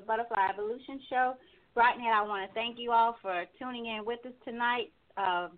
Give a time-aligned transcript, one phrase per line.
[0.00, 1.34] The Butterfly Evolution Show.
[1.76, 4.92] Right now, I want to thank you all for tuning in with us tonight.
[5.16, 5.48] Uh,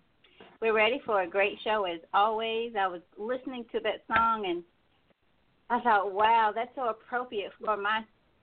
[0.61, 2.73] we're ready for a great show as always.
[2.79, 4.63] I was listening to that song and
[5.69, 8.01] I thought, wow, that's so appropriate for my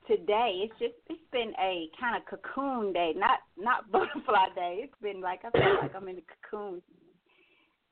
[0.09, 0.65] today.
[0.65, 4.81] It's just it's been a kind of cocoon day, not not butterfly day.
[4.83, 6.83] It's been like I feel like I'm in a cocoon.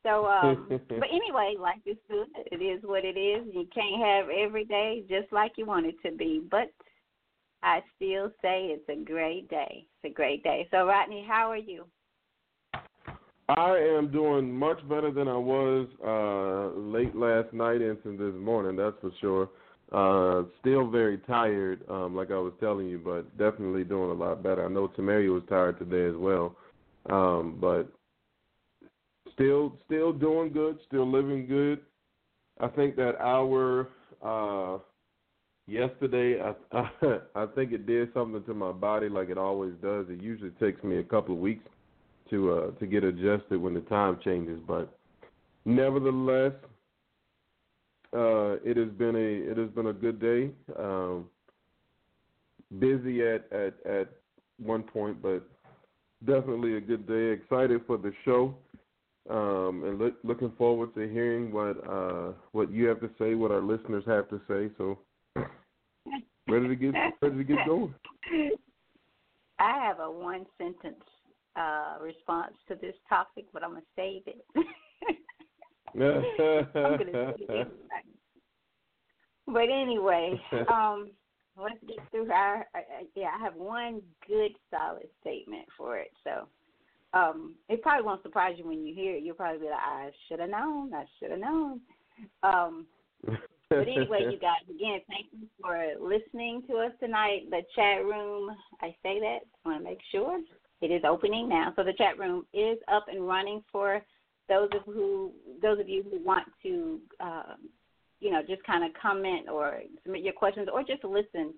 [0.02, 2.28] So, um, but anyway, life is good.
[2.50, 3.46] It is what it is.
[3.52, 6.42] You can't have every day just like you want it to be.
[6.50, 6.72] But
[7.62, 9.86] I still say it's a great day.
[10.02, 10.68] It's a great day.
[10.70, 11.86] So, Rodney, how are you?
[13.48, 18.34] I am doing much better than I was uh, late last night and since this
[18.34, 18.76] morning.
[18.76, 19.48] That's for sure.
[19.90, 24.42] Uh, still very tired, um, like I was telling you, but definitely doing a lot
[24.42, 24.66] better.
[24.66, 26.56] I know Tamaria was tired today as well,
[27.08, 27.90] um, but
[29.32, 31.80] still, still doing good, still living good.
[32.60, 33.88] I think that our
[34.22, 34.78] uh,
[35.68, 36.40] yesterday,
[36.72, 36.90] I,
[37.34, 40.06] I think it did something to my body, like it always does.
[40.08, 41.64] It usually takes me a couple of weeks
[42.30, 44.98] to uh, to get adjusted when the time changes, but
[45.64, 46.52] nevertheless,
[48.14, 50.50] uh, it has been a it has been a good day.
[50.78, 51.26] Um,
[52.78, 54.08] busy at, at at
[54.58, 55.42] one point, but
[56.26, 57.30] definitely a good day.
[57.30, 58.54] Excited for the show,
[59.30, 63.50] um, and look, looking forward to hearing what uh, what you have to say, what
[63.50, 64.70] our listeners have to say.
[64.76, 64.98] So
[66.48, 67.94] ready to get ready to get going.
[69.60, 71.02] I have a one sentence
[71.56, 74.44] uh, response to this topic, but I'm gonna save it.
[75.94, 77.72] I'm gonna save it.
[79.46, 80.40] But anyway,
[80.72, 81.10] um,
[81.56, 82.66] let's get through our.
[82.74, 86.10] Uh, yeah, I have one good solid statement for it.
[86.22, 86.46] So,
[87.14, 89.22] um, it probably won't surprise you when you hear it.
[89.22, 90.92] You'll probably be like, I should have known.
[90.94, 91.80] I should have known.
[92.42, 92.86] Um,
[93.70, 97.50] but anyway, you guys, again, thank you for listening to us tonight.
[97.50, 98.50] The chat room,
[98.80, 100.40] I say that, I want to make sure
[100.80, 101.72] it is opening now.
[101.76, 104.02] So the chat room is up and running for
[104.48, 107.68] those of who, those of you who want to, um,
[108.20, 111.52] you know, just kind of comment or submit your questions or just listen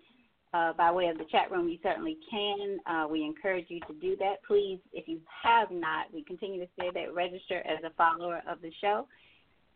[0.53, 1.69] uh, by way of the chat room.
[1.69, 2.79] You certainly can.
[2.87, 4.43] Uh, we encourage you to do that.
[4.47, 8.61] Please, if you have not, we continue to say that register as a follower of
[8.63, 9.07] the show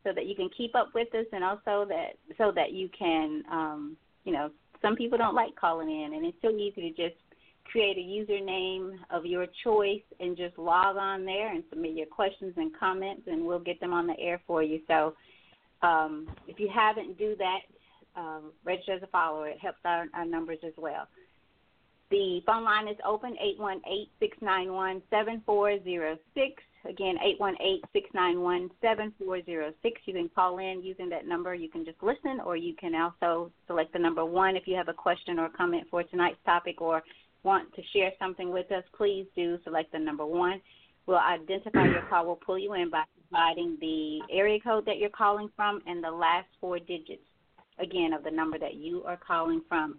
[0.04, 3.42] so that you can keep up with us and also that so that you can
[3.50, 4.50] um you know
[4.82, 7.18] some people don't like calling in and it's so easy to just
[7.64, 12.52] create a username of your choice and just log on there and submit your questions
[12.58, 14.80] and comments and we'll get them on the air for you.
[14.86, 15.14] So
[15.82, 17.60] um if you haven't do that
[18.16, 19.48] um register as a follower.
[19.48, 21.08] It helps our, our numbers as well.
[22.10, 26.62] The phone line is open eight one eight six nine one seven four zero six
[26.88, 27.16] Again,
[27.94, 28.70] 818-691-7406.
[30.04, 31.54] You can call in using that number.
[31.54, 34.88] You can just listen, or you can also select the number one if you have
[34.88, 37.02] a question or comment for tonight's topic or
[37.42, 38.84] want to share something with us.
[38.96, 40.60] Please do select the number one.
[41.06, 42.26] We'll identify your call.
[42.26, 46.10] We'll pull you in by providing the area code that you're calling from and the
[46.10, 47.22] last four digits,
[47.78, 49.98] again, of the number that you are calling from.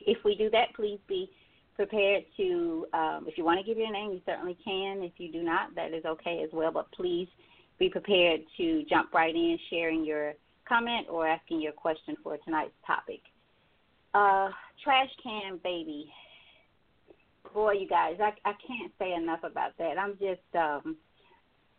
[0.00, 1.30] If we do that, please be
[1.78, 5.04] prepared to, um, if you want to give your name, you certainly can.
[5.04, 6.72] If you do not, that is okay as well.
[6.72, 7.28] But please
[7.78, 10.34] be prepared to jump right in, sharing your
[10.68, 13.20] comment or asking your question for tonight's topic.
[14.12, 14.50] Uh,
[14.82, 16.10] trash can baby.
[17.54, 19.96] Boy, you guys, I, I can't say enough about that.
[19.98, 20.96] I'm just, um,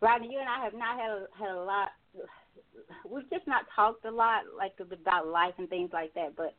[0.00, 1.90] Rodney, you and I have not had a, had a lot.
[3.06, 6.34] We've just not talked a lot, like about life and things like that.
[6.36, 6.54] But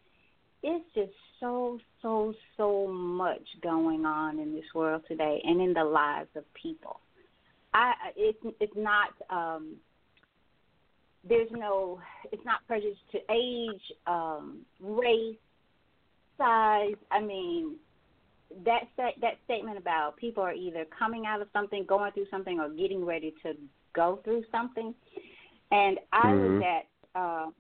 [0.64, 5.84] it's just so so so much going on in this world today and in the
[5.84, 7.00] lives of people.
[7.74, 9.76] I it's it's not um
[11.28, 12.00] there's no
[12.32, 15.36] it's not prejudice to age um race
[16.38, 16.96] size.
[17.12, 17.76] I mean
[18.66, 22.70] that that statement about people are either coming out of something going through something or
[22.70, 23.54] getting ready to
[23.94, 24.94] go through something.
[25.72, 26.56] And i mm-hmm.
[26.56, 27.54] was at um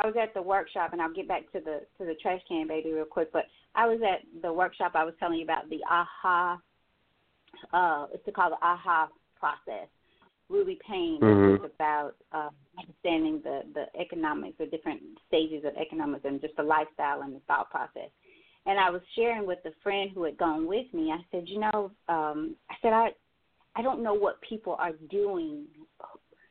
[0.00, 2.68] I was at the workshop, and I'll get back to the to the trash can
[2.68, 3.32] baby real quick.
[3.32, 4.92] But I was at the workshop.
[4.94, 6.60] I was telling you about the aha.
[7.72, 9.08] Uh, it's called the aha
[9.38, 9.88] process.
[10.48, 11.64] Ruby Payne mm-hmm.
[11.64, 16.62] is about uh, understanding the the economics, the different stages of economics, and just the
[16.62, 18.10] lifestyle and the thought process.
[18.66, 21.10] And I was sharing with a friend who had gone with me.
[21.10, 23.08] I said, you know, um, I said I
[23.74, 25.66] I don't know what people are doing.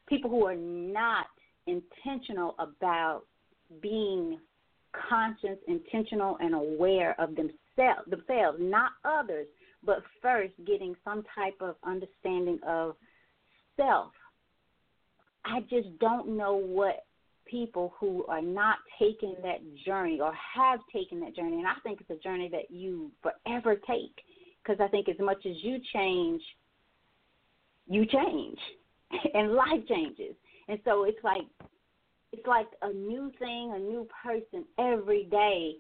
[0.08, 1.28] People who are not
[1.66, 3.24] intentional about
[3.82, 4.40] being
[5.10, 9.48] conscious, intentional, and aware of themselves, themselves, not others,
[9.84, 12.96] but first getting some type of understanding of
[13.76, 14.12] self.
[15.46, 17.06] I just don't know what
[17.46, 22.02] people who are not taking that journey or have taken that journey, and I think
[22.02, 24.16] it's a journey that you forever take
[24.62, 26.42] because I think as much as you change,
[27.88, 28.58] you change,
[29.34, 30.36] and life changes.
[30.68, 31.44] And so it's like
[32.38, 35.76] it's like a new thing, a new person every day,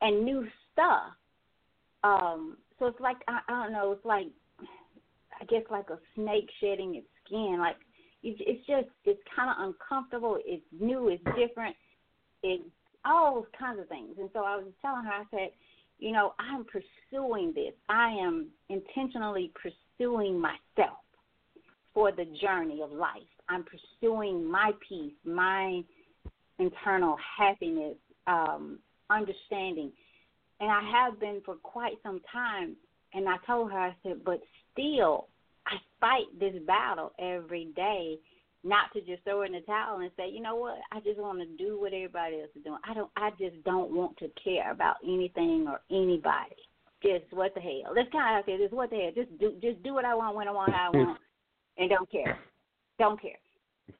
[0.00, 1.12] and new stuff.
[2.04, 3.92] Um, so it's like I, I don't know.
[3.92, 4.26] It's like
[5.40, 7.58] I guess like a snake shedding its skin.
[7.58, 7.76] Like
[8.22, 10.38] it's just it's kind of uncomfortable.
[10.44, 11.08] It's new.
[11.08, 11.76] It's different.
[12.42, 12.64] It's
[13.04, 14.16] all kinds of things.
[14.18, 15.50] And so I was telling her, I said,
[15.98, 17.72] you know, I'm pursuing this.
[17.88, 20.98] I am intentionally pursuing myself
[21.94, 23.22] for the journey of life.
[23.52, 25.82] I'm pursuing my peace, my
[26.58, 28.78] internal happiness, um,
[29.10, 29.92] understanding.
[30.60, 32.76] And I have been for quite some time.
[33.14, 34.40] And I told her, I said, but
[34.72, 35.28] still,
[35.66, 38.18] I fight this battle every day
[38.64, 41.40] not to just throw in the towel and say, you know what, I just want
[41.40, 42.78] to do what everybody else is doing.
[42.88, 46.56] I don't I just don't want to care about anything or anybody.
[47.02, 47.92] Just what the hell.
[47.94, 49.24] Let's kind of say this what the hell.
[49.24, 51.18] Just do just do what I want when I want how I want
[51.78, 52.38] and don't care.
[52.98, 53.41] Don't care.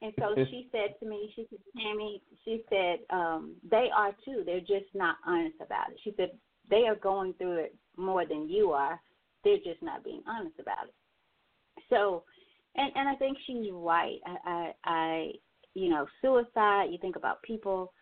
[0.01, 4.43] And so she said to me, she said, Tammy, she said, um, they are too.
[4.45, 5.97] They're just not honest about it.
[6.03, 6.31] She said,
[6.69, 8.99] they are going through it more than you are.
[9.43, 10.93] They're just not being honest about it.
[11.89, 12.23] So,
[12.75, 14.17] and and I think she's right.
[14.25, 15.31] I I, I
[15.73, 16.87] you know, suicide.
[16.91, 17.93] You think about people.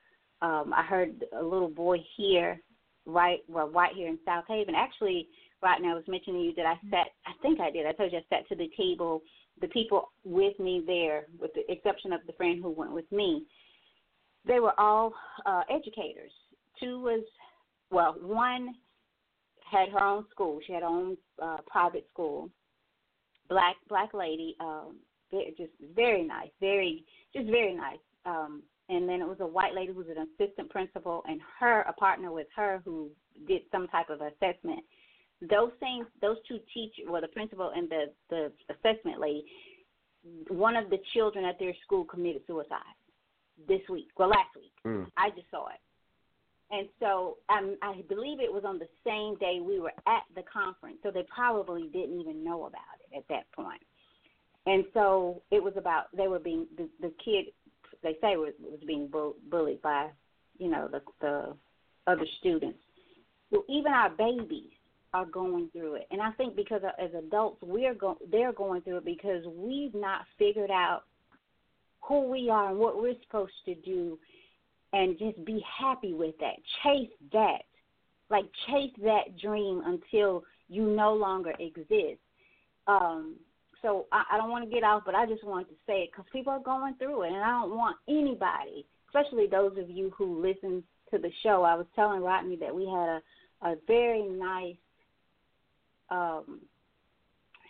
[0.42, 2.60] Um, I heard a little boy here,
[3.06, 4.74] right, well, right here in South Haven.
[4.76, 5.28] Actually,
[5.62, 7.08] right now I was mentioning to you that I sat.
[7.26, 7.86] I think I did.
[7.86, 9.22] I told you I sat to the table
[9.60, 13.46] the people with me there, with the exception of the friend who went with me,
[14.46, 15.14] they were all
[15.46, 16.32] uh, educators.
[16.80, 17.24] Two was
[17.92, 18.74] well, one
[19.70, 20.60] had her own school.
[20.66, 22.50] She had her own uh, private school.
[23.50, 24.96] Black black lady, um,
[25.58, 27.04] just very nice, very
[27.36, 28.00] just very nice.
[28.26, 31.82] Um, and then it was a white lady who was an assistant principal, and her
[31.82, 33.10] a partner with her who
[33.48, 34.80] did some type of assessment.
[35.50, 39.46] Those things, those two teachers, well, the principal and the the assessment lady,
[40.50, 42.96] one of the children at their school committed suicide
[43.68, 44.72] this week, well, last week.
[44.86, 45.08] Mm.
[45.18, 45.80] I just saw it.
[46.72, 50.44] And so um, I believe it was on the same day we were at the
[50.52, 53.82] conference, so they probably didn't even know about it at that point.
[54.66, 57.48] And so it was about they were being the, the kid
[58.04, 60.10] they say was, was being bull, bullied by
[60.60, 61.56] you know the the
[62.08, 62.80] other students.
[63.52, 64.72] Well, even our babies
[65.14, 68.98] are going through it, and I think because as adults we're go they're going through
[68.98, 71.04] it because we've not figured out
[72.02, 74.18] who we are and what we're supposed to do
[74.94, 76.56] and just be happy with that.
[76.84, 77.64] Chase that.
[78.30, 82.20] Like chase that dream until you no longer exist.
[82.88, 83.36] Um,
[83.82, 86.12] so I, I don't want to get off, but I just wanted to say it
[86.12, 90.12] because people are going through it, and I don't want anybody, especially those of you
[90.18, 91.64] who listen to the show.
[91.64, 93.22] I was telling Rodney that we had a
[93.64, 94.76] a very nice
[96.12, 96.60] um,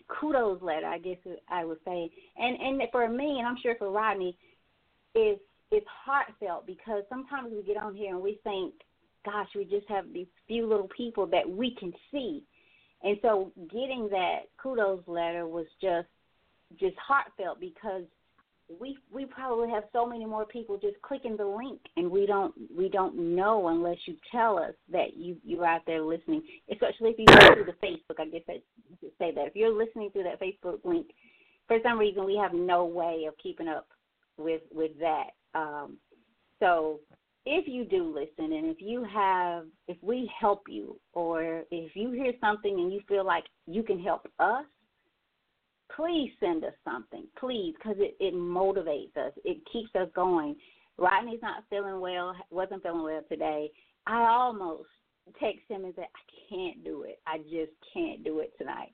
[0.08, 1.18] kudos letter, I guess
[1.50, 4.36] I would say, and and for me, and I'm sure for Rodney,
[5.16, 5.38] is
[5.72, 8.74] it's heartfelt because sometimes we get on here and we think,
[9.26, 12.44] gosh, we just have these few little people that we can see.
[13.04, 16.08] And so getting that kudos letter was just
[16.80, 18.04] just heartfelt because
[18.80, 22.54] we we probably have so many more people just clicking the link and we don't
[22.76, 26.42] we don't know unless you tell us that you you're out there listening.
[26.72, 28.62] Especially if you go through the facebook i guess i
[29.00, 29.48] should say that.
[29.48, 31.08] If you're listening through that facebook link
[31.68, 33.88] for some reason we have no way of keeping up
[34.38, 35.32] with with that.
[35.56, 35.98] Um
[36.60, 37.00] so
[37.46, 42.12] if you do listen and if you have if we help you or if you
[42.12, 44.66] hear something and you feel like you can help us
[45.96, 49.34] please send us something, please, because it, it motivates us.
[49.44, 50.56] It keeps us going.
[50.98, 53.72] Rodney's not feeling well, wasn't feeling well today.
[54.08, 54.90] I almost
[55.40, 57.20] text him and said, I can't do it.
[57.28, 58.92] I just can't do it tonight.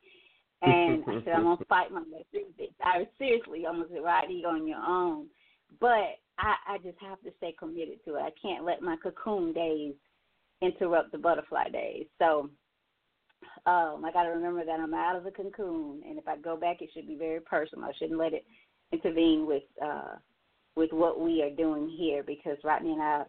[0.62, 2.70] And I said, I'm going to fight my way through this.
[2.82, 5.28] I seriously almost said, Rodney, on your own.
[5.80, 8.22] But I, I just have to stay committed to it.
[8.22, 9.94] I can't let my cocoon days
[10.62, 12.06] interrupt the butterfly days.
[12.20, 12.50] So
[13.66, 16.56] um, I got to remember that I'm out of the cocoon, and if I go
[16.56, 17.86] back, it should be very personal.
[17.86, 18.46] I shouldn't let it
[18.92, 20.16] intervene with uh,
[20.76, 23.24] with what we are doing here because Rodney and I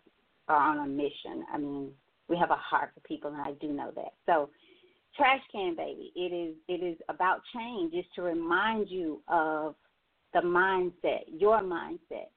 [0.48, 1.44] are on a mission.
[1.52, 1.90] I mean,
[2.28, 4.12] we have a heart for people, and I do know that.
[4.26, 4.50] So,
[5.16, 7.92] trash can baby, it is it is about change.
[7.94, 9.74] It's to remind you of
[10.34, 12.28] the mindset, your mindset,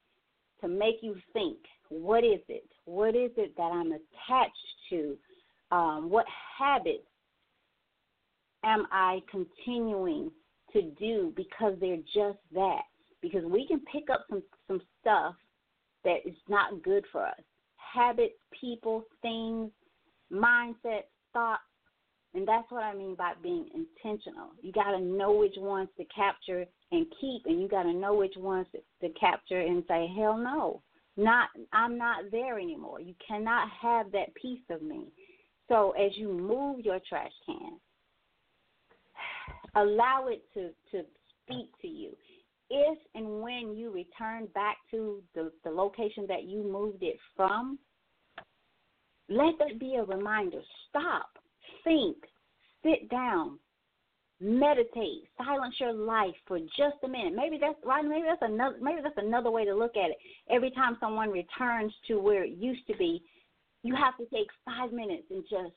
[0.60, 1.58] to make you think.
[1.88, 2.68] What is it?
[2.86, 4.56] What is it that I'm attached
[4.90, 5.16] to?
[5.70, 6.26] Um, what
[6.58, 7.06] habits
[8.64, 10.30] am I continuing
[10.72, 12.82] to do because they're just that?
[13.20, 15.34] Because we can pick up some some stuff
[16.04, 17.40] that is not good for us.
[17.76, 19.70] Habits, people, things,
[20.32, 21.62] mindsets, thoughts,
[22.34, 24.50] and that's what I mean by being intentional.
[24.62, 28.14] You got to know which ones to capture and keep, and you got to know
[28.14, 30.82] which ones to capture and say, "Hell no,
[31.16, 35.12] not I'm not there anymore." You cannot have that piece of me.
[35.68, 37.78] So as you move your trash can,
[39.76, 41.04] allow it to to
[41.44, 42.12] speak to you.
[42.70, 47.78] If and when you return back to the, the location that you moved it from,
[49.28, 50.60] let that be a reminder.
[50.88, 51.38] Stop,
[51.84, 52.16] think,
[52.82, 53.58] sit down,
[54.40, 57.34] meditate, silence your life for just a minute.
[57.34, 58.04] Maybe that's right.
[58.04, 58.76] Maybe that's another.
[58.80, 60.16] Maybe that's another way to look at it.
[60.50, 63.22] Every time someone returns to where it used to be,
[63.82, 65.74] you have to take five minutes and just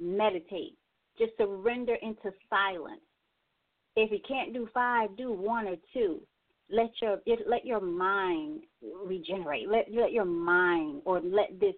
[0.00, 0.76] meditate.
[1.18, 3.02] Just surrender into silence
[3.96, 6.20] if you can't do five, do one or two.
[6.70, 7.18] Let your
[7.48, 8.62] let your mind
[9.04, 9.68] regenerate.
[9.68, 11.74] Let let your mind or let this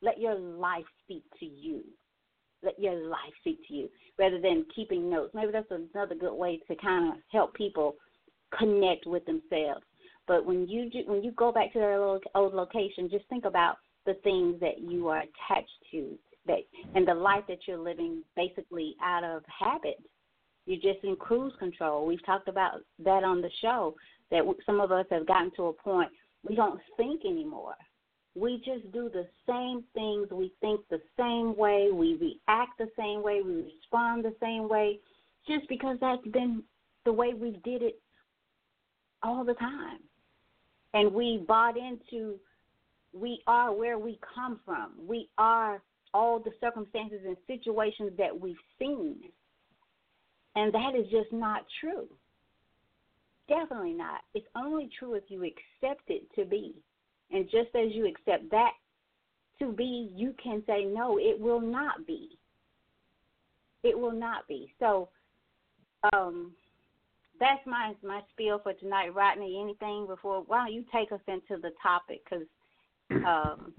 [0.00, 1.82] let your life speak to you.
[2.62, 3.88] Let your life speak to you
[4.18, 5.32] rather than keeping notes.
[5.34, 7.96] Maybe that's another good way to kind of help people
[8.56, 9.84] connect with themselves.
[10.26, 13.76] But when you do, when you go back to that old location, just think about
[14.06, 16.60] the things that you are attached to that
[16.94, 19.96] and the life that you're living basically out of habit
[20.70, 22.06] you're just in cruise control.
[22.06, 23.96] We've talked about that on the show
[24.30, 26.10] that some of us have gotten to a point
[26.48, 27.74] we don't think anymore.
[28.34, 30.28] We just do the same things.
[30.30, 31.88] We think the same way.
[31.92, 33.42] We react the same way.
[33.44, 35.00] We respond the same way
[35.46, 36.62] just because that's been
[37.04, 38.00] the way we did it
[39.22, 39.98] all the time.
[40.94, 42.38] And we bought into
[43.12, 44.92] we are where we come from.
[45.04, 45.82] We are
[46.14, 49.16] all the circumstances and situations that we've seen.
[50.56, 52.06] And that is just not true.
[53.48, 54.20] Definitely not.
[54.34, 56.74] It's only true if you accept it to be.
[57.32, 58.72] And just as you accept that
[59.58, 62.38] to be, you can say, no, it will not be.
[63.82, 64.72] It will not be.
[64.78, 65.08] So,
[66.12, 66.52] um,
[67.38, 69.14] that's my my spiel for tonight.
[69.14, 70.42] Rodney, anything before?
[70.46, 72.22] Why don't you take us into the topic?
[72.24, 72.46] Because
[73.26, 73.72] um,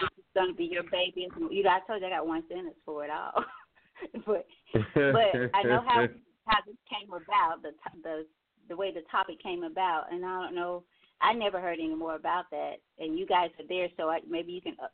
[0.00, 1.28] it's going to be your baby.
[1.50, 3.44] You know, I told you I got one sentence for it all.
[4.26, 4.46] but
[4.94, 6.06] but I know how
[6.46, 7.62] how this came about.
[7.62, 7.72] The
[8.02, 8.26] the
[8.68, 10.82] the way the topic came about, and I don't know.
[11.20, 14.52] I never heard any more about that, and you guys are there, so I, maybe
[14.52, 14.88] you can uh,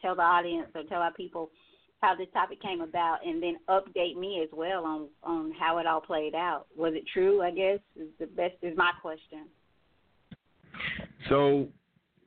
[0.00, 1.50] tell the audience or tell our people
[2.00, 5.86] how this topic came about, and then update me as well on on how it
[5.86, 6.66] all played out.
[6.76, 7.42] Was it true?
[7.42, 9.46] I guess is the best is my question.
[11.28, 11.68] So,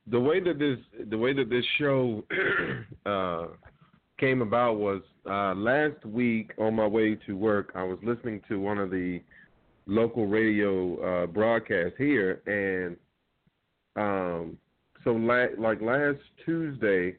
[0.08, 0.78] the way that this
[1.10, 2.24] the way that this show
[3.06, 3.48] uh,
[4.20, 7.72] came about was uh, last week on my way to work.
[7.76, 9.22] I was listening to one of the
[9.86, 12.98] local radio uh, broadcasts here, and
[13.96, 14.58] um,
[15.04, 17.18] so la- like last Tuesday,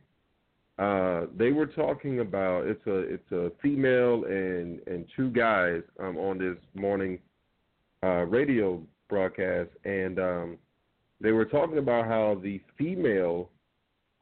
[0.79, 6.17] uh, they were talking about it's a it's a female and and two guys um,
[6.17, 7.19] on this morning
[8.03, 10.59] uh, radio broadcast, and um,
[11.21, 13.51] they were talking about how the female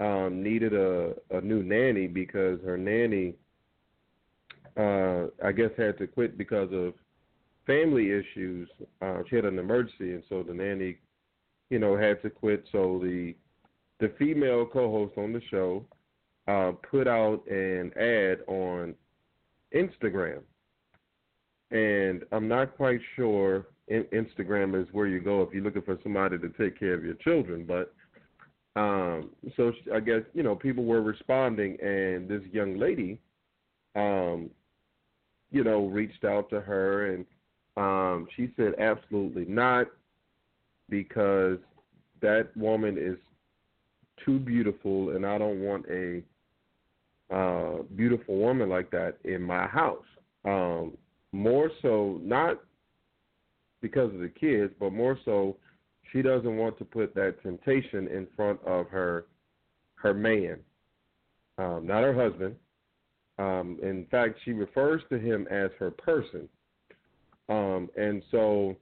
[0.01, 3.35] um, needed a, a new nanny because her nanny,
[4.77, 6.95] uh, I guess, had to quit because of
[7.67, 8.69] family issues.
[9.01, 10.97] Uh, she had an emergency, and so the nanny,
[11.71, 12.65] you know, had to quit.
[12.73, 13.35] So the
[14.01, 15.85] the female co-host on the show
[16.49, 18.95] uh, put out an ad on
[19.75, 20.41] Instagram,
[21.71, 23.67] and I'm not quite sure.
[23.89, 27.05] In- Instagram is where you go if you're looking for somebody to take care of
[27.05, 27.93] your children, but
[28.75, 33.21] um, so I guess you know people were responding, and this young lady,
[33.95, 34.51] um,
[35.53, 37.25] you know, reached out to her, and
[37.77, 39.87] um, she said absolutely not,
[40.89, 41.59] because
[42.21, 43.19] that woman is
[44.25, 46.23] too beautiful, and I don't want a
[47.35, 50.05] uh, beautiful woman like that in my house.
[50.45, 50.97] Um,
[51.33, 52.61] more so, not
[53.81, 55.57] because of the kids, but more so
[56.13, 59.27] she doesn't want to put that temptation in front of her
[59.95, 60.59] her man,
[61.59, 62.57] um, not her husband.
[63.39, 66.49] Um, in fact, she refers to him as her person.
[67.49, 68.77] Um, and so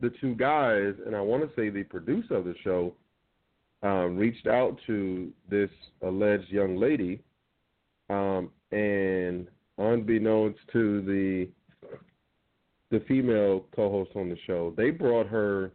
[0.00, 2.94] the two guys, and I want to say the producer of the show,
[3.82, 5.70] um, reached out to this
[6.02, 7.20] alleged young lady,
[8.10, 9.48] um, and
[9.78, 11.48] unbeknownst to the
[12.90, 15.72] the female co-host on the show, they brought her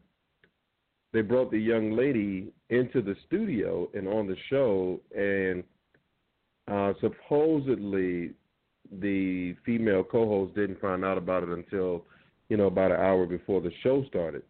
[1.12, 5.63] they brought the young lady into the studio and on the show, and
[6.71, 8.32] uh, supposedly
[8.99, 12.06] the female co-host didn't find out about it until
[12.49, 14.43] you know about an hour before the show started.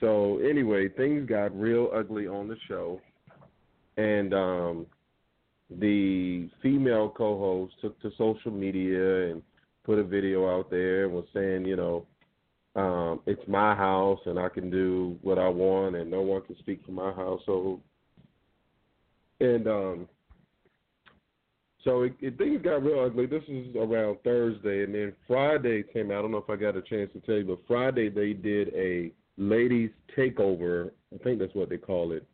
[0.00, 3.00] So anyway, things got real ugly on the show,
[3.96, 4.86] and um,
[5.70, 9.42] the female co-host took to social media and
[9.84, 12.06] put a video out there and was saying, you know,
[12.76, 16.58] um, it's my house and I can do what I want and no one can
[16.58, 17.80] speak for my household.
[19.40, 20.08] And um,
[21.86, 23.26] so it, it, things got real ugly.
[23.26, 26.18] This is around Thursday, and then Friday came out.
[26.18, 28.74] I don't know if I got a chance to tell you, but Friday they did
[28.74, 30.90] a ladies takeover.
[31.14, 32.26] I think that's what they call it,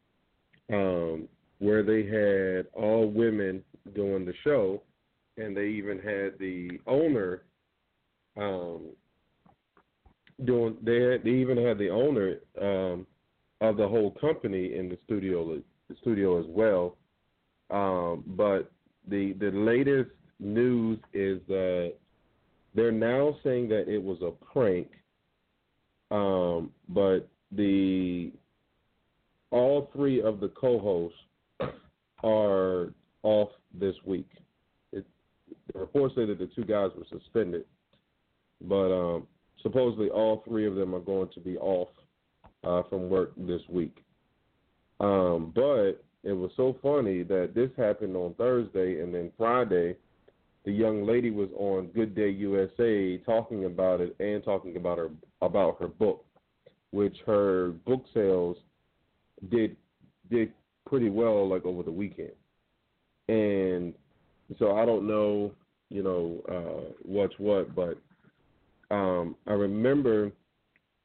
[0.73, 3.62] um, where they had all women
[3.95, 4.83] doing the show,
[5.37, 7.43] and they even had the owner
[8.38, 8.87] um,
[10.47, 10.79] doing.
[10.83, 13.07] They had, they even had the owner um,
[13.61, 15.61] of the whole company in the studio,
[15.91, 16.97] the studio as well.
[17.71, 18.71] Um, but
[19.09, 21.95] the the latest news is that
[22.75, 24.88] they're now saying that it was a prank.
[26.11, 28.33] Um, but the
[29.51, 31.17] all three of the co-hosts
[32.25, 34.29] are off this week.
[34.93, 35.07] It,
[35.73, 37.65] the reports say that the two guys were suspended,
[38.62, 39.27] but um,
[39.62, 41.88] supposedly all three of them are going to be off
[42.65, 44.05] uh, from work this week.
[45.01, 49.96] Um, but it was so funny that this happened on Thursday, and then Friday,
[50.64, 55.11] the young lady was on Good Day USA talking about it and talking about her
[55.40, 56.24] about her book,
[56.92, 58.56] which her book sales
[59.50, 59.76] did
[60.30, 60.52] did
[60.87, 62.32] pretty well like over the weekend,
[63.28, 63.92] and
[64.58, 65.52] so I don't know,
[65.90, 67.98] you know, uh, what's what, but
[68.92, 70.30] um, I remember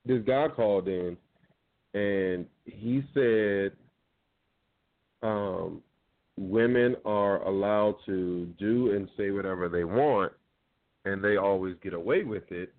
[0.05, 1.17] this guy called in,
[1.95, 3.71] and he said
[5.23, 5.81] um,
[6.37, 10.31] women are allowed to do and say whatever they want,
[11.05, 12.73] and they always get away with it.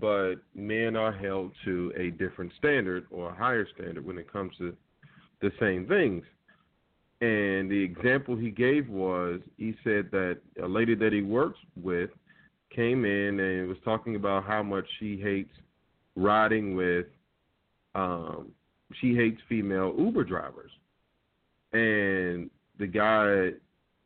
[0.00, 4.52] But men are held to a different standard or a higher standard when it comes
[4.58, 4.76] to
[5.40, 6.24] the same things.
[7.20, 12.10] And the example he gave was he said that a lady that he works with
[12.74, 15.52] came in and was talking about how much she hates
[16.14, 17.06] riding with
[17.94, 18.52] um
[19.00, 20.70] she hates female Uber drivers.
[21.72, 23.50] And the guy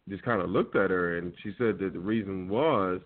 [0.08, 3.00] just kind of looked at her and she said that the reason was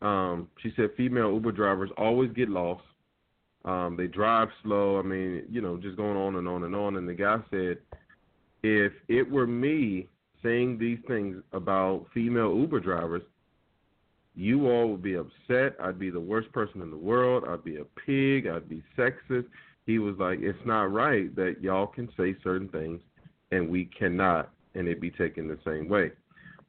[0.00, 2.82] um she said female Uber drivers always get lost.
[3.64, 4.98] Um they drive slow.
[4.98, 7.78] I mean, you know, just going on and on and on and the guy said
[8.62, 10.08] if it were me
[10.42, 13.22] saying these things about female Uber drivers,
[14.34, 15.76] you all would be upset.
[15.82, 17.44] I'd be the worst person in the world.
[17.46, 18.46] I'd be a pig.
[18.46, 19.46] I'd be sexist.
[19.86, 23.00] He was like, it's not right that y'all can say certain things
[23.50, 26.12] and we cannot, and it be taken the same way.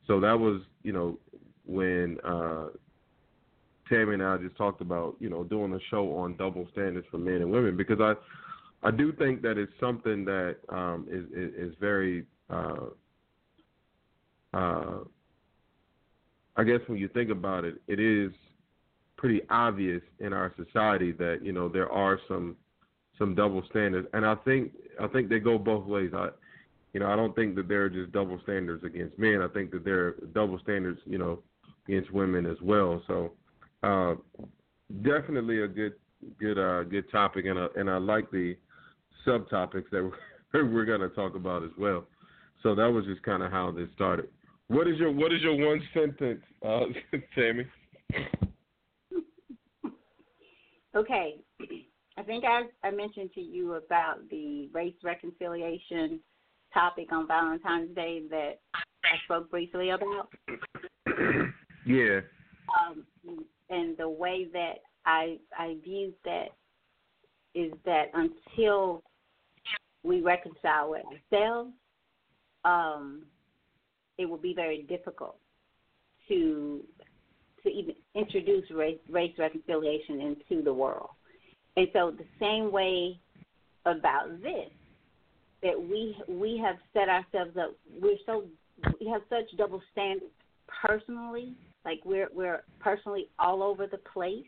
[0.08, 1.20] So that was, you know,
[1.66, 2.68] when uh,
[3.88, 7.18] Tammy and I just talked about, you know, doing a show on double standards for
[7.18, 8.14] men and women because I,
[8.88, 12.88] I do think that it's something that um, is, is is very uh,
[14.54, 14.98] uh,
[16.58, 18.32] I guess when you think about it, it is
[19.18, 22.56] pretty obvious in our society that you know there are some
[23.18, 26.12] some double standards, and I think I think they go both ways.
[26.14, 26.30] I
[26.94, 29.42] you know I don't think that there are just double standards against men.
[29.42, 31.40] I think that there are double standards you know
[31.88, 33.02] against women as well.
[33.08, 33.32] So
[33.84, 34.16] uh,
[35.02, 35.94] definitely a good
[36.40, 38.56] good uh, good topic, and uh, and I like the
[39.26, 40.12] subtopics that
[40.54, 42.06] we're, going to talk about as well.
[42.64, 44.28] So that was just kind of how this started.
[44.68, 46.86] What is your What is your one sentence, uh,
[47.36, 47.66] Tammy?
[50.96, 51.36] Okay.
[52.18, 56.20] I think I, I mentioned to you about the race reconciliation
[56.74, 60.30] topic on Valentine's Day that I spoke briefly about.
[61.86, 62.22] yeah.
[62.80, 63.06] Um,
[63.70, 66.50] and the way that I I view that
[67.54, 69.04] is that until
[70.04, 71.72] we reconcile with ourselves,
[72.66, 73.24] um,
[74.18, 75.38] it will be very difficult
[76.28, 76.82] to
[77.64, 81.10] to even introduce race, race reconciliation into the world.
[81.78, 83.20] And so the same way
[83.86, 84.70] about this,
[85.64, 87.76] that we we have set ourselves up.
[88.02, 88.46] We're so
[89.00, 90.32] we have such double standards
[90.82, 91.54] personally,
[91.86, 94.46] like we're we're personally all over the place.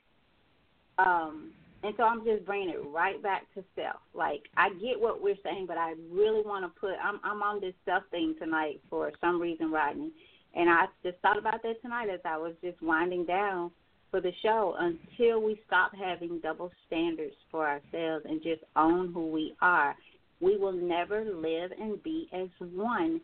[0.97, 1.51] Um,
[1.83, 3.97] and so I'm just bringing it right back to self.
[4.13, 6.93] Like I get what we're saying, but I really want to put.
[7.03, 10.11] I'm I'm on this self thing tonight for some reason, Rodney,
[10.55, 13.71] and I just thought about that tonight as I was just winding down
[14.11, 14.75] for the show.
[14.79, 19.95] Until we stop having double standards for ourselves and just own who we are,
[20.43, 23.21] we will never live and be as one,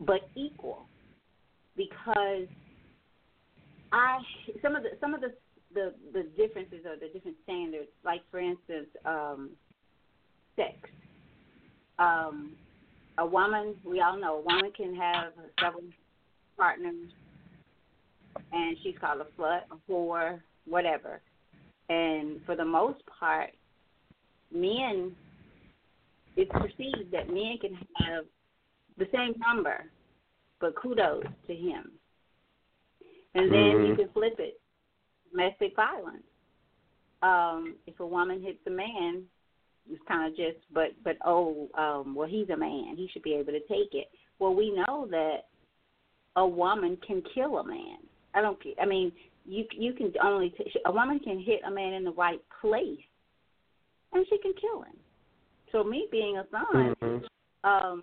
[0.00, 0.86] but equal.
[1.76, 2.46] Because
[3.92, 4.18] I
[4.60, 5.32] some of the some of the
[5.74, 7.88] the the differences or the different standards.
[8.04, 9.50] Like for instance, um,
[10.56, 10.76] sex.
[11.98, 12.52] Um,
[13.18, 15.84] a woman, we all know, a woman can have several
[16.56, 17.08] partners,
[18.52, 21.20] and she's called a slut, a whore, whatever.
[21.88, 23.50] And for the most part,
[24.50, 25.14] men,
[26.36, 28.24] it's perceived that men can have
[28.98, 29.84] the same number,
[30.60, 31.92] but kudos to him.
[33.34, 33.88] And then Mhm.
[33.88, 34.60] you can flip it
[35.30, 36.26] domestic violence.
[37.22, 39.28] Um, if a woman hits a man,
[39.90, 43.34] it's kind of just, but but oh, um, well, he's a man, he should be
[43.34, 44.10] able to take it.
[44.38, 45.48] Well, we know that
[46.36, 47.98] a woman can kill a man.
[48.34, 48.58] I don't.
[48.80, 49.12] I mean,
[49.44, 53.00] you you can only t- a woman can hit a man in the right place,
[54.12, 54.96] and she can kill him.
[55.72, 57.28] So me being a son, Mhm.
[57.64, 58.02] um,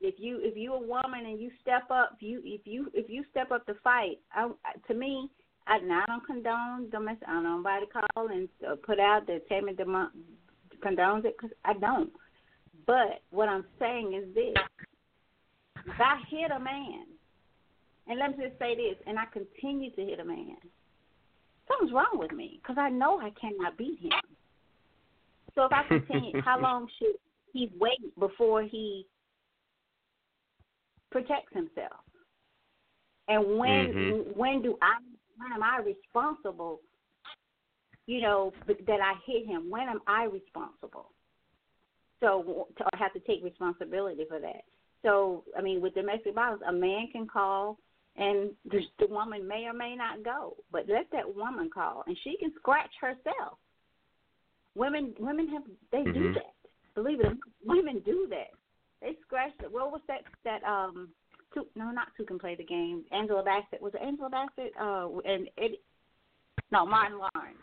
[0.00, 3.24] if you if you a woman and you step up, you if you if you
[3.30, 4.50] step up to fight, I,
[4.86, 5.28] to me,
[5.66, 7.28] I, I don't condone domestic.
[7.28, 10.10] I don't know nobody call and uh, put out that Tammy Demo-
[10.80, 12.12] condones it because I don't.
[12.86, 14.56] But what I'm saying is this:
[15.84, 17.06] if I hit a man,
[18.06, 20.56] and let me just say this, and I continue to hit a man,
[21.66, 24.12] something's wrong with me because I know I cannot beat him.
[25.58, 27.16] So if I continue, how long should
[27.52, 29.06] he wait before he
[31.10, 31.98] protects himself?
[33.26, 34.36] And when Mhm.
[34.36, 34.98] when do I
[35.36, 36.80] when am I responsible?
[38.06, 39.68] You know that I hit him.
[39.68, 41.10] When am I responsible?
[42.20, 44.62] So to I have to take responsibility for that.
[45.02, 47.78] So I mean, with domestic violence, a man can call,
[48.14, 52.16] and the, the woman may or may not go, but let that woman call, and
[52.22, 53.58] she can scratch herself.
[54.78, 56.34] Women women have they do Mhm.
[56.34, 56.54] that.
[56.94, 58.50] Believe it or not, women do that.
[59.00, 59.70] they scratch it.
[59.70, 60.22] What was that?
[60.44, 61.08] That um,
[61.54, 63.04] two, no, not two can play the game.
[63.12, 64.72] Angela Bassett was it Angela Bassett?
[64.80, 65.80] Uh, and it,
[66.72, 67.58] no, Martin Lawrence.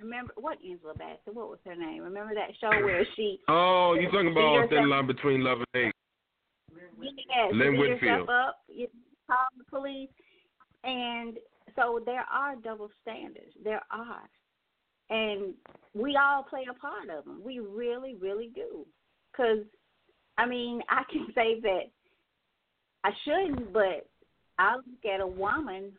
[0.00, 1.32] Remember what Angela Bassett?
[1.34, 2.02] What was her name?
[2.02, 3.40] Remember that show where she?
[3.48, 5.94] Oh, you talking about thin line between love and hate?
[7.00, 8.28] Yes, Lynn Whitfield.
[8.28, 8.58] up.
[8.68, 8.86] You
[9.28, 10.10] call the police,
[10.84, 11.38] and
[11.76, 13.52] so there are double standards.
[13.64, 14.22] There are,
[15.12, 15.54] and
[15.94, 17.42] we all play a part of them.
[17.44, 18.86] We really, really do.
[19.30, 19.64] Because,
[20.38, 21.82] I mean, I can say that
[23.04, 24.08] I shouldn't, but
[24.58, 25.92] I look at a woman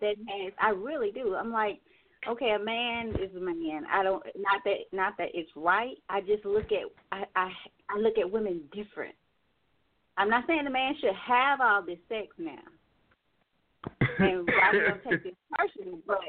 [0.00, 0.52] that has.
[0.60, 1.34] I really do.
[1.34, 1.80] I'm like,
[2.28, 3.84] okay, a man is a man.
[3.92, 5.96] I don't not that not that it's right.
[6.08, 7.50] I just look at I I,
[7.90, 9.14] I look at women different.
[10.16, 12.58] I'm not saying the man should have all this sex now.
[14.18, 16.20] And I don't take this personally, but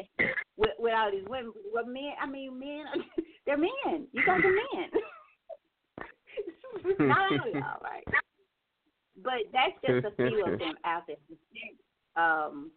[0.58, 2.86] with, with all these women, well, men, I mean, men,
[3.45, 4.08] they're men.
[4.12, 4.89] You guys are men.
[7.08, 8.04] not all y'all, right?
[9.23, 11.17] But that's just a few of them out there.
[12.15, 12.71] Um,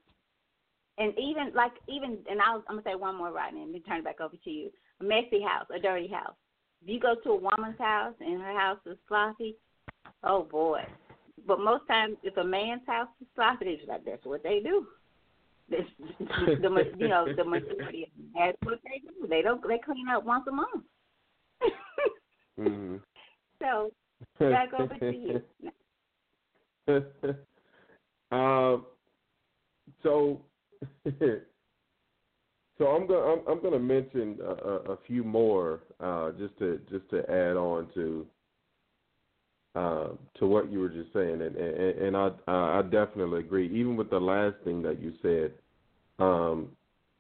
[0.99, 3.83] and even like even, and I'll, I'm gonna say one more right now, and then
[3.83, 4.71] turn it back over to you.
[5.01, 6.35] A messy house, a dirty house.
[6.83, 9.57] If you go to a woman's house and her house is sloppy,
[10.25, 10.83] oh boy.
[11.47, 14.87] But most times, if a man's house is sloppy, it's like that's what they do.
[15.73, 15.87] This,
[16.61, 19.27] the you know the majority of them, that's what they do.
[19.27, 20.85] They don't they clean up once a month.
[22.59, 22.97] hmm
[23.59, 23.91] so
[24.39, 25.41] back over to you.
[28.37, 28.85] um,
[30.03, 30.43] so,
[32.79, 36.81] so I'm gonna I'm, I'm gonna mention a, a, a few more uh, just to
[36.91, 38.27] just to add on to
[39.75, 40.09] uh,
[40.39, 43.67] to what you were just saying, and and, and I I definitely agree.
[43.73, 45.53] Even with the last thing that you said,
[46.23, 46.69] um,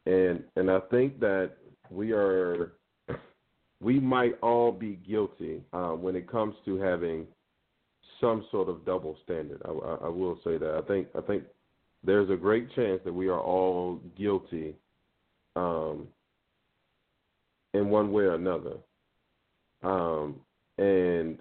[0.06, 1.52] and and I think that
[1.90, 2.72] we are
[3.80, 7.26] we might all be guilty uh, when it comes to having
[8.20, 9.60] some sort of double standard.
[9.64, 10.74] I, I, I will say that.
[10.76, 11.42] I think I think
[12.04, 14.74] there's a great chance that we are all guilty
[15.56, 16.06] um,
[17.74, 18.76] in one way or another.
[19.82, 20.36] Um,
[20.78, 21.38] and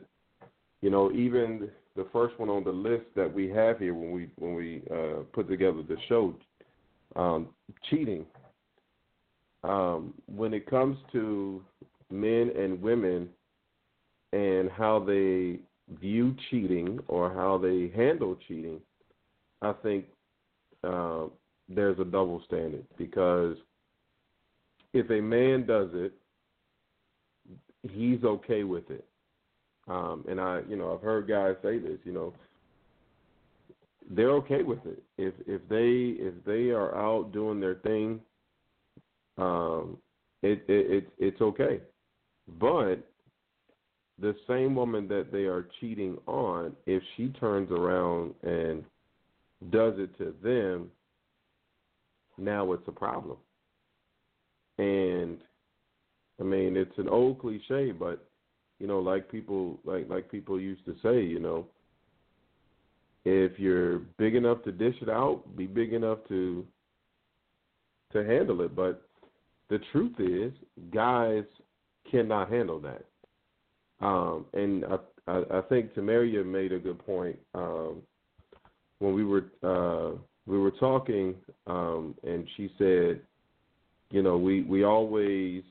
[0.82, 4.30] you know, even the first one on the list that we have here when we
[4.38, 6.34] when we uh, put together the show,
[7.16, 7.50] um,
[7.90, 8.26] cheating.
[9.64, 11.62] Um, when it comes to
[12.10, 13.30] men and women
[14.34, 15.60] and how they
[16.00, 18.80] view cheating or how they handle cheating,
[19.62, 20.06] I think
[20.84, 21.26] uh,
[21.70, 23.58] there's a double standard because
[24.94, 26.14] if a man does it,
[27.84, 29.06] he's okay with it.
[29.88, 32.34] Um, and I, you know, I've heard guys say this, you know,
[34.14, 35.02] they're okay with it.
[35.18, 38.20] If if they if they are out doing their thing,
[39.38, 39.98] um,
[40.44, 41.80] it, it it it's okay.
[42.60, 43.08] But
[44.20, 48.84] the same woman that they are cheating on, if she turns around and
[49.72, 50.90] does it to them,
[52.38, 53.38] now it's a problem.
[54.78, 55.38] And
[56.40, 58.28] I mean, it's an old cliche, but
[58.80, 61.66] you know, like people like like people used to say, you know,
[63.26, 66.66] if you're big enough to dish it out, be big enough to
[68.14, 68.76] to handle it.
[68.76, 69.04] But
[69.70, 70.52] the truth is,
[70.94, 71.44] guys
[72.10, 73.06] cannot handle that.
[74.06, 74.98] Um, and I,
[75.32, 78.02] I, I think Tamaria made a good point um,
[79.00, 81.36] when we were uh, we were talking,
[81.68, 83.22] um, and she said,
[84.10, 85.64] you know, we we always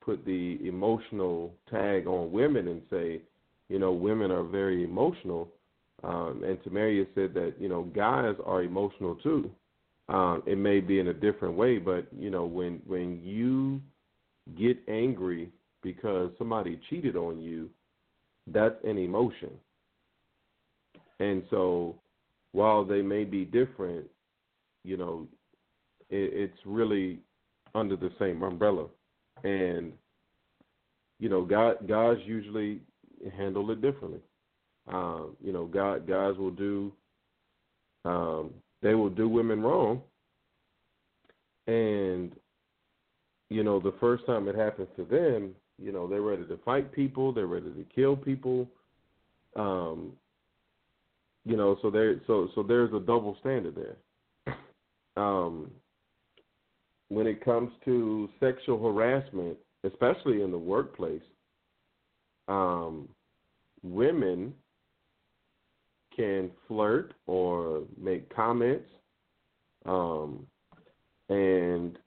[0.00, 3.20] put the emotional tag on women and say,
[3.68, 5.48] you know, women are very emotional.
[6.04, 9.50] Um, and Tamaria said that you know guys are emotional too.
[10.08, 13.80] Um, it may be in a different way, but you know when when you
[14.58, 15.50] get angry
[15.82, 17.70] because somebody cheated on you,
[18.46, 19.50] that's an emotion.
[21.20, 21.96] And so
[22.52, 24.06] while they may be different,
[24.84, 25.26] you know,
[26.10, 27.20] it, it's really
[27.74, 28.86] under the same umbrella.
[29.44, 29.92] And,
[31.18, 32.80] you know, God, guys usually
[33.36, 34.20] handle it differently.
[34.88, 36.92] Um, you know, God, guys will do,
[38.04, 38.50] um,
[38.82, 40.02] they will do women wrong.
[41.66, 42.32] And,
[43.48, 46.92] you know, the first time it happens to them, you know, they're ready to fight
[46.92, 48.68] people, they're ready to kill people.
[49.56, 50.12] Um,
[51.44, 54.54] you know, so there so so there's a double standard there.
[55.14, 55.70] Um,
[57.10, 61.20] when it comes to sexual harassment, especially in the workplace,
[62.48, 63.06] um,
[63.82, 64.54] women
[66.16, 68.88] can flirt or make comments,
[69.86, 70.46] um,
[71.28, 71.98] and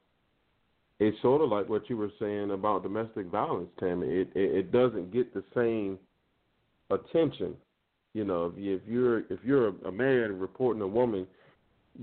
[0.99, 4.07] it's sort of like what you were saying about domestic violence, Tammy.
[4.07, 5.99] It, it it doesn't get the same
[6.89, 7.55] attention.
[8.13, 11.27] You know, if, you, if you're if you're a man reporting a woman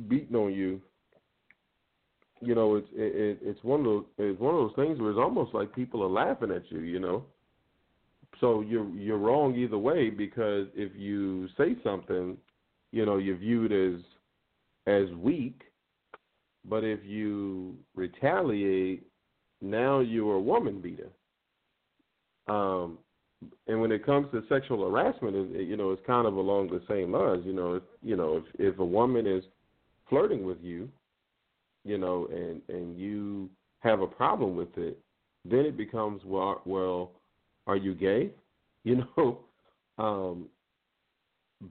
[0.08, 0.80] beating on you,
[2.40, 5.18] you know, it's it, it's one of those it's one of those things where it's
[5.18, 6.80] almost like people are laughing at you.
[6.80, 7.24] You know,
[8.40, 12.36] so you're you're wrong either way because if you say something,
[12.90, 14.00] you know, you're viewed as
[14.86, 15.62] as weak,
[16.64, 19.06] but if you retaliate,
[19.60, 21.10] now you're a woman beater.
[22.48, 22.98] Um,
[23.66, 26.82] and when it comes to sexual harassment, it, you know, it's kind of along the
[26.88, 27.44] same lines.
[27.44, 29.44] You know, if, you know, if if a woman is
[30.08, 30.88] flirting with you,
[31.84, 34.98] you know, and and you have a problem with it,
[35.44, 37.12] then it becomes well, well,
[37.66, 38.30] are you gay?
[38.84, 39.38] You know,
[39.96, 40.48] um,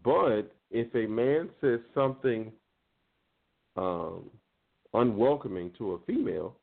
[0.01, 2.53] but if a man says something
[3.75, 4.29] um,
[4.93, 6.55] unwelcoming to a female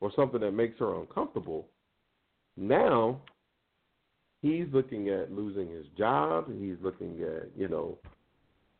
[0.00, 1.68] or something that makes her uncomfortable,
[2.56, 3.20] now
[4.40, 6.46] he's looking at losing his job.
[6.58, 7.98] He's looking at, you know,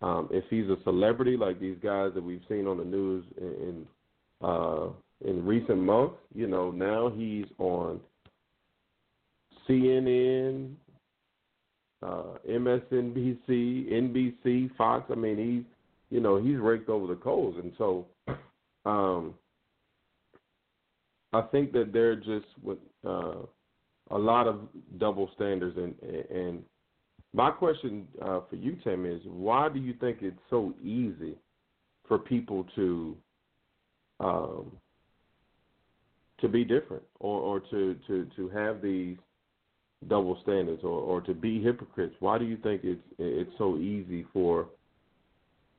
[0.03, 3.47] um, if he's a celebrity like these guys that we've seen on the news in,
[3.47, 3.87] in
[4.43, 4.89] uh,
[5.23, 8.01] in recent months, you know, now he's on
[9.71, 10.73] CNN,
[12.03, 15.11] uh, MSNBC, NBC, Fox.
[15.11, 15.65] I mean, he's
[16.11, 18.07] you know he's raked over the coals, and so
[18.85, 19.35] um,
[21.33, 23.37] I think that they're just with uh,
[24.11, 24.61] a lot of
[24.99, 25.95] double standards, and
[26.31, 26.63] and
[27.33, 31.37] my question uh, for you, Tim, is why do you think it's so easy
[32.09, 33.17] for people to
[34.19, 34.73] um,
[36.41, 39.17] to be different or, or to, to, to have these
[40.09, 42.15] double standards or, or to be hypocrites?
[42.21, 44.69] Why do you think it's it's so easy for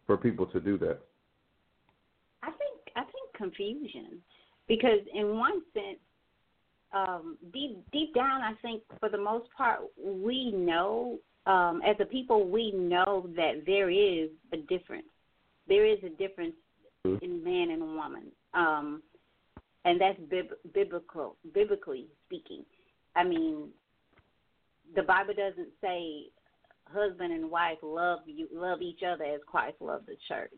[0.06, 1.00] for people to do that?
[2.44, 4.20] I think I think confusion,
[4.68, 6.00] because in one sense,
[6.94, 12.06] um, deep deep down, I think for the most part, we know um, as a
[12.06, 15.08] people, we know that there is a difference.
[15.68, 16.54] There is a difference
[17.08, 17.26] Mm-hmm.
[17.26, 19.02] in man and woman, um,
[19.86, 22.64] and that's bib- biblical, biblically speaking.
[23.16, 23.70] I mean,
[24.96, 26.26] the Bible doesn't say
[26.86, 30.52] husband and wife love you love each other as Christ loved the church,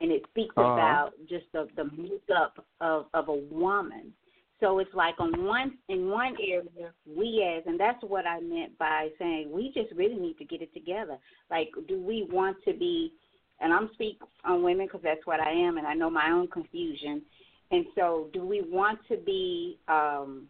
[0.00, 0.72] and it speaks Uh-huh.
[0.72, 4.12] about just the the makeup of of a woman.
[4.60, 8.76] So it's like on one in one area we as and that's what I meant
[8.78, 11.16] by saying we just really need to get it together.
[11.50, 13.14] Like, do we want to be?
[13.62, 16.48] And I'm speak on women because that's what I am, and I know my own
[16.48, 17.22] confusion.
[17.70, 20.46] And so, do we want to be um,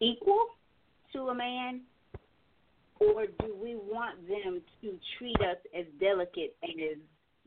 [0.00, 0.46] equal
[1.12, 1.80] to a man,
[3.00, 6.98] or do we want them to treat us as delicate as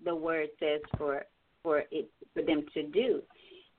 [0.04, 1.26] the word says for
[1.64, 3.22] for it for them to do?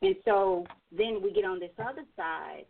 [0.03, 2.65] And so then we get on this other side.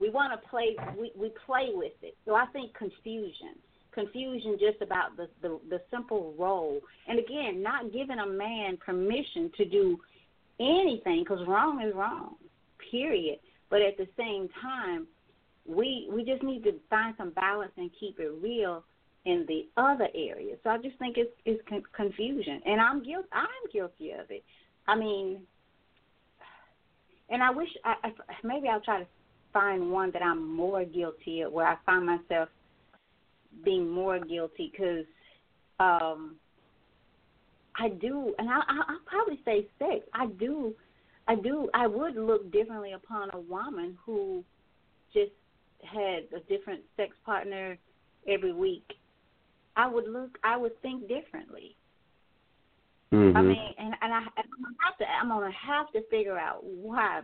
[0.00, 0.76] We want to play.
[0.98, 2.16] We we play with it.
[2.24, 3.56] So I think confusion,
[3.92, 9.50] confusion just about the the, the simple role, and again, not giving a man permission
[9.56, 9.98] to do
[10.60, 12.36] anything because wrong is wrong,
[12.90, 13.38] period.
[13.70, 15.06] But at the same time,
[15.68, 18.84] we we just need to find some balance and keep it real
[19.26, 20.58] in the other areas.
[20.64, 23.28] So I just think it's it's con- confusion, and I'm guilty.
[23.32, 24.42] I'm guilty of it.
[24.86, 25.40] I mean,
[27.28, 28.10] and I wish I, I
[28.42, 29.06] maybe I'll try to
[29.52, 32.48] find one that I'm more guilty of, where I find myself
[33.64, 35.04] being more guilty because
[35.80, 36.36] um,
[37.76, 40.06] I do, and I, I I'll probably say sex.
[40.14, 40.74] I do,
[41.26, 44.44] I do, I would look differently upon a woman who
[45.12, 45.32] just
[45.82, 47.78] had a different sex partner
[48.26, 48.94] every week.
[49.76, 51.76] I would look, I would think differently.
[53.12, 53.36] Mm-hmm.
[53.36, 56.62] I mean, and and I I'm gonna have to I'm gonna have to figure out
[56.62, 57.22] why,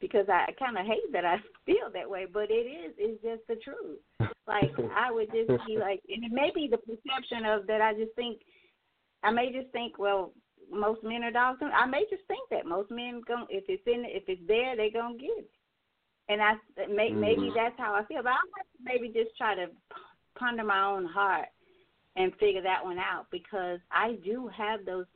[0.00, 3.46] because I kind of hate that I feel that way, but it is it's just
[3.46, 3.98] the truth.
[4.46, 7.92] Like I would just be like, and it may be the perception of that I
[7.92, 8.40] just think,
[9.22, 10.32] I may just think, well,
[10.72, 11.60] most men are dogs.
[11.62, 14.90] I may just think that most men going if it's in if it's there they're
[14.90, 15.50] gonna get it,
[16.28, 16.54] and I
[16.88, 17.54] may, maybe Mhm.
[17.54, 18.22] that's how I feel.
[18.22, 19.70] But I'll maybe just try to
[20.34, 21.48] ponder my own heart
[22.16, 25.06] and figure that one out because I do have those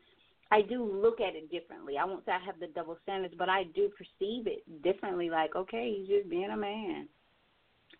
[0.51, 1.97] I do look at it differently.
[1.97, 5.31] I won't say I have the double standards, but I do perceive it differently.
[5.31, 7.09] Like, okay, he's just being a man,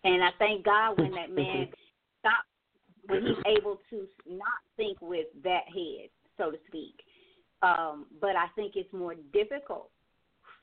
[0.03, 1.67] and I thank God when that man
[2.19, 2.47] stops,
[3.07, 6.93] when he's able to not think with that head, so to speak.
[7.63, 9.89] Um, but I think it's more difficult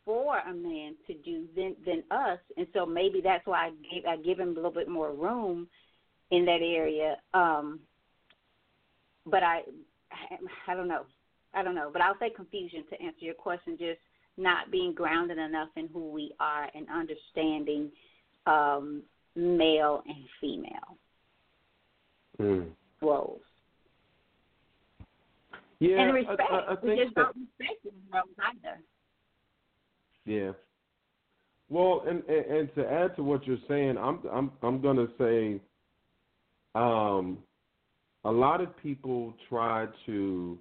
[0.05, 4.07] for a man to do than than us, and so maybe that's why I give
[4.07, 5.68] I give him a little bit more room
[6.30, 7.16] in that area.
[7.34, 7.80] Um,
[9.26, 9.62] but I,
[10.66, 11.05] I don't know.
[11.53, 13.76] I don't know, but I'll say confusion to answer your question.
[13.78, 14.01] Just
[14.36, 17.90] not being grounded enough in who we are and understanding
[18.46, 19.03] um,
[19.34, 20.96] male and female.
[22.40, 22.70] Mm.
[23.03, 23.40] roles.
[25.78, 26.42] Yeah, and respect.
[26.51, 28.80] I, I, we just that, don't respect those roles either.
[30.31, 30.53] Yeah.
[31.68, 35.61] Well, and, and and to add to what you're saying, I'm I'm I'm gonna say,
[36.76, 37.39] um,
[38.24, 40.59] a lot of people try to,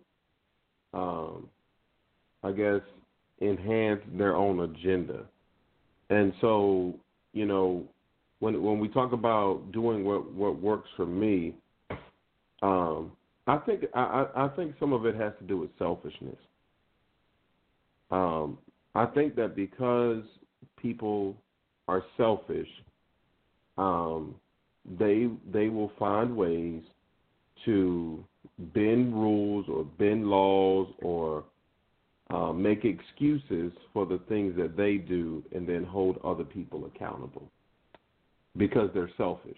[0.95, 1.47] um,
[2.43, 2.81] I guess,
[3.41, 5.25] enhance their own agenda,
[6.09, 6.95] and so
[7.33, 7.87] you know,
[8.39, 11.53] when when we talk about doing what what works for me,
[12.63, 13.11] um,
[13.45, 16.37] I think I I think some of it has to do with selfishness.
[18.09, 18.57] Um,
[18.95, 20.23] I think that because
[20.77, 21.35] people
[21.87, 22.67] are selfish,
[23.77, 24.35] um,
[24.97, 26.81] they they will find ways
[27.65, 28.23] to
[28.73, 31.43] bend rules or bend laws or
[32.29, 37.49] uh, make excuses for the things that they do, and then hold other people accountable
[38.57, 39.57] because they're selfish.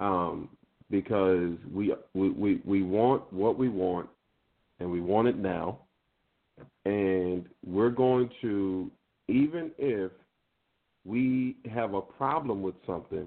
[0.00, 0.48] Um,
[0.90, 4.08] because we, we we we want what we want,
[4.80, 5.78] and we want it now
[6.84, 8.90] and we're going to
[9.28, 10.12] even if
[11.04, 13.26] we have a problem with something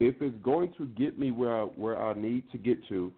[0.00, 3.12] if it's going to get me where I, where I need to get to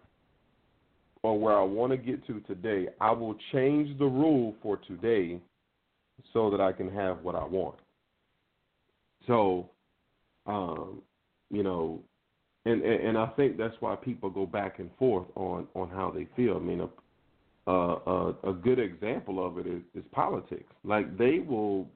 [1.23, 5.39] or where I want to get to today I will change the rule for today
[6.33, 7.75] so that I can have what I want.
[9.27, 9.69] So
[10.45, 11.01] um
[11.49, 11.99] you know
[12.65, 16.11] and, and and I think that's why people go back and forth on on how
[16.11, 16.57] they feel.
[16.57, 16.87] I mean
[17.71, 20.71] a, a good example of it is, is politics.
[20.83, 21.87] Like they will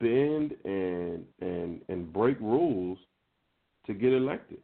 [0.00, 2.98] bend and and and break rules
[3.86, 4.58] to get elected.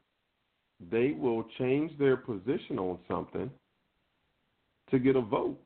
[0.90, 3.50] They will change their position on something
[4.90, 5.58] to get a vote.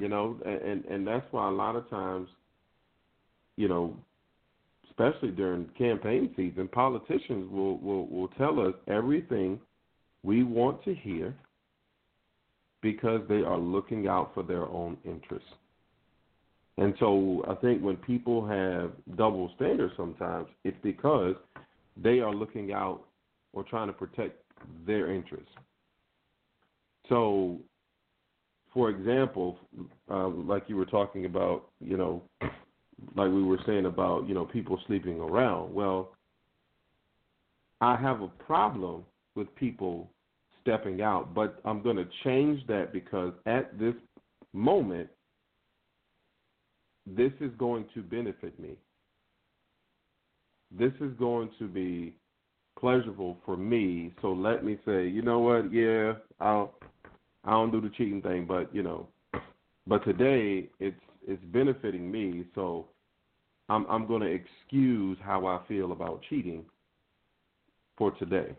[0.00, 2.28] You know, and and that's why a lot of times,
[3.56, 3.96] you know,
[4.88, 9.60] especially during campaign season, politicians will will will tell us everything
[10.22, 11.34] we want to hear
[12.82, 15.48] because they are looking out for their own interests.
[16.78, 21.34] And so I think when people have double standards sometimes, it's because
[22.02, 23.02] they are looking out
[23.52, 24.42] or trying to protect
[24.86, 25.52] their interests.
[27.08, 27.58] So,
[28.72, 29.58] for example,
[30.10, 32.22] uh, like you were talking about, you know,
[33.16, 35.74] like we were saying about, you know, people sleeping around.
[35.74, 36.14] Well,
[37.80, 39.04] I have a problem
[39.34, 40.08] with people
[40.62, 43.94] stepping out, but I'm going to change that because at this
[44.52, 45.08] moment,
[47.06, 48.76] this is going to benefit me.
[50.70, 52.14] This is going to be
[52.78, 54.12] pleasurable for me.
[54.22, 55.72] So let me say, you know what?
[55.72, 56.74] Yeah, I'll
[57.44, 59.08] I don't do the cheating thing, but you know,
[59.86, 62.44] but today it's it's benefiting me.
[62.54, 62.88] So
[63.68, 66.64] I'm I'm going to excuse how I feel about cheating
[67.96, 68.54] for today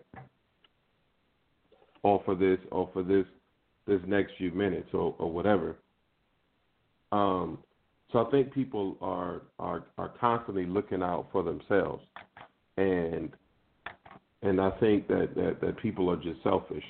[2.03, 3.25] or for this or for this
[3.87, 5.75] this next few minutes or, or whatever.
[7.11, 7.59] Um,
[8.11, 12.03] so I think people are, are are constantly looking out for themselves,
[12.77, 13.31] and
[14.41, 16.83] and I think that that, that people are just selfish,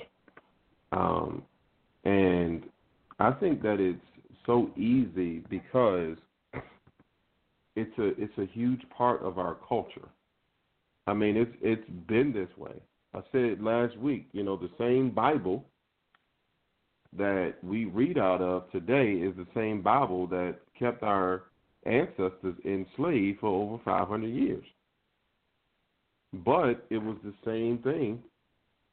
[0.92, 1.42] um,
[2.04, 2.64] and
[3.18, 4.00] I think that it's
[4.46, 6.16] so easy because
[7.76, 10.08] it's a it's a huge part of our culture.
[11.06, 12.74] I mean, it's it's been this way.
[13.14, 15.64] I said last week, you know, the same Bible
[17.16, 21.44] that we read out of today is the same Bible that kept our
[21.84, 24.64] ancestors enslaved for over 500 years.
[26.32, 28.22] But it was the same thing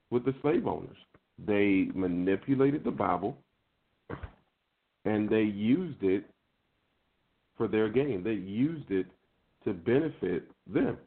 [0.09, 0.97] with the slave owners.
[1.45, 3.37] They manipulated the Bible
[5.05, 6.25] and they used it
[7.55, 8.23] for their gain.
[8.23, 9.05] They used it
[9.63, 10.97] to benefit them.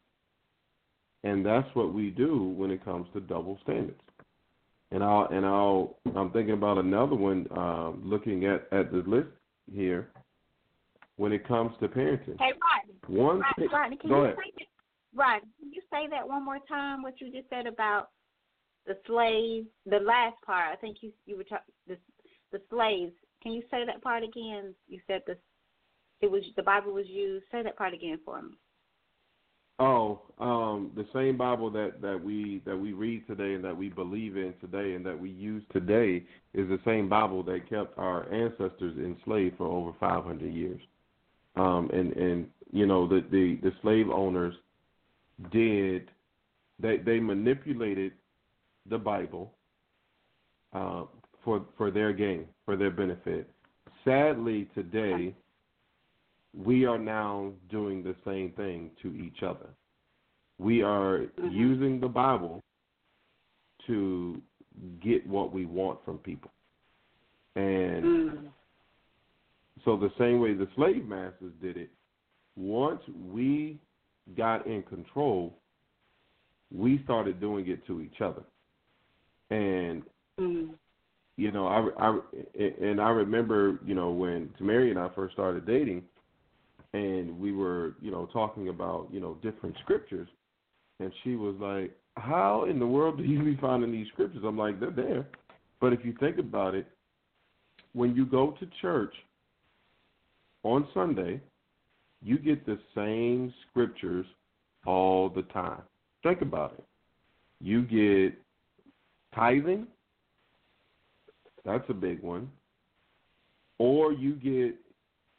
[1.25, 4.01] And that's what we do when it comes to double standards.
[4.91, 9.29] And I'll and I'll I'm thinking about another one, um, looking at, at the list
[9.73, 10.11] here
[11.17, 12.37] when it comes to parenting.
[12.39, 12.95] Hey, Rodney.
[13.07, 14.37] One Rodney, thing, Rodney, can go you ahead.
[14.37, 15.19] say that?
[15.19, 17.03] Rodney, can you say that one more time?
[17.03, 18.11] What you just said about
[18.87, 20.73] the slaves, the last part.
[20.73, 21.97] I think you you were talking the
[22.51, 23.13] the slaves.
[23.43, 24.75] Can you say that part again?
[24.89, 25.37] You said the
[26.21, 27.45] it was the Bible was used.
[27.51, 28.59] Say that part again for me.
[29.85, 33.89] Oh, um, the same Bible that, that we that we read today and that we
[33.89, 36.25] believe in today and that we use today
[36.55, 40.81] is the same Bible that kept our ancestors enslaved for over 500 years.
[41.57, 44.55] Um, and and you know the, the the slave owners
[45.51, 46.09] did
[46.79, 48.13] they they manipulated
[48.89, 49.53] the Bible
[50.73, 51.07] uh,
[51.45, 53.51] for for their gain for their benefit.
[54.05, 55.35] Sadly, today
[56.57, 59.69] we are now doing the same thing to each other.
[60.59, 61.53] We are Mhm.
[61.53, 62.61] using the Bible
[63.87, 64.41] to
[65.01, 66.51] get what we want from people.
[67.57, 68.53] And Mm.
[69.85, 71.91] so the same way the slave masters did it,
[72.57, 73.81] once we
[74.37, 75.59] got in control,
[76.71, 78.45] we started doing it to each other.
[79.51, 80.05] And
[80.39, 80.79] Mm.
[81.37, 82.21] you know, I, I
[82.83, 86.05] and I remember, you know, when Tamari and I first started dating,
[86.93, 90.29] and we were, you know, talking about, you know, different scriptures,
[91.01, 94.59] and she was like, "How in the world do you be finding these scriptures?" I'm
[94.59, 95.29] like, "They're there,"
[95.81, 96.87] but if you think about it,
[97.93, 99.15] when you go to church
[100.63, 101.41] on Sunday,
[102.23, 104.27] you get the same scriptures
[104.87, 105.83] all the time.
[106.23, 106.85] Think about it.
[107.61, 108.39] You get
[109.35, 109.87] tithing,
[111.65, 112.51] that's a big one.
[113.79, 114.77] Or you get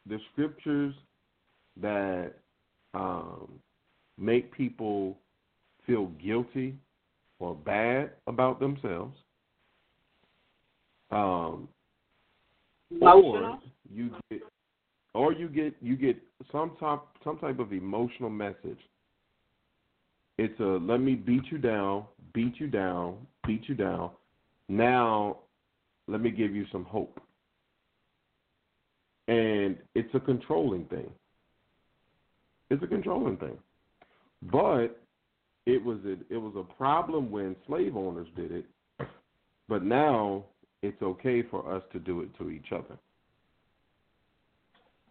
[0.05, 0.93] the scriptures
[1.81, 2.33] that
[2.93, 3.49] um,
[4.17, 5.17] make people
[5.85, 6.75] feel guilty
[7.39, 9.17] or bad about themselves.
[11.11, 11.67] Um,
[13.01, 13.59] or
[13.91, 14.41] you get,
[15.13, 16.17] or you get you get
[16.51, 18.79] some type some type of emotional message.
[20.37, 24.11] It's a let me beat you down, beat you down, beat you down.
[24.69, 25.37] Now,
[26.07, 27.19] let me give you some hope.
[29.27, 31.09] And it's a controlling thing.
[32.73, 33.55] It's a controlling thing.
[34.51, 34.99] But
[35.67, 38.65] it was a, it was a problem when slave owners did it.
[39.69, 40.45] But now
[40.81, 42.97] it's okay for us to do it to each other.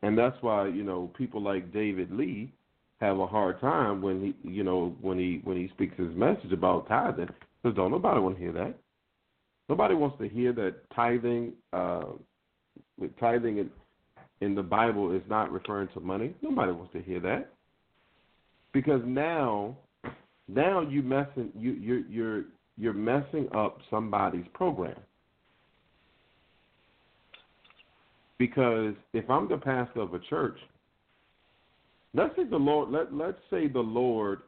[0.02, 2.52] And that's why, you know, people like David Lee
[3.00, 6.52] have a hard time when he you know, when he when he speaks his message
[6.52, 7.28] about tithing,
[7.62, 8.74] because don't nobody want to hear that.
[9.68, 12.06] Nobody wants to hear that tithing uh
[13.20, 13.70] tithing in,
[14.42, 16.34] in the Bible is not referring to money.
[16.42, 17.52] Nobody wants to hear that.
[18.72, 19.76] Because now
[20.48, 22.44] now you messing you you're you're
[22.76, 24.98] you're messing up somebody's program.
[28.38, 30.58] Because if I'm the pastor of a church,
[32.12, 34.40] let's say the Lord let let's say the Lord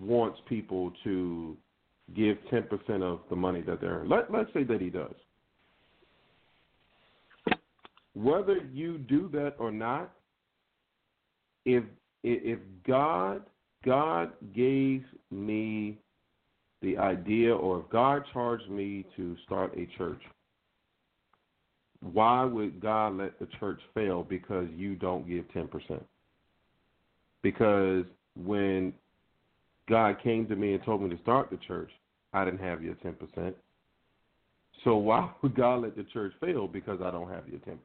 [0.00, 1.56] wants people to
[2.14, 4.08] give ten percent of the money that they earn.
[4.08, 5.14] Let let's say that he does.
[8.16, 10.10] Whether you do that or not,
[11.66, 11.84] if
[12.22, 13.42] if God
[13.84, 15.98] God gave me
[16.80, 20.20] the idea or if God charged me to start a church,
[22.00, 26.02] why would God let the church fail because you don't give 10%?
[27.42, 28.04] Because
[28.34, 28.92] when
[29.88, 31.90] God came to me and told me to start the church,
[32.32, 33.54] I didn't have your 10%.
[34.86, 37.76] So why would God let the church fail because I don't have your 10%?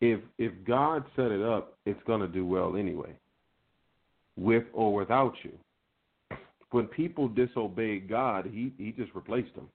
[0.00, 3.10] If if God set it up, it's to do well anyway.
[4.36, 5.52] With or without you.
[6.70, 9.68] When people disobeyed God, he he just replaced them.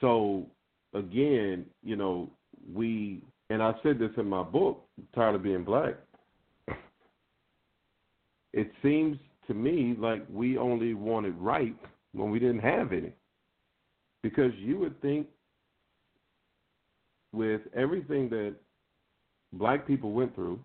[0.00, 0.46] So
[0.94, 2.30] again, you know,
[2.72, 5.96] we and I said this in my book, Tired of Being Black.
[8.54, 9.18] It seems
[9.50, 11.74] to me like we only wanted right
[12.12, 13.12] when we didn't have any.
[14.22, 15.26] Because you would think
[17.32, 18.54] with everything that
[19.54, 20.60] black people went through,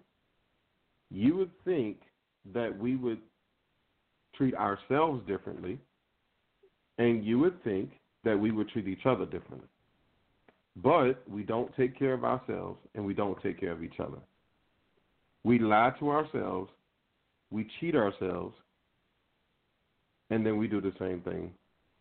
[1.09, 1.97] you would think
[2.53, 3.17] that we would
[4.35, 5.79] treat ourselves differently,
[6.99, 7.89] and you would think
[8.23, 9.67] that we would treat each other differently.
[10.75, 14.19] But we don't take care of ourselves and we don't take care of each other.
[15.43, 16.69] We lie to ourselves,
[17.49, 18.55] we cheat ourselves,
[20.35, 21.49] and then we do the same thing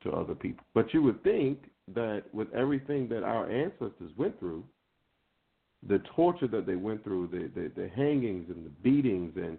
[0.02, 0.64] to other people.
[0.74, 4.64] But you would think that with everything that our ancestors went through,
[5.88, 9.56] the torture that they went through, the, the, the hangings and the beatings and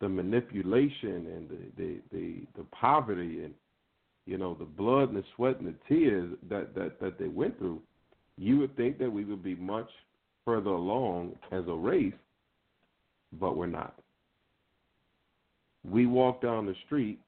[0.00, 3.52] the manipulation and the, the, the, the poverty and
[4.24, 7.58] you know the blood and the sweat and the tears that, that, that they went
[7.58, 7.78] through,
[8.38, 9.88] you would think that we would be much
[10.46, 12.14] further along as a race,
[13.38, 13.94] but we're not.
[15.84, 17.18] We walk down the street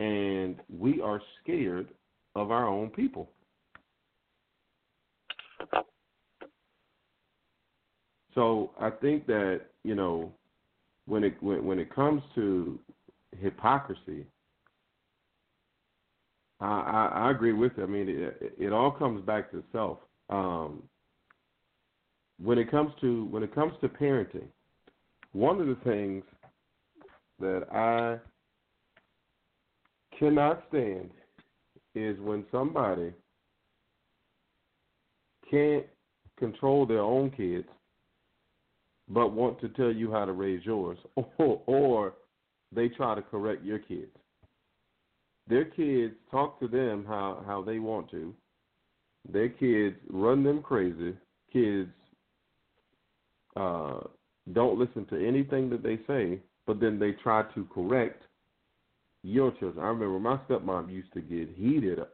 [0.00, 1.88] and we are scared
[2.34, 3.28] of our own people.
[8.34, 10.32] So I think that you know
[11.06, 12.78] when it when, when it comes to
[13.40, 14.26] hypocrisy,
[16.60, 17.84] I, I, I agree with you.
[17.84, 19.98] I mean, it, it all comes back to self.
[20.30, 20.82] Um,
[22.42, 24.48] when it comes to when it comes to parenting,
[25.32, 26.24] one of the things
[27.40, 28.18] that I
[30.18, 31.10] cannot stand
[31.94, 33.12] is when somebody
[35.50, 35.86] can't
[36.38, 37.68] control their own kids
[39.08, 42.14] but want to tell you how to raise yours or or
[42.72, 44.10] they try to correct your kids.
[45.46, 48.34] Their kids talk to them how how they want to.
[49.30, 51.14] Their kids run them crazy.
[51.52, 51.90] Kids
[53.56, 54.00] uh,
[54.52, 58.23] don't listen to anything that they say, but then they try to correct
[59.24, 59.84] your children.
[59.84, 62.12] I remember my stepmom used to get heated up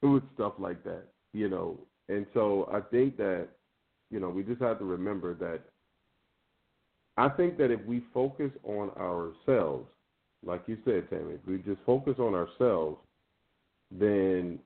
[0.00, 1.02] with stuff like that,
[1.32, 1.76] you know.
[2.08, 3.48] And so I think that,
[4.10, 5.60] you know, we just have to remember that
[7.16, 9.86] I think that if we focus on ourselves,
[10.44, 12.98] like you said, Tammy, if we just focus on ourselves,
[13.90, 14.58] then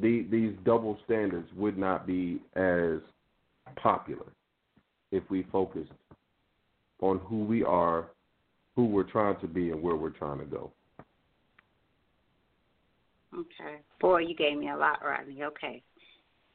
[0.00, 3.00] the, these double standards would not be as
[3.76, 4.26] popular
[5.12, 5.92] if we focused
[7.00, 8.06] on who we are,
[8.76, 10.72] who we're trying to be, and where we're trying to go.
[13.34, 13.80] Okay.
[14.00, 15.42] Boy, you gave me a lot, Rodney.
[15.42, 15.82] Okay.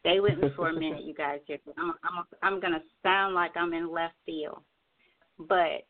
[0.01, 1.39] Stay with me for a minute, you guys.
[1.45, 4.61] Here, I'm I'm I'm gonna sound like I'm in left field,
[5.37, 5.85] but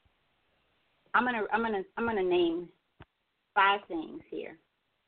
[1.14, 2.70] I'm gonna I'm gonna I'm gonna name
[3.54, 4.58] five things here,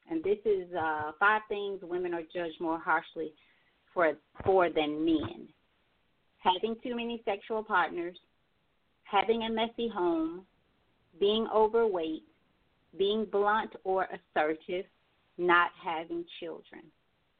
[0.09, 3.33] and this is uh, five things women are judged more harshly
[3.91, 4.13] for
[4.45, 5.47] for than men:
[6.37, 8.17] having too many sexual partners,
[9.03, 10.45] having a messy home,
[11.19, 12.23] being overweight,
[12.97, 14.85] being blunt or assertive,
[15.37, 16.83] not having children.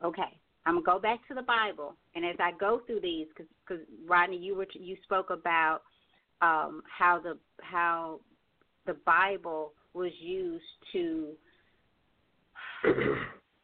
[0.03, 3.83] Okay, I'm gonna go back to the Bible, and as I go through these, because
[4.07, 5.81] Rodney, you were you spoke about
[6.41, 8.19] um, how the how
[8.85, 10.63] the Bible was used
[10.93, 11.29] to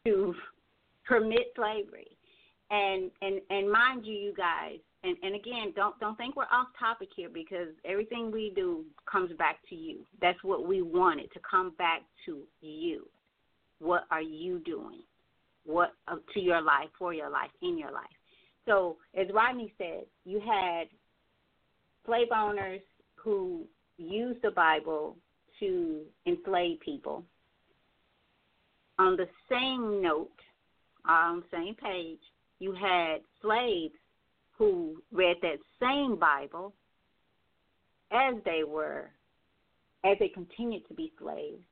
[0.06, 0.36] to
[1.06, 2.18] permit slavery,
[2.70, 6.68] and and and mind you, you guys, and and again, don't don't think we're off
[6.80, 10.00] topic here because everything we do comes back to you.
[10.22, 13.08] That's what we wanted to come back to you.
[13.80, 15.02] What are you doing?
[15.66, 18.06] What uh, to your life, for your life, in your life?
[18.66, 20.88] So, as Rodney said, you had
[22.06, 22.82] slave owners
[23.16, 23.66] who
[23.98, 25.16] used the Bible
[25.60, 27.24] to enslave people.
[29.00, 30.32] On the same note,
[31.08, 32.20] on the same page,
[32.60, 33.94] you had slaves
[34.58, 36.74] who read that same Bible
[38.12, 39.12] as they were,
[40.04, 41.64] as they continued to be slaves.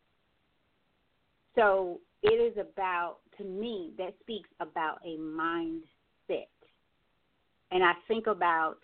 [1.56, 6.48] So it is about, to me, that speaks about a mindset.
[7.72, 8.78] And I think about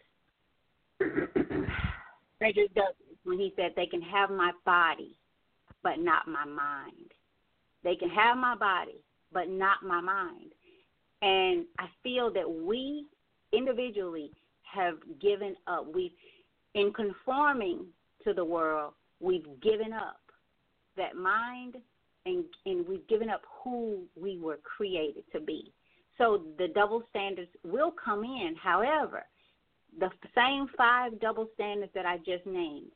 [0.97, 5.17] Frederick Douglass when he said, they can have my body,
[5.83, 7.11] but not my mind.
[7.83, 10.53] They can have my body, but not my mind.
[11.21, 13.05] And I feel that we
[13.53, 14.31] individually
[14.63, 15.87] have given up.
[15.93, 16.11] We've,
[16.73, 17.85] in conforming
[18.23, 20.19] to the world, we've given up
[20.97, 21.75] that mind
[22.25, 25.71] and and we've given up who we were created to be.
[26.17, 28.55] So the double standards will come in.
[28.61, 29.23] However,
[29.99, 32.91] the same five double standards that I just named,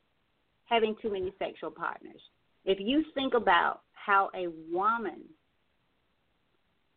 [0.66, 2.20] having too many sexual partners.
[2.64, 5.22] If you think about how a woman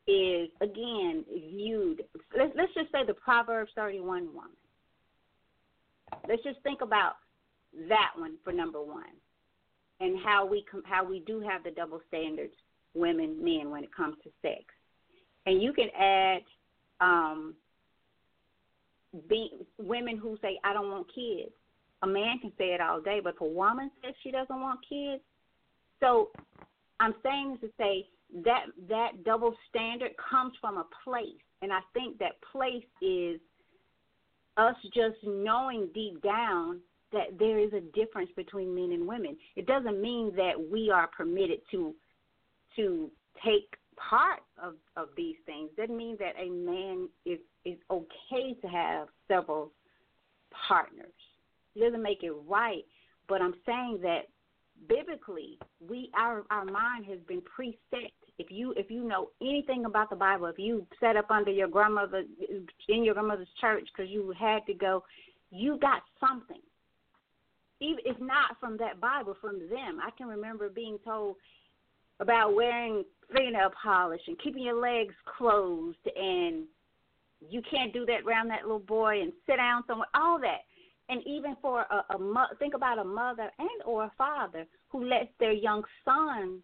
[0.09, 2.03] is again viewed,
[2.37, 4.49] let's let's just say the Proverbs 31 woman.
[6.27, 7.13] Let's just think about
[7.87, 9.13] that one for number one
[9.99, 12.53] and how we how we do have the double standards,
[12.95, 14.63] women, men, when it comes to sex.
[15.45, 16.41] And you can add
[17.01, 17.53] um,
[19.29, 21.51] be, women who say, "I don't want kids."
[22.01, 24.79] A man can say it all day, but if a woman says she doesn't want
[24.87, 25.21] kids,
[25.99, 26.29] so
[27.01, 28.07] I'm saying this to say
[28.43, 33.39] that that double standard comes from a place, and I think that place is
[34.57, 36.79] us just knowing deep down
[37.11, 39.35] that there is a difference between men and women.
[39.55, 41.95] It doesn't mean that we are permitted to
[42.75, 43.09] to
[43.43, 45.69] take part of of these things.
[45.77, 49.71] It doesn't mean that a man is is okay to have several
[50.67, 51.13] partners.
[51.75, 52.85] It doesn't make it right,
[53.27, 54.27] but I'm saying that
[54.87, 55.57] biblically,
[55.87, 58.11] we our our mind has been preset.
[58.37, 61.67] If you if you know anything about the Bible, if you set up under your
[61.67, 62.23] grandmother
[62.87, 65.03] in your grandmother's church because you had to go,
[65.51, 66.61] you got something
[67.81, 69.99] even if not from that Bible, from them.
[70.05, 71.37] I can remember being told
[72.19, 73.03] about wearing
[73.33, 76.63] fingernail polish and keeping your legs closed and
[77.47, 80.61] you can't do that around that little boy and sit down somewhere all that
[81.09, 85.05] and even for a, a mo- think about a mother and or a father who
[85.05, 86.59] lets their young son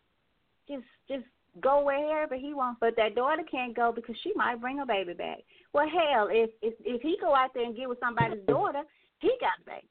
[0.67, 1.25] just just
[1.61, 5.13] go wherever he wants but that daughter can't go because she might bring a baby
[5.13, 5.39] back
[5.73, 8.81] well hell if if if he go out there and get with somebody's daughter
[9.19, 9.87] he got a baby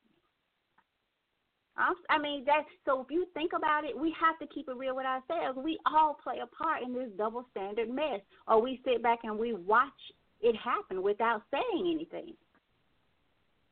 [2.08, 2.64] I mean that.
[2.84, 5.58] So if you think about it, we have to keep it real with ourselves.
[5.62, 9.38] We all play a part in this double standard mess, or we sit back and
[9.38, 9.90] we watch
[10.40, 12.34] it happen without saying anything.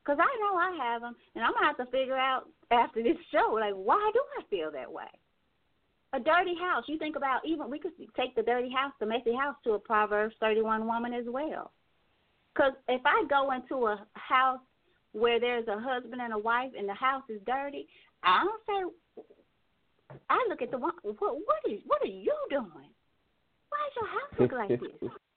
[0.05, 3.17] Because I know I have them, and I'm gonna have to figure out after this
[3.31, 3.55] show.
[3.55, 5.11] Like, why do I feel that way?
[6.13, 6.85] A dirty house.
[6.89, 9.79] You think about even we could take the dirty house, the messy house, to a
[9.79, 11.73] Proverbs thirty-one woman as well.
[12.53, 14.61] Because if I go into a house
[15.13, 17.87] where there's a husband and a wife and the house is dirty,
[18.23, 19.37] I don't say.
[20.29, 20.93] I look at the one.
[21.03, 22.91] What what is what are you doing?
[23.69, 25.11] Why does your house look like this?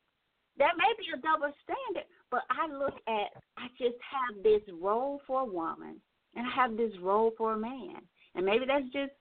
[0.58, 3.41] That may be a double standard, but I look at.
[3.58, 5.99] I just have this role for a woman,
[6.36, 7.97] and I have this role for a man,
[8.36, 9.14] and maybe that's just.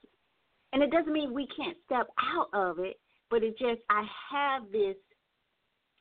[0.73, 2.99] And it doesn't mean we can't step out of it,
[3.31, 4.97] but it just I have this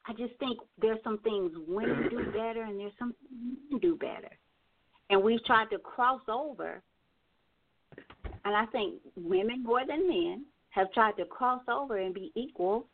[0.05, 4.29] I just think there's some things women do better and there's some men do better.
[5.09, 6.81] And we've tried to cross over
[8.45, 12.88] and I think women more than men have tried to cross over and be equal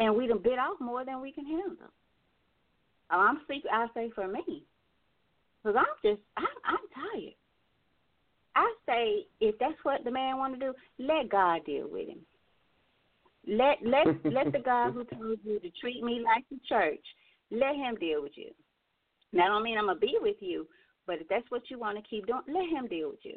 [0.00, 1.90] and we done bit off more than we can handle.
[3.10, 4.64] Oh, I'm speaking I say for me.
[5.62, 7.34] Because I'm just I'm I'm tired.
[8.54, 12.20] I say if that's what the man want to do, let God deal with him.
[13.46, 17.04] Let let let the God who told you to treat me like the church,
[17.50, 18.50] let him deal with you.
[19.32, 20.66] Now, I don't mean I'm gonna be with you,
[21.06, 23.36] but if that's what you want to keep doing, let him deal with you.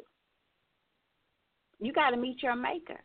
[1.80, 3.00] You got to meet your maker.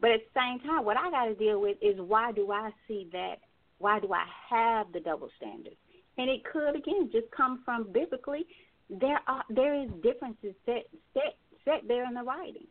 [0.00, 2.70] But at the same time, what I got to deal with is why do I
[2.86, 3.36] see that?
[3.78, 5.76] Why do I have the double standards?
[6.18, 8.46] And it could again just come from biblically.
[8.90, 12.66] There are there is differences set set set there in the writing.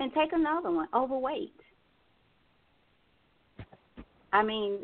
[0.00, 1.54] And take another one, overweight.
[4.32, 4.78] I mean,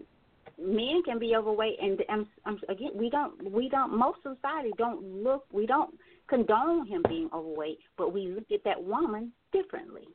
[0.61, 3.97] men can be overweight, and um, um, again, we don't, we don't.
[3.97, 5.93] Most society don't look, we don't
[6.29, 10.07] condone him being overweight, but we look at that woman differently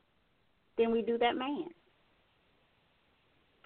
[0.78, 1.68] than we do that man.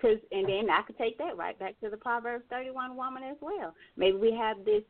[0.01, 3.38] Cause, and then I could take that right back to the Proverbs 31 woman as
[3.41, 3.74] well.
[3.95, 4.84] Maybe we have this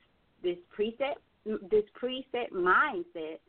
[0.44, 1.16] this preset
[1.46, 3.40] this preset mindset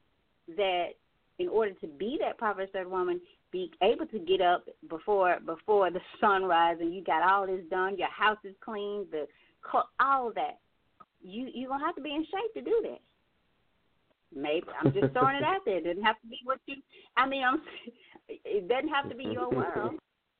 [0.56, 0.90] that
[1.38, 5.90] in order to be that Proverbs 31 woman, be able to get up before before
[5.90, 9.26] the sunrise and you got all this done, your house is clean, the
[9.98, 10.58] all that.
[11.22, 13.00] You you're gonna have to be in shape to do that.
[14.34, 15.78] Maybe I'm just throwing it out there.
[15.78, 16.76] It doesn't have to be what you.
[17.16, 17.62] I mean, I'm.
[18.28, 19.94] It doesn't have to be your world,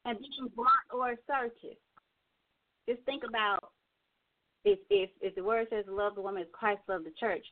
[0.05, 1.79] and being blunt or assertive.
[2.87, 3.73] Just think about
[4.65, 7.45] if if if the word says love the woman as Christ loved the church.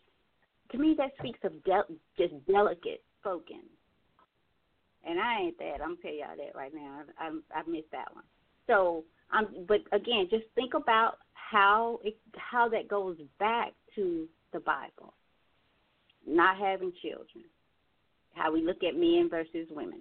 [0.72, 1.86] To me, that speaks of del-
[2.18, 3.62] just delicate spoken
[5.06, 5.82] and I ain't that.
[5.82, 7.02] I'm tell y'all that right now.
[7.18, 8.24] I, I, missed that one.
[8.66, 14.60] So, um, but again, just think about how it, how that goes back to the
[14.60, 15.14] Bible.
[16.26, 17.44] Not having children,
[18.34, 20.00] how we look at men versus women.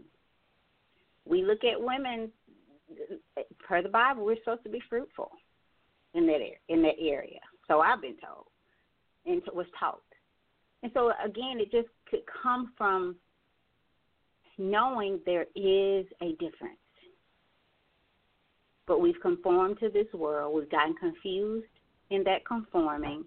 [1.25, 2.31] We look at women
[3.67, 4.25] per the Bible.
[4.25, 5.31] We're supposed to be fruitful
[6.13, 7.39] in that in that area.
[7.67, 8.47] So I've been told,
[9.25, 10.01] and was taught.
[10.83, 13.15] And so again, it just could come from
[14.57, 16.79] knowing there is a difference.
[18.87, 20.55] But we've conformed to this world.
[20.55, 21.65] We've gotten confused
[22.11, 23.25] in that conforming.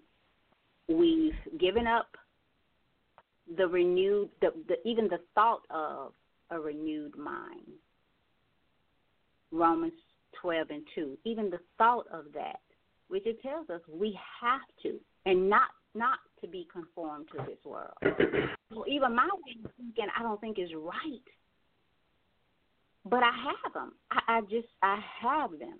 [0.87, 2.07] We've given up
[3.57, 6.13] the renewed, the, the, even the thought of
[6.51, 7.67] a renewed mind.
[9.51, 9.93] Romans
[10.41, 11.17] 12 and 2.
[11.25, 12.59] Even the thought of that,
[13.07, 17.57] which it tells us we have to, and not not to be conformed to this
[17.65, 17.97] world.
[18.71, 21.27] so even my way of thinking, I don't think is right.
[23.05, 23.93] But I have them.
[24.11, 25.79] I, I just I have them.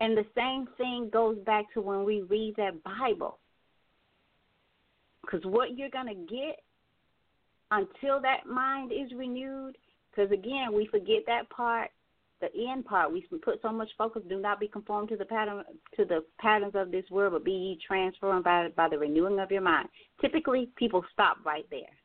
[0.00, 3.38] And the same thing goes back to when we read that Bible.
[5.22, 6.60] Because what you're going to get
[7.70, 9.78] until that mind is renewed,
[10.10, 11.90] because again, we forget that part
[12.42, 13.10] the end part.
[13.10, 14.22] We put so much focus.
[14.28, 15.62] Do not be conformed to the pattern
[15.96, 19.50] to the patterns of this world, but be ye transformed by by the renewing of
[19.50, 19.88] your mind.
[20.20, 21.96] Typically, people stop right there.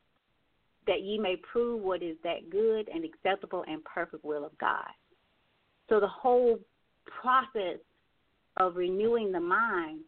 [0.86, 4.88] That ye may prove what is that good and acceptable and perfect will of God.
[5.90, 6.60] So the whole
[7.22, 7.80] process
[8.58, 10.02] of renewing the mind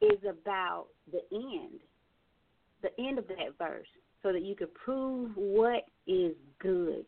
[0.00, 1.80] is about the end,
[2.82, 3.86] the end of that verse,
[4.22, 7.06] so that you could prove what is good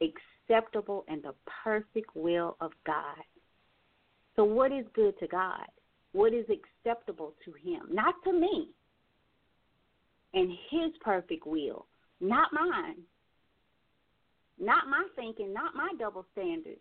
[0.00, 1.34] acceptable, and the
[1.64, 3.22] perfect will of God.
[4.34, 5.66] So, what is good to God?
[6.12, 7.82] What is acceptable to Him?
[7.90, 8.70] Not to me.
[10.34, 11.86] And His perfect will,
[12.20, 12.96] not mine.
[14.58, 16.80] Not my thinking, not my double standards.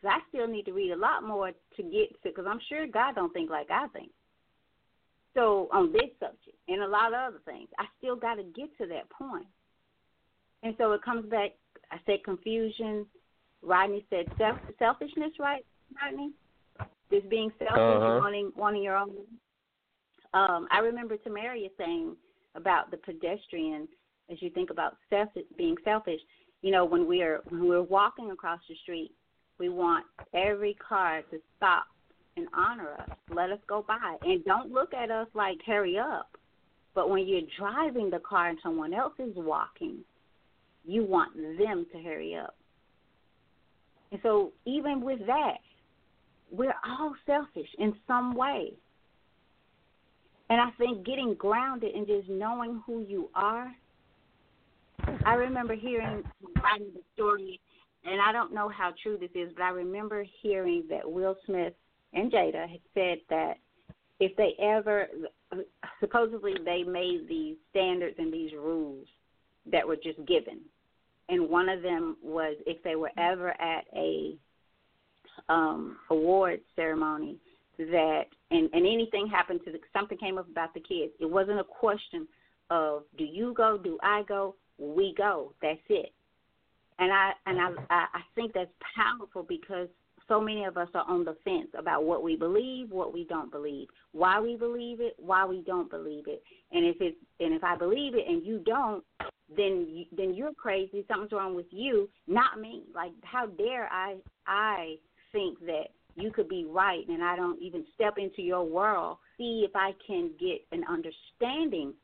[0.00, 2.86] Because I still need to read a lot more to get to, because I'm sure
[2.86, 4.10] God don't think like I think.
[5.34, 8.76] So, on this subject and a lot of other things, I still got to get
[8.78, 9.46] to that point.
[10.62, 11.52] And so it comes back
[11.90, 13.06] I said confusion.
[13.62, 15.64] Rodney said self, selfishness, right,
[16.00, 16.32] Rodney?
[17.10, 18.20] Just being selfish, uh-huh.
[18.20, 19.10] wanting wanting your own.
[20.34, 22.16] Um, I remember Tamaria saying
[22.54, 23.88] about the pedestrian
[24.30, 26.20] as you think about self, being selfish.
[26.60, 29.12] You know, when we're when we're walking across the street,
[29.58, 30.04] we want
[30.34, 31.86] every car to stop
[32.36, 33.10] and honor us.
[33.34, 36.36] Let us go by, and don't look at us like hurry up.
[36.94, 39.98] But when you're driving the car and someone else is walking,
[40.84, 42.54] you want them to hurry up.
[44.10, 45.58] And so, even with that,
[46.50, 48.72] we're all selfish in some way.
[50.50, 53.70] And I think getting grounded and just knowing who you are.
[55.24, 57.60] I remember hearing the story,
[58.08, 61.74] and I don't know how true this is, but I remember hearing that Will Smith
[62.12, 63.54] and Jada had said that
[64.20, 65.06] if they ever,
[66.00, 69.06] supposedly they made these standards and these rules
[69.70, 70.60] that were just given,
[71.28, 74.36] and one of them was if they were ever at a
[75.48, 77.36] um award ceremony
[77.78, 81.58] that and and anything happened to the something came up about the kids it wasn't
[81.58, 82.26] a question
[82.70, 86.12] of do you go do i go we go that's it
[86.98, 89.88] and i and i i think that's powerful because
[90.28, 93.50] so many of us are on the fence about what we believe what we don't
[93.50, 96.42] believe why we believe it why we don't believe it.
[96.72, 99.04] And if it's and if i believe it and you don't
[99.56, 101.04] then you, then you're crazy.
[101.08, 102.82] Something's wrong with you not me.
[102.94, 104.96] Like how dare i i
[105.32, 109.64] think that you could be right and I don't even step into your world, see
[109.68, 111.94] if I can get an understanding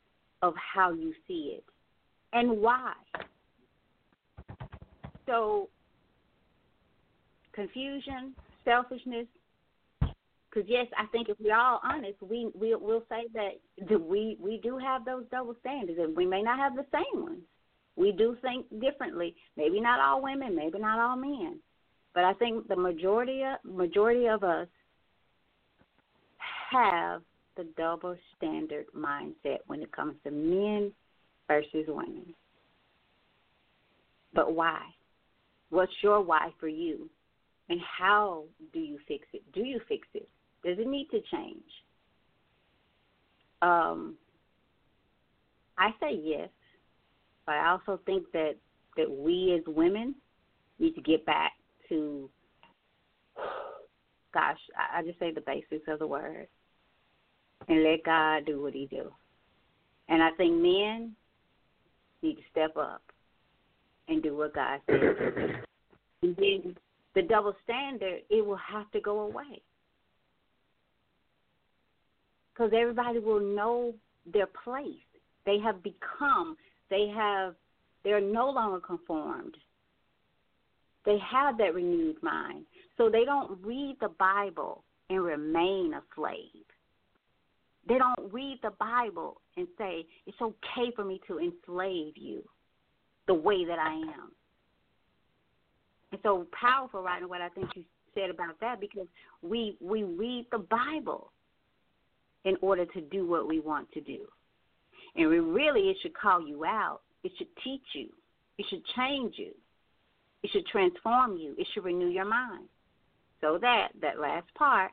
[0.40, 1.64] of how you see it
[2.32, 2.92] and why.
[5.26, 5.68] So,
[7.54, 9.26] confusion, selfishness.
[10.00, 14.60] Because yes, I think if we're all honest, we we will say that we we
[14.62, 17.40] do have those double standards, and we may not have the same ones.
[17.96, 19.34] We do think differently.
[19.56, 21.58] Maybe not all women, maybe not all men.
[22.14, 24.68] But I think the majority majority of us
[26.70, 27.22] have
[27.56, 30.92] the double standard mindset when it comes to men
[31.48, 32.34] versus women.
[34.34, 34.80] But why?
[35.74, 37.10] What's your why for you?
[37.68, 39.42] And how do you fix it?
[39.52, 40.28] Do you fix it?
[40.64, 41.64] Does it need to change?
[43.60, 44.14] Um,
[45.76, 46.48] I say yes,
[47.44, 48.54] but I also think that
[48.96, 50.14] that we as women
[50.78, 51.50] need to get back
[51.88, 52.30] to,
[54.32, 54.58] gosh,
[54.94, 56.46] I, just say the basics of the word
[57.66, 59.10] and let God do what He do.
[60.08, 61.16] And I think men
[62.22, 63.02] need to step up
[64.08, 65.00] and do what God says.
[66.22, 66.76] and then
[67.14, 69.62] the double standard, it will have to go away.
[72.52, 73.94] Because everybody will know
[74.32, 74.94] their place.
[75.46, 76.56] They have become,
[76.90, 77.54] they have,
[78.04, 79.56] they're no longer conformed
[81.04, 82.64] they have that renewed mind.
[82.96, 86.64] So they don't read the Bible and remain a slave.
[87.86, 92.42] They don't read the Bible and say, it's okay for me to enslave you
[93.26, 94.32] the way that I am.
[96.12, 97.20] And so powerful, right?
[97.20, 99.06] And what I think you said about that, because
[99.42, 101.32] we we read the Bible
[102.44, 104.20] in order to do what we want to do.
[105.16, 107.00] And we really, it should call you out.
[107.22, 108.08] It should teach you.
[108.58, 109.52] It should change you.
[110.42, 111.54] It should transform you.
[111.56, 112.68] It should renew your mind.
[113.40, 114.92] So that that last part,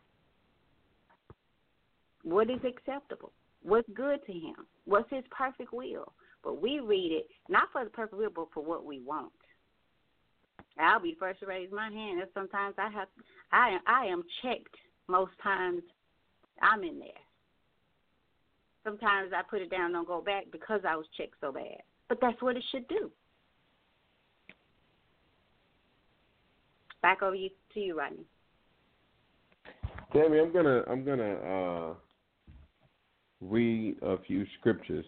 [2.23, 3.31] what is acceptable?
[3.63, 4.55] What's good to him?
[4.85, 6.13] What's his perfect will?
[6.43, 9.31] But we read it not for the will, but for what we want.
[10.79, 12.21] I'll be first to raise my hand.
[12.21, 13.07] And sometimes I have,
[13.51, 14.75] I I am checked.
[15.07, 15.81] Most times,
[16.61, 17.09] I'm in there.
[18.83, 21.81] Sometimes I put it down, don't go back because I was checked so bad.
[22.09, 23.11] But that's what it should do.
[27.01, 28.25] Back over you, to you, Rodney.
[30.13, 31.93] Tammy, I'm gonna I'm gonna uh,
[33.39, 35.05] read a few scriptures.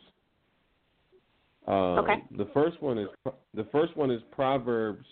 [1.68, 2.24] Um, Okay.
[2.38, 3.07] The first one is
[3.53, 5.05] the first one is Proverbs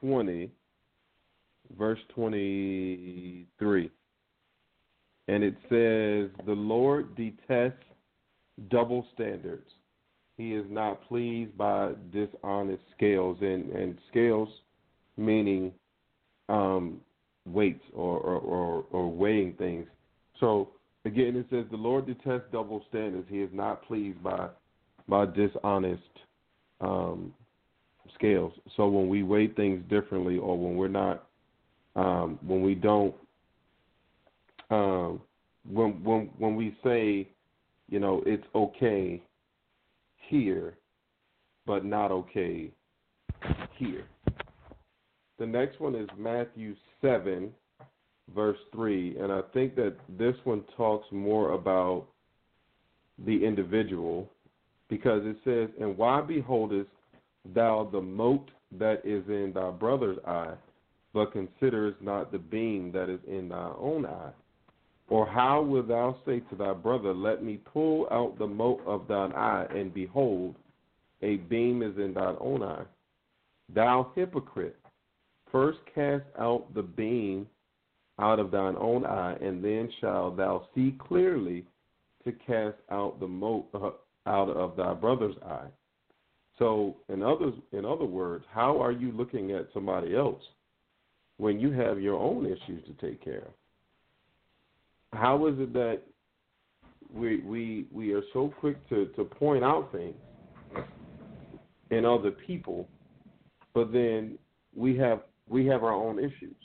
[0.00, 0.50] 20,
[1.76, 3.90] verse 23,
[5.28, 7.84] and it says, "The Lord detests
[8.68, 9.68] double standards.
[10.36, 14.48] He is not pleased by dishonest scales, and and scales
[15.16, 15.72] meaning
[16.48, 17.00] um,
[17.46, 19.86] weights or, or, or, or weighing things.
[20.40, 20.70] So
[21.04, 23.26] again, it says the Lord detests double standards.
[23.30, 24.48] He is not pleased by
[25.08, 26.02] by dishonest
[26.80, 27.32] um,
[28.14, 28.52] scales.
[28.76, 31.26] So when we weigh things differently, or when we're not,
[31.94, 33.14] um, when we don't,
[34.70, 35.20] um,
[35.68, 37.28] when when when we say,
[37.88, 39.22] you know, it's okay
[40.28, 40.74] here,
[41.66, 42.70] but not okay
[43.76, 44.04] here.
[45.38, 47.52] The next one is Matthew 7,
[48.34, 49.18] verse 3.
[49.18, 52.06] And I think that this one talks more about
[53.24, 54.30] the individual
[54.88, 56.90] because it says, And why beholdest
[57.54, 60.54] thou the mote that is in thy brother's eye,
[61.12, 64.30] but considerest not the beam that is in thy own eye?
[65.08, 69.06] Or how wilt thou say to thy brother, Let me pull out the mote of
[69.08, 70.56] thine eye, and behold,
[71.22, 72.84] a beam is in thine own eye?
[73.72, 74.76] Thou hypocrite,
[75.50, 77.46] first cast out the beam
[78.18, 81.64] out of thine own eye, and then shalt thou see clearly
[82.24, 83.90] to cast out the mote uh,
[84.26, 85.68] out of thy brother's eye.
[86.58, 90.42] So, in others, in other words, how are you looking at somebody else
[91.36, 93.52] when you have your own issues to take care of?
[95.12, 96.00] How is it that
[97.14, 100.16] we we we are so quick to to point out things
[101.90, 102.88] in other people,
[103.74, 104.38] but then
[104.74, 106.56] we have we have our own issues?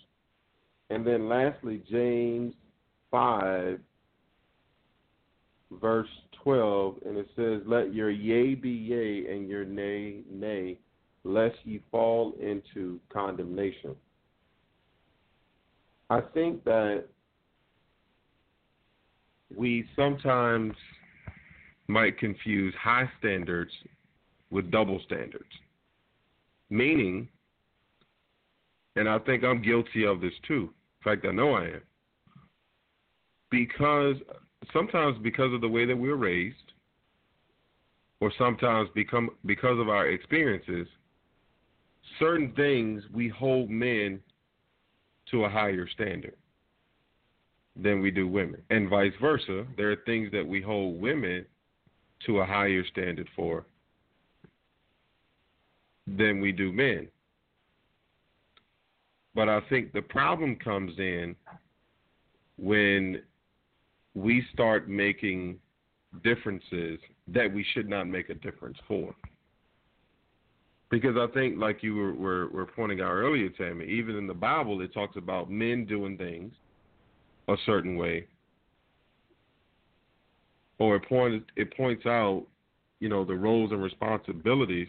[0.89, 2.53] And then lastly, James
[3.11, 3.79] 5,
[5.79, 6.07] verse
[6.43, 10.79] 12, and it says, Let your yea be yea and your nay, nay,
[11.23, 13.95] lest ye fall into condemnation.
[16.09, 17.05] I think that
[19.55, 20.73] we sometimes
[21.87, 23.71] might confuse high standards
[24.49, 25.45] with double standards.
[26.69, 27.27] Meaning,
[28.95, 30.69] and I think I'm guilty of this too.
[30.99, 31.81] In fact, I know I am.
[33.49, 34.15] Because
[34.73, 36.55] sometimes because of the way that we we're raised,
[38.19, 40.87] or sometimes become because of our experiences,
[42.19, 44.19] certain things we hold men
[45.31, 46.35] to a higher standard
[47.75, 48.61] than we do women.
[48.69, 49.65] And vice versa.
[49.77, 51.45] There are things that we hold women
[52.25, 53.65] to a higher standard for
[56.05, 57.07] than we do men.
[59.33, 61.35] But I think the problem comes in
[62.57, 63.21] when
[64.13, 65.57] we start making
[66.23, 69.13] differences that we should not make a difference for.
[70.89, 74.33] Because I think, like you were, were, were pointing out earlier, Tammy, even in the
[74.33, 76.53] Bible, it talks about men doing things
[77.47, 78.27] a certain way,
[80.79, 82.45] or it points it points out,
[82.99, 84.87] you know, the roles and responsibilities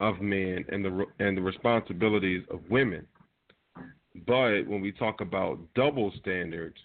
[0.00, 3.06] of men and the and the responsibilities of women.
[4.26, 6.76] But when we talk about double standards,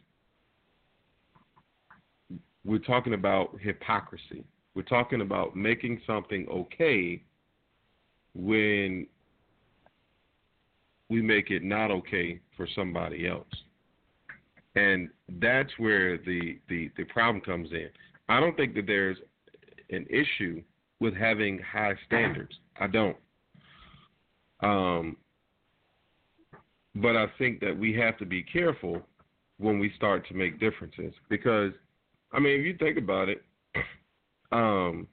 [2.65, 4.43] we're talking about hypocrisy.
[4.75, 7.21] We're talking about making something okay
[8.33, 9.07] when
[11.09, 13.45] we make it not okay for somebody else.
[14.75, 15.09] And
[15.39, 17.89] that's where the, the, the problem comes in.
[18.29, 19.17] I don't think that there's
[19.91, 20.63] an issue
[20.99, 22.55] with having high standards.
[22.79, 23.17] I don't.
[24.61, 25.17] Um,
[26.95, 29.01] but I think that we have to be careful
[29.57, 31.73] when we start to make differences because
[32.33, 33.43] I mean, if you think about it,
[34.51, 35.07] um,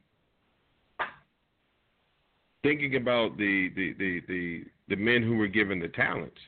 [2.62, 6.38] thinking about the, the, the, the, the men who were given the talents,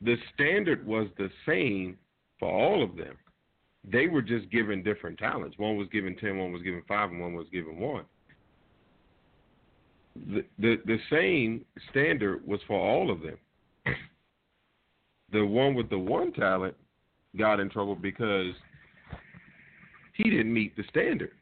[0.00, 1.96] the standard was the same
[2.38, 3.16] for all of them.
[3.84, 5.58] They were just given different talents.
[5.58, 8.04] One was given ten, one was given five, and one was given one.
[10.14, 13.36] The, the the same standard was for all of them.
[15.32, 16.76] The one with the one talent
[17.38, 18.52] got in trouble because
[20.12, 21.32] he didn't meet the standard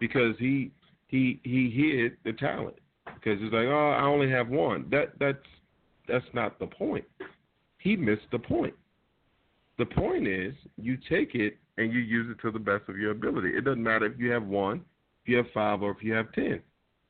[0.00, 0.70] because he
[1.06, 2.76] he he hid the talent
[3.06, 4.86] because he's like, oh, I only have one.
[4.90, 5.38] That that's
[6.06, 7.04] that's not the point.
[7.78, 8.74] He missed the point.
[9.78, 13.12] The point is you take it and you use it to the best of your
[13.12, 13.50] ability.
[13.50, 14.84] It doesn't matter if you have one,
[15.22, 16.60] if you have five, or if you have ten.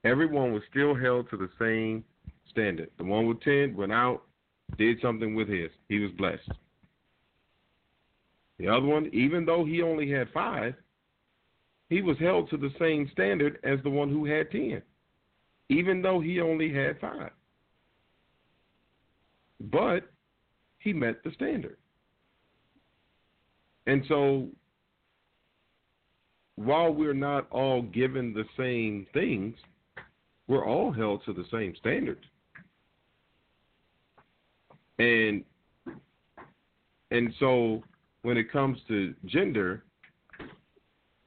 [0.05, 2.05] Everyone was still held to the same
[2.51, 2.91] standard.
[2.99, 4.23] The one with ten went out,
[4.77, 5.71] did something with his.
[5.89, 6.51] He was blessed.
[8.59, 10.75] The other one, even though he only had five,
[11.89, 14.83] he was held to the same standard as the one who had ten,
[15.69, 17.31] even though he only had five.
[19.61, 20.11] But
[20.79, 21.79] he met the standard.
[23.87, 24.49] And so,
[26.57, 29.57] while we're not all given the same things,
[30.47, 32.27] we're all held to the same standard.
[34.99, 35.45] And
[37.11, 37.83] and so
[38.23, 39.85] when it comes to gender,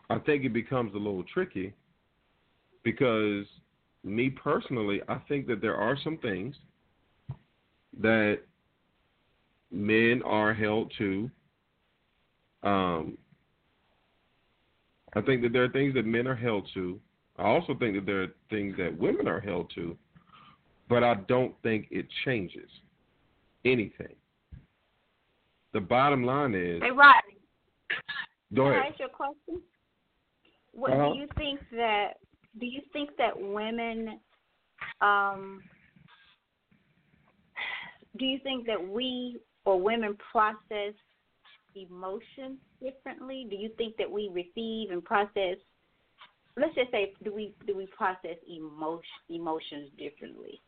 [0.09, 1.73] I think it becomes a little tricky
[2.83, 3.45] because
[4.03, 6.55] me personally, I think that there are some things
[7.99, 8.39] that
[9.71, 11.29] men are held to.
[12.63, 13.17] Um,
[15.15, 16.99] I think that there are things that men are held to.
[17.37, 19.97] I also think that there are things that women are held to,
[20.89, 22.69] but I don't think it changes
[23.65, 24.15] anything.
[25.73, 26.81] The bottom line is.
[26.81, 27.37] Hey, Rodney.
[28.53, 28.73] Go Can.
[28.73, 29.61] I ask you a question?
[30.73, 31.13] what Uh-huh.
[31.13, 32.13] do you think that
[32.59, 34.19] do you think that women
[35.01, 35.61] um
[38.17, 40.93] do you think that we or women process
[41.75, 43.47] emotions differently?
[43.49, 45.57] Do you think that we receive and process
[46.57, 50.61] let's just say do we do we process emotion emotions differently?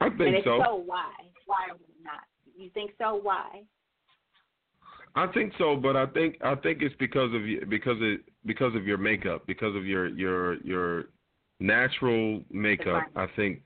[0.00, 0.60] I and think if so.
[0.62, 1.12] so, why?
[1.46, 2.24] Why are we not?
[2.56, 3.18] You think so?
[3.22, 3.62] Why?
[5.14, 8.74] I think so, but I think I think it's because of you because of because
[8.74, 11.04] of your makeup, because of your your your
[11.58, 13.04] natural makeup.
[13.16, 13.62] I think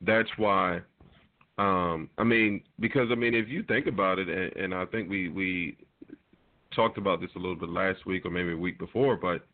[0.00, 0.80] that's why.
[1.58, 5.08] Um, I mean, because I mean, if you think about it, and, and I think
[5.08, 5.78] we we
[6.74, 9.46] talked about this a little bit last week or maybe a week before, but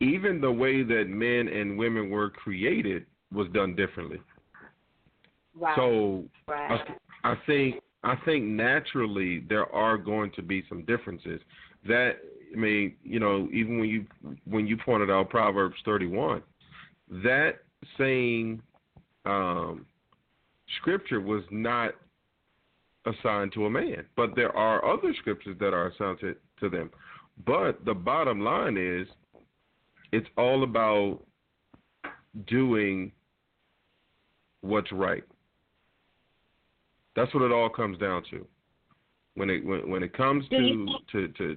[0.00, 4.20] even the way that men and women were created was done differently.
[5.54, 5.76] Right.
[5.76, 6.80] So right.
[7.24, 11.40] I, think I think naturally there are going to be some differences.
[11.86, 12.16] That
[12.52, 14.06] I mean, you know, even when you
[14.44, 16.42] when you pointed out Proverbs 31,
[17.10, 17.58] that
[17.98, 18.62] same
[19.24, 19.86] um,
[20.80, 21.92] scripture was not
[23.06, 26.90] assigned to a man, but there are other scriptures that are assigned to, to them.
[27.46, 29.06] But the bottom line is,
[30.12, 31.20] it's all about
[32.46, 33.12] doing
[34.60, 35.24] what's right.
[37.18, 38.46] That's what it all comes down to.
[39.34, 41.56] When it when, when it comes to, to to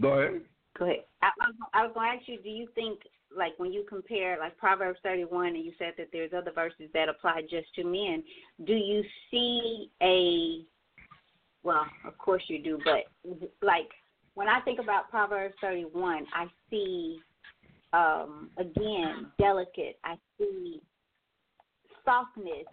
[0.00, 0.40] Go ahead.
[0.78, 1.04] Go ahead.
[1.22, 3.00] I, I, was- I was going to ask you, do you think,
[3.34, 7.08] like, when you compare, like, Proverbs 31, and you said that there's other verses that
[7.08, 8.22] apply just to men,
[8.66, 10.66] do you see a,
[11.62, 13.04] well, of course you do, but,
[13.62, 13.88] like,
[14.34, 17.18] when I think about Proverbs 31, I see,
[17.94, 19.98] um, again, delicate.
[20.04, 20.82] I see
[22.04, 22.66] softness,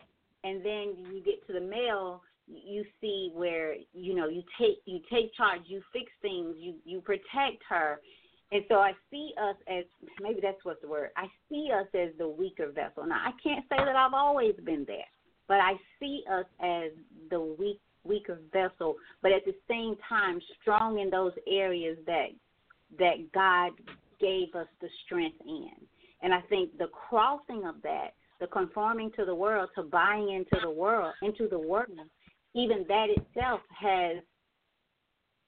[0.44, 5.00] and then you get to the male, you see where you know you take you
[5.12, 8.00] take charge, you fix things, you you protect her,
[8.52, 9.86] and so I see us as
[10.22, 11.10] maybe that's what's the word.
[11.18, 13.06] I see us as the weaker vessel.
[13.06, 15.08] Now I can't say that I've always been there,
[15.48, 16.92] but I see us as
[17.30, 22.28] the weak weaker vessel, but at the same time strong in those areas that
[23.00, 23.72] that God
[24.20, 25.72] gave us the strength in.
[26.22, 28.14] And I think the crossing of that,
[28.44, 31.88] the conforming to the world, to buying into the world, into the world,
[32.54, 34.18] even that itself has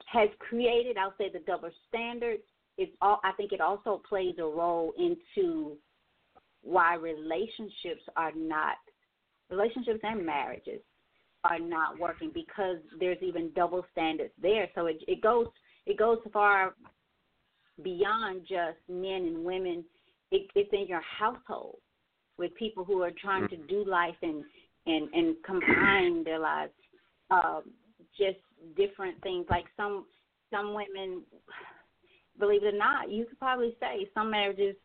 [0.06, 2.44] has created, I'll say, the double standards.
[2.78, 3.20] It's all.
[3.26, 5.76] I think it also plays a role into
[6.62, 8.78] why relationships are not
[9.50, 10.80] relationships and marriages
[11.44, 14.70] are not working because there's even double standards there.
[14.74, 15.48] So it it goes
[15.86, 16.76] it goes far
[17.84, 19.84] beyond just men and women.
[20.32, 21.80] It, it's in your household
[22.38, 24.44] with people who are trying to do life and
[24.86, 26.74] and and combine their lives.
[27.32, 27.64] Um,
[28.18, 28.38] just
[28.78, 29.46] different things.
[29.50, 30.06] Like some
[30.52, 31.22] some women,
[32.40, 34.76] believe it or not, you could probably say some marriages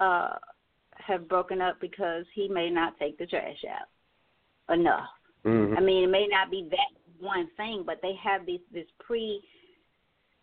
[0.00, 0.36] uh,
[0.94, 5.08] have broken up because he may not take the trash out enough.
[5.44, 5.76] Mhm.
[5.76, 6.90] I mean, it may not be that
[7.20, 9.42] one thing, but they have this this pre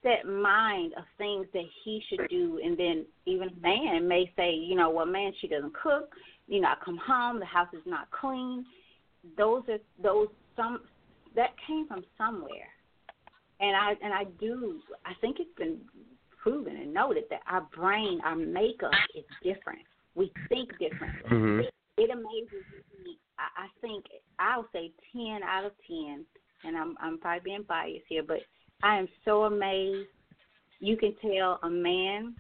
[0.02, 4.54] set mind of things that he should do, and then even a man may say,
[4.54, 6.16] you know, well, man, she doesn't cook.
[6.48, 8.66] You know, I come home, the house is not clean.
[9.38, 10.82] Those are those some
[11.36, 12.70] that came from somewhere,
[13.60, 15.80] and I and I do I think it's been
[16.42, 19.82] proven and noted that our brain, our makeup is different.
[20.14, 21.72] We think differently Mhm.
[21.98, 22.66] it amazes
[23.04, 23.18] me.
[23.40, 24.06] I, I think
[24.40, 26.26] I'll say ten out of ten,
[26.64, 28.42] and I'm I'm probably being biased here, but
[28.84, 30.10] I am so amazed.
[30.80, 32.36] You can tell a man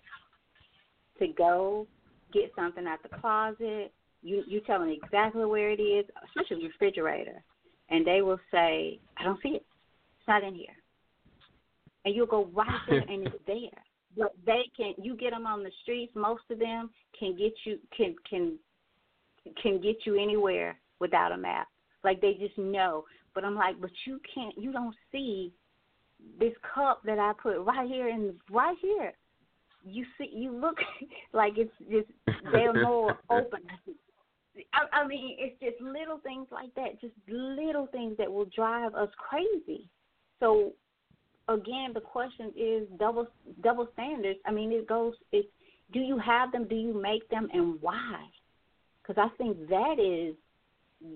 [1.19, 1.87] to go
[2.35, 3.91] get something out the closet.
[4.21, 7.43] You you tell them exactly where it is, especially the refrigerator,
[7.89, 9.65] and they will say, "I don't see it.
[10.19, 10.75] It's not in here."
[12.03, 13.83] And you'll go right there, and it's there.
[14.17, 14.93] But they can.
[14.97, 16.13] You get them on the streets.
[16.15, 18.57] Most of them can get you can can
[19.61, 21.67] can get you anywhere without a map.
[22.03, 23.05] Like they just know.
[23.33, 24.57] But I'm like, but you can't.
[24.57, 25.51] You don't see
[26.39, 29.13] this cup that I put right here and right here.
[29.85, 30.77] You see, you look
[31.33, 32.09] like it's just
[32.51, 33.61] they're more open.
[34.73, 38.95] I, I mean, it's just little things like that, just little things that will drive
[38.95, 39.89] us crazy.
[40.39, 40.71] So,
[41.49, 43.27] again, the question is double
[43.63, 44.39] double standards.
[44.45, 45.13] I mean, it goes.
[45.31, 45.49] It
[45.91, 46.67] do you have them?
[46.67, 48.25] Do you make them, and why?
[49.01, 50.35] Because I think that is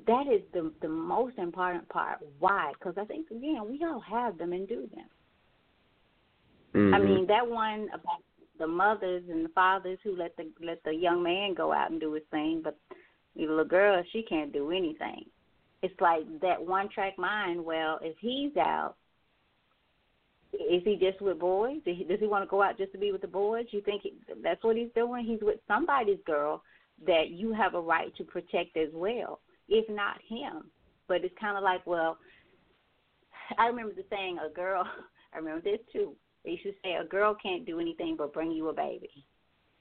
[0.06, 2.20] that is the the most important part.
[2.40, 2.74] Why?
[2.78, 5.10] Because I think again, we all have them and do them.
[6.94, 7.04] I Mhm.
[7.04, 8.22] mean, that one about
[8.60, 11.99] the mothers and the fathers who let the let the young man go out and
[11.99, 12.77] do his thing, but
[13.36, 15.26] the little girl she can't do anything.
[15.81, 17.64] It's like that one track mind.
[17.64, 18.95] Well, if he's out,
[20.52, 21.77] Is he just with boys?
[21.86, 23.68] Does he, does he want to go out just to be with the boys?
[23.72, 24.14] You think he,
[24.44, 25.26] that's what he's doing?
[25.26, 26.64] He's with somebody's girl
[27.06, 30.72] that you have a right to protect as well, if not him.
[31.07, 32.18] But it's kind of like, well,
[33.57, 34.84] I remember the saying, a girl.
[35.34, 36.15] I remember this too.
[36.44, 39.26] They used to say a girl can't do anything but bring you a baby.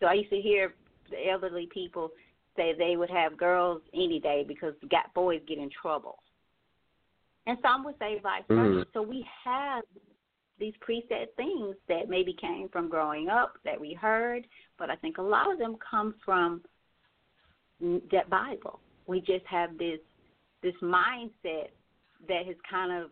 [0.01, 0.75] So I used to hear
[1.11, 2.11] the elderly people
[2.57, 6.19] say they would have girls any day because got boys get in trouble.
[7.47, 8.85] And some would say vice versa.
[8.85, 8.93] Mhm.
[8.93, 9.85] So we have
[10.59, 15.19] these preset things that maybe came from growing up that we heard, but I think
[15.19, 16.65] a lot of them come from
[17.81, 18.81] that Bible.
[19.07, 20.01] We just have this
[20.61, 21.71] this mindset
[22.27, 23.11] that has kind of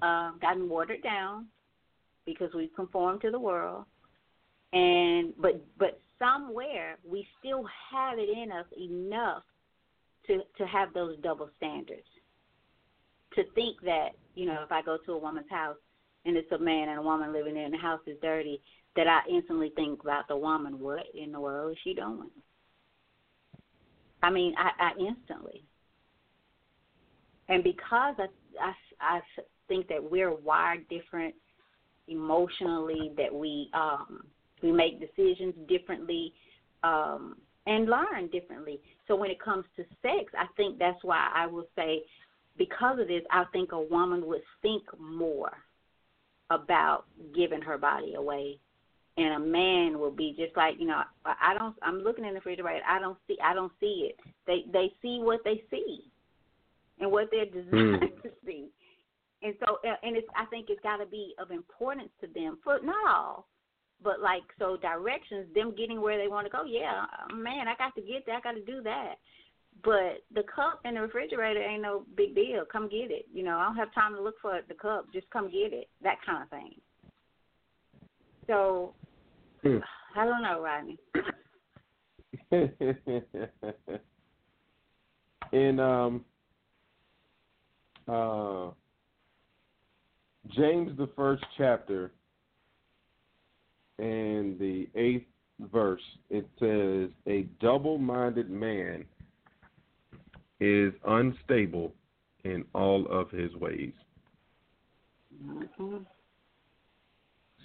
[0.00, 1.48] uh, gotten watered down
[2.26, 3.84] because we've conformed to the world,
[4.72, 9.42] and but but somewhere we still have it in us enough
[10.26, 12.06] to to have those double standards.
[13.34, 15.76] To think that you know if I go to a woman's house
[16.24, 18.60] and it's a man and a woman living there and the house is dirty,
[18.96, 20.78] that I instantly think about the woman.
[20.78, 22.30] What in the world is she doing?
[24.22, 25.64] I mean, I, I instantly.
[27.48, 28.26] And because I,
[28.58, 29.20] I, I
[29.68, 31.34] think that we're wired different
[32.08, 34.24] emotionally, that we um,
[34.62, 36.32] we make decisions differently,
[36.82, 37.36] um,
[37.66, 38.80] and learn differently.
[39.06, 42.02] So when it comes to sex, I think that's why I will say,
[42.56, 45.52] because of this, I think a woman would think more
[46.50, 47.04] about
[47.34, 48.58] giving her body away
[49.16, 52.30] and a man will be just like you know I I don't I'm looking in
[52.30, 54.16] the refrigerator I don't see I don't see it.
[54.46, 56.10] They they see what they see
[57.00, 58.68] and what they're designed to see
[59.44, 62.58] and so uh, and it's I think it's got to be of importance to them
[62.64, 63.46] for not all
[64.02, 67.94] but like so directions them getting where they want to go yeah man I got
[67.94, 69.14] to get there I got to do that
[69.84, 73.58] but the cup in the refrigerator ain't no big deal come get it you know
[73.58, 76.42] I don't have time to look for the cup just come get it that kind
[76.42, 76.74] of thing
[78.46, 78.94] so
[79.64, 79.78] Hmm.
[80.14, 80.98] I don't know, Rodney.
[85.52, 86.24] in um
[88.06, 88.68] uh
[90.50, 92.12] James the first chapter
[93.98, 95.26] and the eighth
[95.72, 99.04] verse it says a double minded man
[100.60, 101.92] is unstable
[102.44, 103.92] in all of his ways.
[105.46, 105.96] Mm-hmm.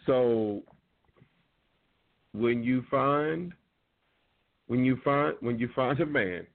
[0.05, 0.61] So
[2.33, 3.53] when you find
[4.67, 6.45] when you find when you find a man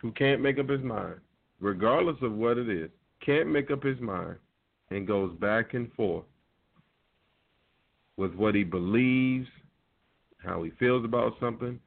[0.00, 1.16] who can't make up his mind,
[1.60, 2.90] regardless of what it is,
[3.24, 4.36] can't make up his mind
[4.90, 6.24] and goes back and forth
[8.16, 9.48] with what he believes,
[10.38, 11.78] how he feels about something,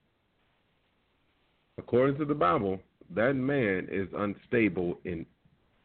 [1.77, 2.79] according to the Bible,
[3.13, 5.25] that man is unstable in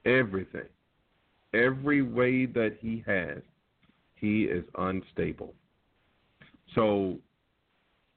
[0.05, 0.69] everything.
[1.55, 3.39] Every way that he has,
[4.15, 5.55] he is unstable.
[6.75, 7.17] So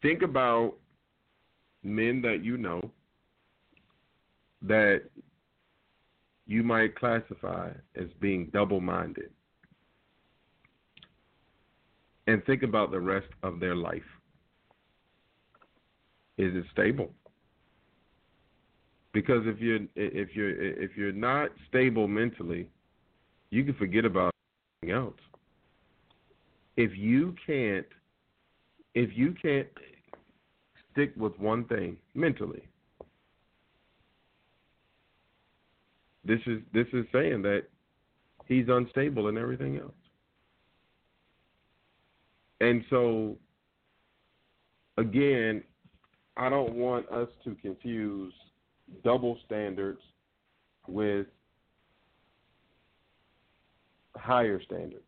[0.02, 0.74] think about
[1.84, 2.92] men that you know
[4.62, 5.04] that
[6.52, 9.30] you might classify as being double minded.
[12.28, 14.04] And think about the rest of their life.
[16.38, 17.10] Is it stable?
[19.14, 22.68] Because if you're if you're if you're not stable mentally,
[23.50, 24.34] you can forget about
[24.84, 25.20] anything else.
[26.76, 27.88] If you can't
[28.94, 29.68] if you can't
[30.92, 32.64] stick with one thing mentally,
[36.26, 37.64] this is this is saying that
[38.46, 39.92] he's unstable and everything else.
[42.60, 43.38] And so
[44.98, 45.64] again,
[46.38, 48.34] I don't want us to confuse
[49.04, 50.02] double standards
[50.88, 51.28] with
[54.16, 55.04] higher standards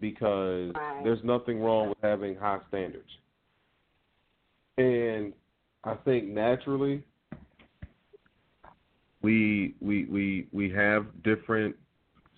[0.00, 1.04] because Right.
[1.04, 3.08] there's nothing wrong with having high standards.
[4.76, 5.32] And
[5.84, 7.04] I think naturally
[9.24, 11.74] we we we we have different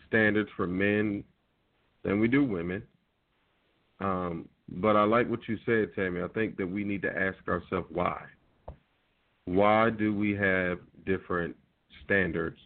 [0.06, 1.24] standards for men
[2.04, 2.80] than we do women.
[4.00, 6.22] Um, but I like what you said, Tammy.
[6.22, 8.22] I think that we need to ask ourselves why.
[9.46, 11.56] Why do we have different
[12.04, 12.58] standards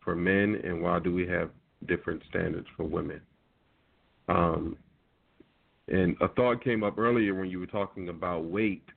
[0.00, 1.50] for men, and why do we have
[1.86, 3.20] different standards for women?
[4.28, 4.76] Um,
[5.88, 8.88] and a thought came up earlier when you were talking about weight.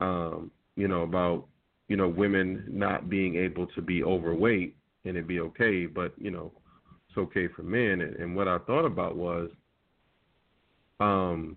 [0.00, 1.46] Um, you know about
[1.92, 4.74] you know women not being able to be overweight
[5.04, 6.50] and it'd be okay, but you know
[7.06, 8.00] it's okay for men.
[8.00, 9.50] And, and what I thought about was,
[11.00, 11.54] um,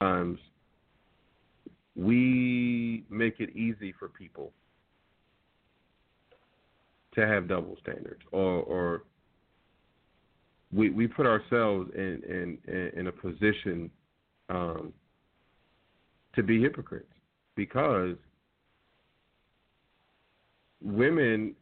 [0.00, 0.40] times
[1.94, 4.50] we make it easy for people
[7.14, 9.02] to have double standards or or
[10.72, 13.88] we we put ourselves in in in a position
[14.48, 14.92] um,
[16.34, 17.14] to be hypocrites
[17.54, 18.16] because
[20.84, 21.54] women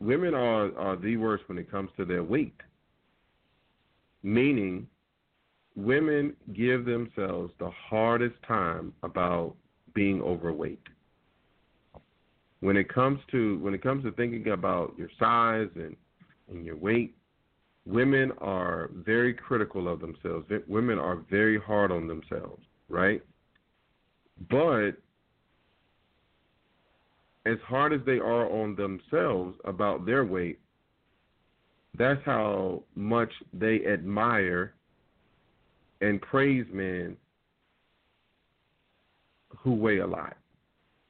[0.00, 2.60] women are are the worst when it comes to their weight.
[4.22, 4.86] Meaning
[5.74, 9.54] women give themselves the hardest time about
[9.94, 10.82] being overweight.
[12.60, 15.96] When it comes to when it comes to thinking about your size and
[16.48, 17.14] and your weight
[17.84, 20.44] women are very critical of themselves.
[20.66, 23.22] Women are very hard on themselves right?
[24.50, 24.92] But
[27.46, 30.58] as hard as they are on themselves about their weight,
[31.96, 34.74] that's how much they admire
[36.00, 37.16] and praise men
[39.58, 40.36] who weigh a lot.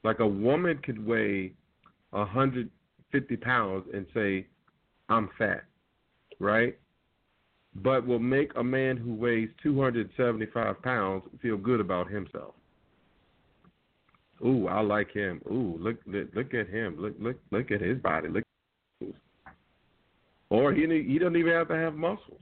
[0.04, 1.52] Like a woman could weigh
[2.10, 4.46] 150 pounds and say,
[5.08, 5.64] I'm fat,
[6.38, 6.78] right?
[7.74, 12.54] But will make a man who weighs 275 pounds feel good about himself.
[14.44, 15.40] Ooh, I like him.
[15.50, 16.96] Ooh, look, look, look at him.
[16.98, 18.28] Look, look, look at his body.
[18.28, 18.44] Look,
[20.50, 22.40] or he he doesn't even have to have muscles.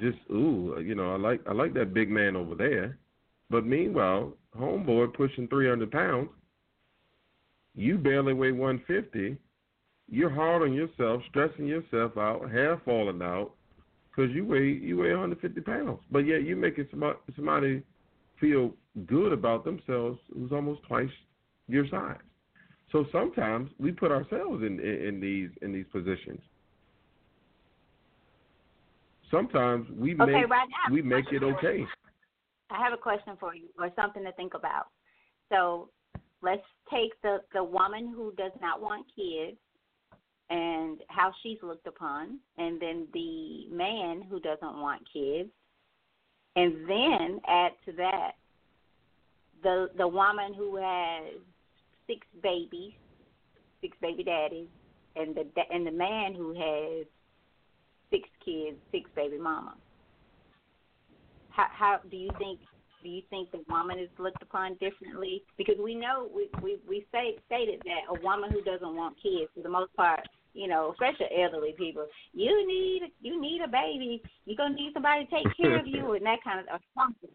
[0.00, 2.98] Just ooh, you know, I like I like that big man over there.
[3.48, 6.28] But meanwhile, homeboy pushing three hundred pounds.
[7.74, 9.36] You barely weigh one fifty.
[10.08, 13.52] You're hard on yourself, stressing yourself out, hair falling out,
[14.10, 15.98] because you weigh you weigh 150 pounds.
[16.10, 17.82] But yet you're making somebody somebody
[18.40, 18.72] feel
[19.06, 21.10] good about themselves who's almost twice
[21.68, 22.18] your size.
[22.92, 26.40] So sometimes we put ourselves in, in, in these in these positions.
[29.30, 31.84] Sometimes we okay, make right now, we make it okay.
[32.70, 34.86] I have a question for you, or something to think about.
[35.50, 35.90] So,
[36.42, 39.58] let's take the the woman who does not want kids
[40.48, 45.50] and how she's looked upon, and then the man who doesn't want kids,
[46.56, 48.32] and then add to that
[49.62, 51.34] the the woman who has
[52.06, 52.92] six babies,
[53.80, 54.68] six baby daddies,
[55.14, 57.06] and the and the man who has
[58.10, 59.74] six kids, six baby mamas.
[61.50, 62.60] How how do you think
[63.02, 65.42] do you think the woman is looked upon differently?
[65.58, 69.50] Because we know we we we say stated that a woman who doesn't want kids,
[69.54, 70.20] for the most part,
[70.56, 74.22] you know, especially elderly people, you need you need a baby.
[74.46, 77.30] You're gonna need somebody to take care of you and that kind of something.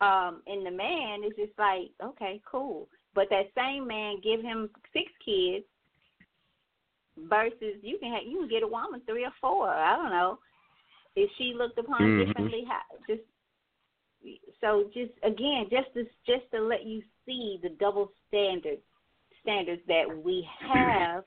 [0.00, 2.88] Um, and the man is just like, okay, cool.
[3.14, 5.64] But that same man give him six kids
[7.16, 9.68] versus you can have, you can get a woman three or four.
[9.68, 10.38] I don't know.
[11.14, 12.26] Is she looked upon Mhm.
[12.26, 12.64] differently?
[12.64, 13.22] How, just
[14.60, 18.82] so just again, just to just to let you see the double standards
[19.42, 21.24] standards that we have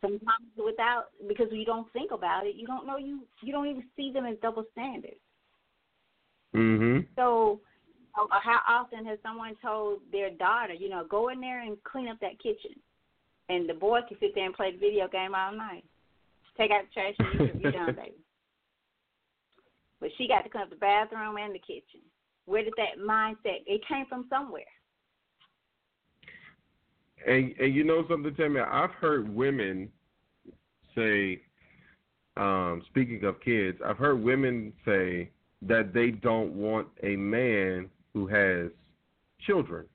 [0.00, 3.84] sometimes without because you don't think about it, you don't know you you don't even
[3.96, 5.20] see them as double standards.
[6.54, 7.06] Mhm.
[7.14, 7.60] So,
[8.14, 12.08] uh, how often has someone told their daughter, you know, go in there and clean
[12.08, 12.74] up that kitchen,
[13.48, 15.84] and the boy can sit there and play the video game all night,
[16.56, 18.16] take out the trash and you're, you're done, baby.
[20.00, 22.00] But she got to clean up the bathroom and the kitchen.
[22.46, 23.66] Where did that mindset?
[23.66, 24.64] It came from somewhere.
[27.26, 28.60] And and you know something, Tammy?
[28.60, 29.88] I've heard women
[30.94, 31.40] say,
[32.36, 35.30] um, speaking of kids, I've heard women say
[35.62, 38.70] that they don't want a man who has
[39.46, 39.86] children.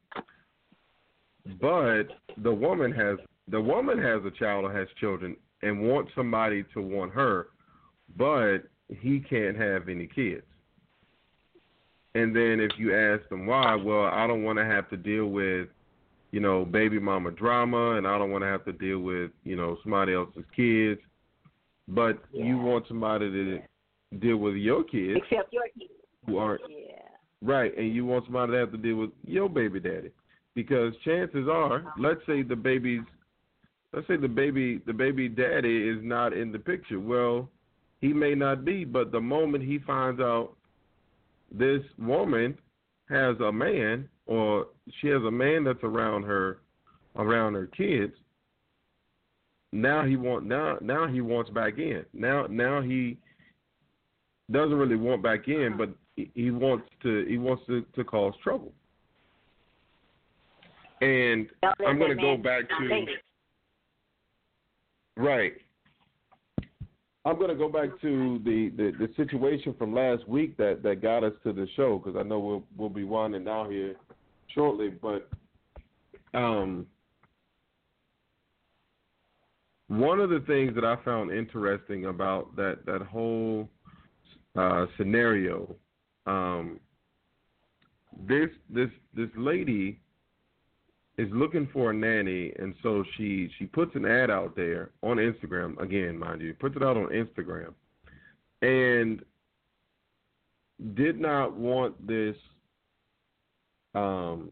[1.60, 2.04] But
[2.38, 3.18] the woman has
[3.48, 7.48] the woman has a child or has children and wants somebody to want her,
[8.18, 8.60] but
[8.90, 10.44] he can't have any kids.
[12.16, 15.28] And then if you ask them why, well, I don't want to have to deal
[15.28, 15.68] with
[16.34, 19.56] you know, baby mama drama, and I don't want to have to deal with, you
[19.56, 21.00] know, somebody else's kids.
[21.88, 23.60] But you want somebody to
[24.18, 25.92] deal with your kids Except your kids.
[26.26, 27.08] who aren't Yeah.
[27.44, 30.10] right, and you want somebody to have to deal with your baby daddy,
[30.56, 33.04] because chances are, let's say the baby's,
[33.94, 37.00] let's say the baby, the baby daddy is not in the picture.
[37.00, 37.48] Well,
[38.02, 40.54] he may not be, but the moment he finds out
[41.52, 42.58] this woman
[43.08, 44.68] has a man or
[45.00, 46.60] she has a man that's around her
[47.16, 48.14] around her kids
[49.72, 53.18] now he want now now he wants back in now now he
[54.52, 58.72] doesn't really want back in but he, wants to he wants to to cause trouble
[61.02, 61.48] and
[61.86, 63.06] i'm going to go back to.
[65.16, 65.54] Right.
[67.26, 71.02] I'm going to go back to the, the, the situation from last week that, that
[71.02, 73.96] got us to the show because I know we'll we'll be winding down here
[74.54, 74.90] shortly.
[74.90, 75.30] But
[76.34, 76.86] um,
[79.88, 83.70] one of the things that I found interesting about that that whole
[84.56, 85.76] uh, scenario,
[86.26, 86.80] um,
[88.28, 90.00] this this this lady
[91.18, 95.18] is looking for a nanny, and so she she puts an ad out there on
[95.18, 97.74] Instagram again, mind you, puts it out on Instagram,
[98.62, 99.24] and
[100.96, 102.36] did not want this
[103.96, 104.52] um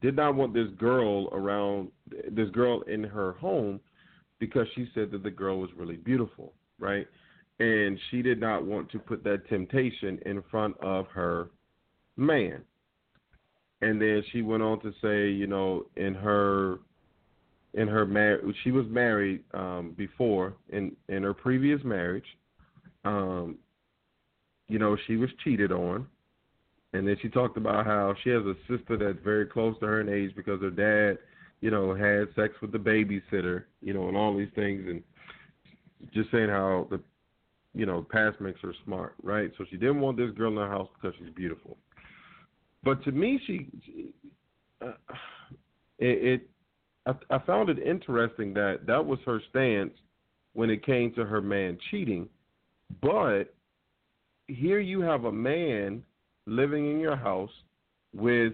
[0.00, 1.90] did not want this girl around
[2.30, 3.80] this girl in her home
[4.38, 7.06] because she said that the girl was really beautiful, right?
[7.60, 11.50] And she did not want to put that temptation in front of her
[12.16, 12.62] man.
[13.80, 16.80] And then she went on to say, you know, in her
[17.74, 22.26] in her mar- she was married um before in in her previous marriage
[23.04, 23.56] um
[24.68, 26.06] you know she was cheated on
[26.94, 30.00] and then she talked about how she has a sister that's very close to her
[30.00, 31.18] in age because her dad
[31.60, 34.84] you know had sex with the babysitter you know and all these things.
[34.88, 35.02] And
[36.12, 37.00] just saying how the
[37.74, 39.50] you know past makes her smart right?
[39.58, 41.76] So she didn't want this girl in her house because she's beautiful.
[42.84, 44.14] But to me she, she
[44.80, 44.92] uh,
[45.98, 46.50] it, it
[47.06, 49.94] I, I found it interesting that that was her stance
[50.52, 52.28] when it came to her man cheating.
[53.02, 53.52] But
[54.46, 56.04] here you have a man
[56.46, 57.50] living in your house
[58.14, 58.52] with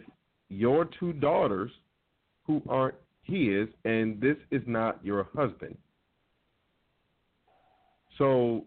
[0.49, 1.71] your two daughters
[2.47, 5.77] who aren't his, and this is not your husband.
[8.19, 8.65] So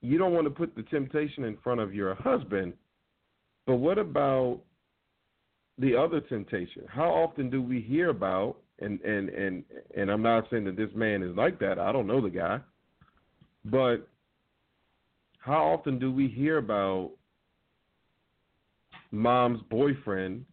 [0.00, 2.74] you don't want to put the temptation in front of your husband,
[3.66, 4.60] but what about
[5.78, 6.84] the other temptation?
[6.88, 9.64] How often do we hear about and and and
[9.96, 11.78] and I'm not saying that this man is like that.
[11.78, 12.60] I don't know the guy.
[13.64, 14.08] But
[15.38, 17.12] how often do we hear about
[19.12, 20.44] mom's boyfriend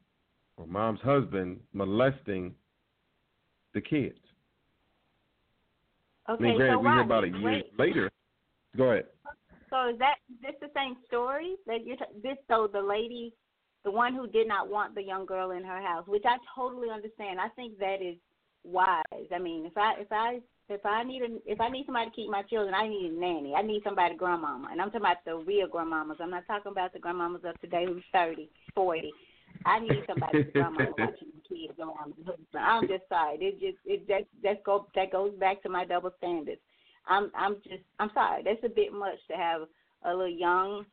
[0.58, 2.54] or mom's husband molesting
[3.74, 4.20] the kids?
[6.30, 8.12] Okay, I mean, granted, so we hear about it years later.
[8.78, 9.06] Go ahead.
[9.72, 12.38] So is that this the same story that you're t- this?
[12.48, 13.34] So the lady,
[13.84, 16.90] the one who did not want the young girl in her house, which I totally
[16.90, 17.40] understand.
[17.40, 18.18] I think that is
[18.64, 19.30] wise.
[19.34, 20.40] I mean, if I if I
[20.70, 23.20] if I need a if I need somebody to keep my children, I need a
[23.20, 23.54] nanny.
[23.56, 26.20] I need somebody grandmama, and I'm talking about the real grandmamas.
[26.20, 29.12] I'm not talking about the grandmamas of today who's thirty, forty.
[29.66, 32.14] I need somebody's grandmama watching the kids around.
[32.58, 33.38] I'm just sorry.
[33.40, 36.62] It just it that that go that goes back to my double standards.
[37.08, 38.44] I'm I'm just I'm sorry.
[38.44, 39.62] That's a bit much to have
[40.06, 40.86] a little young,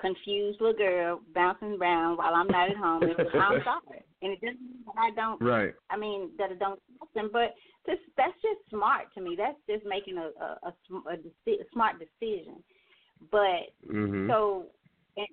[0.00, 3.02] confused little girl bouncing around while I'm not at home.
[3.02, 5.40] I'm sorry, and it doesn't mean that I don't.
[5.40, 5.74] Right.
[5.90, 6.80] I mean that I don't
[7.14, 7.54] them, but
[7.88, 9.34] this that's just smart to me.
[9.36, 10.72] That's just making a a, a,
[11.10, 12.62] a, deci- a smart decision.
[13.32, 14.28] But Mhm.
[14.28, 14.66] so,
[15.16, 15.26] and,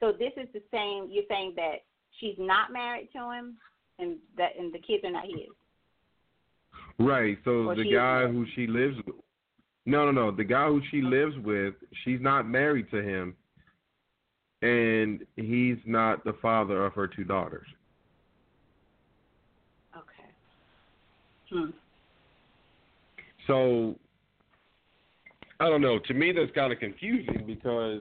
[0.00, 1.08] so this is the same.
[1.10, 1.84] You're saying that
[2.18, 3.56] she's not married to him,
[3.98, 5.48] and that and the kids are not his.
[6.98, 7.38] Right.
[7.44, 9.16] So Or the guy who she lives with.
[9.86, 10.30] No, no, no.
[10.30, 13.36] The guy who she lives with, she's not married to him,
[14.62, 17.68] and he's not the father of her two daughters.
[19.96, 20.28] Okay.
[21.56, 21.70] Hmm.
[23.46, 23.96] So
[25.58, 25.98] I don't know.
[25.98, 28.00] To me, that's kind of confusing because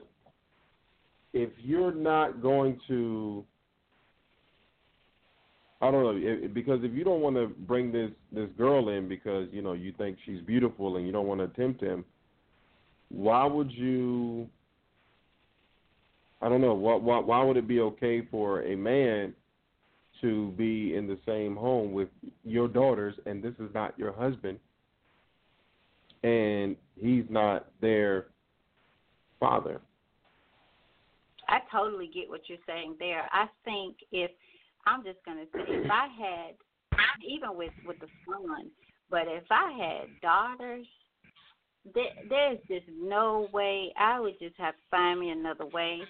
[1.34, 3.45] if you're not going to,
[5.82, 9.07] I don't know, if, because if you don't want to bring this this girl in
[9.07, 12.03] because you know you think she's beautiful and you don't want to tempt him,
[13.10, 14.48] why would you?
[16.41, 16.73] I don't know.
[16.73, 19.34] Why, why why would it be okay for a man
[20.22, 22.10] to be in the same home with
[23.45, 24.59] this is not your husband?
[26.26, 28.27] and he's not their
[29.39, 29.80] father.
[31.47, 33.30] I totally get what you're saying there.
[33.31, 34.31] I think if
[34.88, 36.55] I'm just gonna say if I had
[37.27, 38.72] even with with the son,
[39.11, 40.88] but if I had daughters,
[41.93, 46.01] there, there's just no way I would just have to find me another way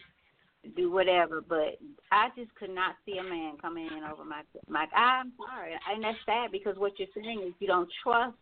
[0.75, 1.41] do whatever.
[1.41, 1.79] But
[2.11, 4.85] I just could not see a man coming in over my my.
[4.95, 8.35] I'm sorry, and that's sad because what you're saying is you don't trust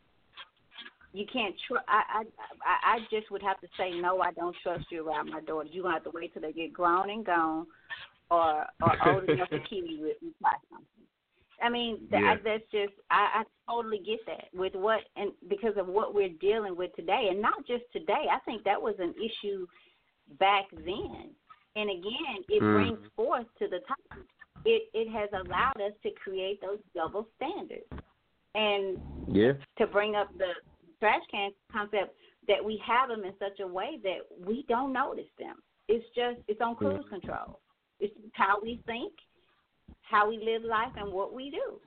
[1.14, 1.86] you can't trust.
[1.88, 2.24] I, I
[2.66, 4.22] I I just would have to say no.
[4.22, 5.70] I don't trust you around my daughters.
[5.72, 7.68] You're gonna have to wait till they get grown and gone,
[8.32, 10.88] or or old enough to kill you you try something.
[11.62, 12.36] I mean, Yeah.
[12.44, 16.76] that's just I, I totally get that with what and because of what we're dealing
[16.76, 18.26] with today, and not just today.
[18.32, 19.68] I think that was an issue
[20.40, 21.30] back then,
[21.76, 22.74] and again, it Mm.
[22.74, 23.98] brings forth to the top.
[24.66, 27.90] It it has allowed us to create those double standards,
[28.56, 28.98] and
[29.28, 29.54] Yeah.
[29.78, 30.56] to bring up the
[31.00, 32.18] trash can concept
[32.48, 35.62] that we have them in such a way that we don't notice them.
[35.88, 37.60] It's just it's on cruise control.
[38.00, 39.14] It's how we think,
[40.02, 41.82] how we live life, and what we do.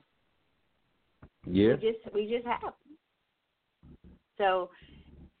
[1.45, 1.75] Yeah.
[1.75, 2.61] We just we just have.
[2.61, 2.73] them.
[4.37, 4.69] So,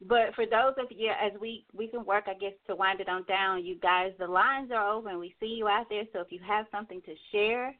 [0.01, 3.09] but for those of you, as we we can work, I guess, to wind it
[3.09, 5.17] on down, you guys, the lines are open.
[5.17, 6.03] We see you out there.
[6.13, 7.75] So if you have something to share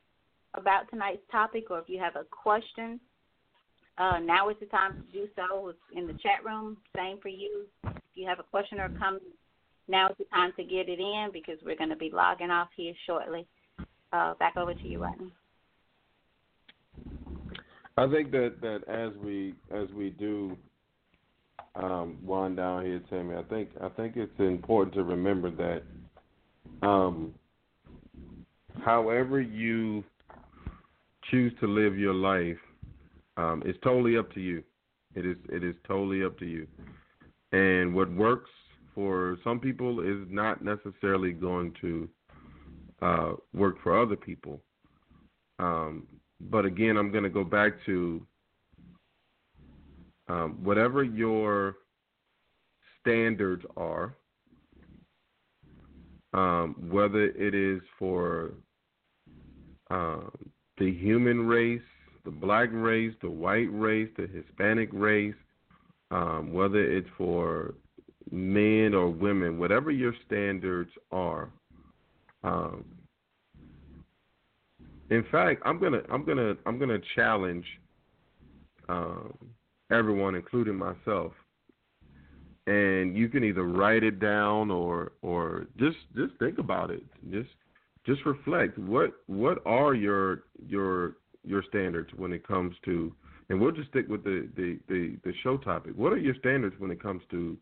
[0.55, 2.99] about tonight's topic, or if you have a question,
[3.99, 5.69] uh, now is the time to do so.
[5.69, 6.77] It's in the chat room.
[6.95, 7.65] Same for you.
[7.85, 9.23] If you have a question or comment,
[9.87, 12.69] now is the time to get it in because we're going to be logging off
[12.75, 13.45] here shortly.
[14.11, 15.31] Uh, back over to you, Rodney.
[17.97, 20.55] I think that, that as we as we do
[21.75, 27.33] um, wind down here, Tammy, I think I think it's important to remember that um,
[28.83, 30.03] however you
[31.29, 32.57] choose to live your life
[33.37, 34.63] um, is totally up to you.
[35.15, 36.67] It is it is totally up to you.
[37.51, 38.49] And what works
[38.93, 42.09] for some people is not necessarily going to
[43.01, 44.61] uh, work for other people.
[45.59, 46.07] Um,
[46.49, 48.25] but again, I'm going to go back to
[50.29, 51.75] um, whatever your
[53.01, 54.15] standards are,
[56.33, 58.51] um, whether it is for
[59.89, 60.31] um,
[60.77, 61.81] the human race,
[62.25, 65.35] the black race, the white race, the Hispanic race,
[66.11, 67.73] um, whether it's for
[68.31, 71.49] men or women, whatever your standards are.
[72.43, 72.83] Um,
[75.09, 77.65] in fact, I'm gonna I'm gonna I'm gonna challenge
[78.89, 79.33] um,
[79.91, 81.33] everyone, including myself,
[82.65, 87.03] and you can either write it down or or just just think about it.
[87.31, 87.49] Just
[88.05, 88.77] just reflect.
[88.77, 93.13] What what are your your your standards when it comes to
[93.49, 95.93] and we'll just stick with the, the, the, the show topic.
[95.95, 97.57] What are your standards when it comes to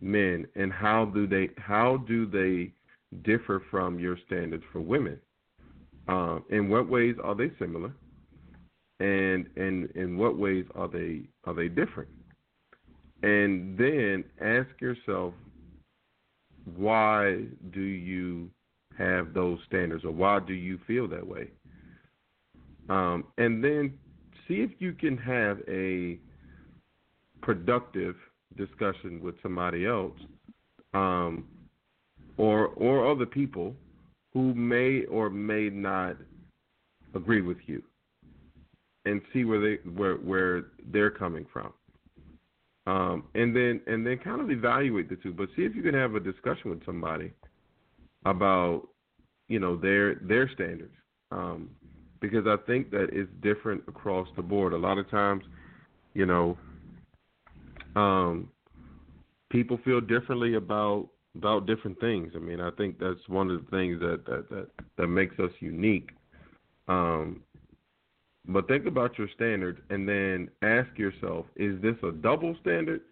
[0.00, 2.72] men and how do they how do they
[3.22, 5.18] differ from your standards for women?
[6.08, 7.92] Um, in what ways are they similar?
[9.00, 12.10] And and in what ways are they are they different?
[13.22, 15.34] And then ask yourself
[16.76, 18.50] why do you
[18.96, 21.48] have those standards or why do you feel that way?
[22.88, 23.94] Um, and then
[24.46, 26.18] see if you can have a
[27.40, 28.16] productive
[28.56, 30.18] discussion with somebody else
[30.92, 31.46] um,
[32.36, 33.74] or or other people
[34.32, 36.16] who may or may not
[37.14, 37.82] agree with you
[39.04, 41.72] and see where they where where they're coming from
[42.86, 45.94] um, and then and then kind of evaluate the two but see if you can
[45.94, 47.32] have a discussion with somebody
[48.26, 48.88] about
[49.48, 50.94] you know their their standards
[51.32, 51.70] um,
[52.20, 54.72] because I think that it's different across the board.
[54.72, 55.42] A lot of times,
[56.14, 56.56] you know,
[57.96, 58.48] um,
[59.50, 62.32] people feel differently about about different things.
[62.34, 65.50] I mean, I think that's one of the things that that that, that makes us
[65.60, 66.10] unique.
[66.88, 67.42] Um,
[68.48, 73.02] but think about your standards and then ask yourself: Is this a double standard,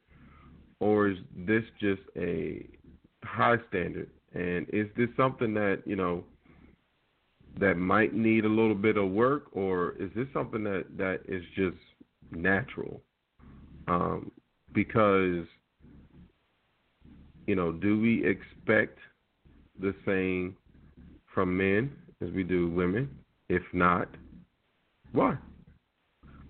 [0.81, 2.67] or is this just a
[3.25, 4.11] high standard?
[4.35, 6.25] And is this something that you know?
[7.59, 11.43] that might need a little bit of work, or is this something that that is
[11.57, 11.77] just
[12.31, 13.01] natural?
[13.89, 14.31] Um,
[14.73, 15.45] because
[17.47, 18.99] you know, do we expect
[19.81, 20.57] the same
[21.35, 21.91] from men
[22.21, 23.09] as we do women?
[23.49, 24.09] If not,
[25.13, 25.37] why?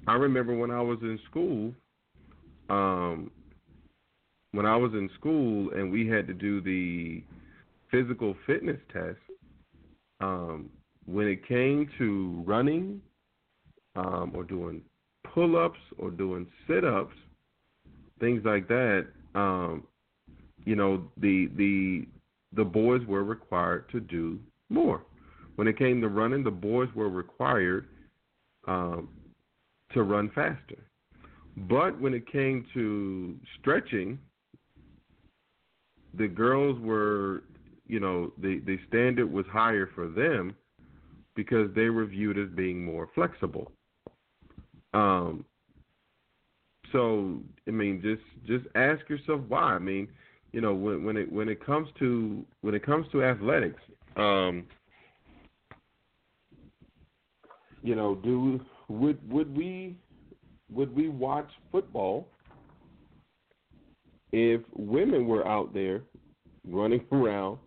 [0.06, 1.74] I remember when I was in school,
[2.70, 3.30] um,
[4.52, 7.22] when I was in school and we had to do the
[7.90, 9.18] physical fitness test,
[10.20, 10.70] um,
[11.06, 13.00] when it came to running
[13.96, 14.82] um, or doing
[15.34, 17.14] pull ups or doing sit ups,
[18.20, 19.84] things like that, um,
[20.64, 22.06] you know, the the
[22.54, 24.38] the boys were required to do
[24.70, 25.02] more.
[25.56, 27.88] When it came to running, the boys were required
[28.68, 29.08] um,
[29.92, 30.84] to run faster.
[31.56, 34.18] But when it came to stretching,
[36.14, 37.42] the girls were,
[37.86, 40.54] you know, the the standard was higher for them
[41.34, 43.72] because they were viewed as being more flexible.
[44.94, 45.44] Um,
[46.92, 49.74] so I mean, just just ask yourself why.
[49.74, 50.08] I mean,
[50.52, 53.82] you know, when when it when it comes to when it comes to athletics,
[54.16, 54.64] um,
[57.82, 59.96] you know, do would would we
[60.70, 62.28] would we watch football
[64.32, 66.02] if women were out there
[66.66, 67.58] running around,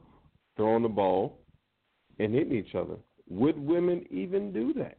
[0.57, 1.39] throwing the ball,
[2.19, 2.95] and hitting each other?
[3.29, 4.97] Would women even do that?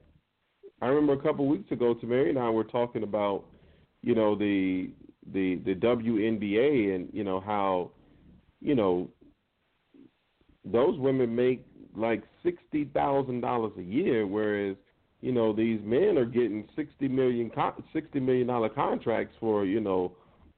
[0.80, 3.44] I remember a couple of weeks ago, Tamari and I were talking about,
[4.02, 4.90] you know, the
[5.32, 7.90] the the WNBA and you know how,
[8.60, 9.09] you know,
[10.64, 11.64] those women make
[11.94, 14.76] like sixty thousand dollars a year, whereas
[15.23, 17.51] you know these men are getting sixty million
[17.93, 20.12] sixty million dollar contracts for you know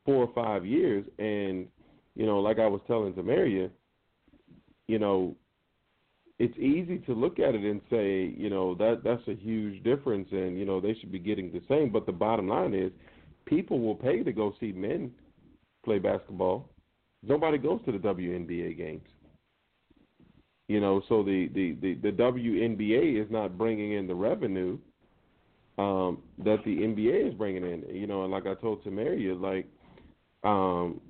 [0.05, 1.69] four or five years, and
[2.15, 3.71] you know, like I was telling Tamaria,
[4.87, 5.35] you know,
[6.39, 10.29] it's easy to look at it and say, you know, that that's a huge difference,
[10.33, 11.91] and you know they should be getting the same.
[11.91, 12.93] But the bottom line is,
[13.47, 15.13] people will pay to go see men
[15.85, 16.69] play basketball.
[17.23, 19.07] Nobody goes to the WNBA games.
[20.69, 24.79] You know, so the the the, the WNBA is not bringing in the revenue
[25.79, 27.85] um, that the NBA is bringing in.
[27.95, 29.67] You know, and like I told Tamaria, like,
[30.43, 31.01] um,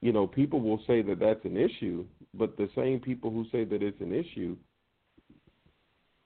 [0.00, 2.04] you know, people will say that that's an issue,
[2.34, 4.56] but the same people who say that it's an issue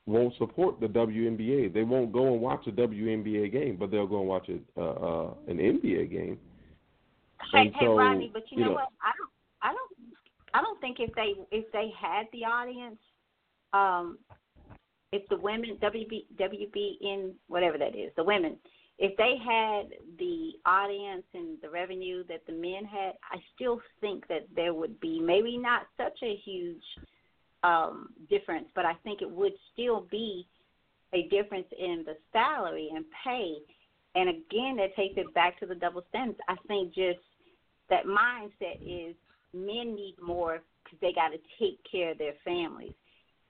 [0.07, 1.73] won't support the WNBA.
[1.75, 4.85] They won't go and watch a WNBA game, but they'll go and watch a, uh,
[4.85, 6.39] uh, an NBA game.
[7.53, 8.89] Hey, And hey, so, Rodney, but you, you know, know- what?
[9.03, 9.31] I don't,
[9.63, 9.96] I don't,
[10.57, 12.97] I don't think if they if they had the audience,
[13.75, 14.19] um,
[15.13, 18.57] if the women WB WBN whatever that is, the women,
[18.99, 24.27] if they had the audience and the revenue that the men had, I still think
[24.29, 26.83] that there would be maybe not such a huge
[27.63, 30.47] um, difference, but I think it would still be
[31.13, 33.57] a difference in the salary and pay.
[34.15, 36.41] And again, that takes it back to the double standards.
[36.49, 37.21] I think just
[37.91, 39.15] that mindset is
[39.57, 42.95] men need more because they got to take care of their families.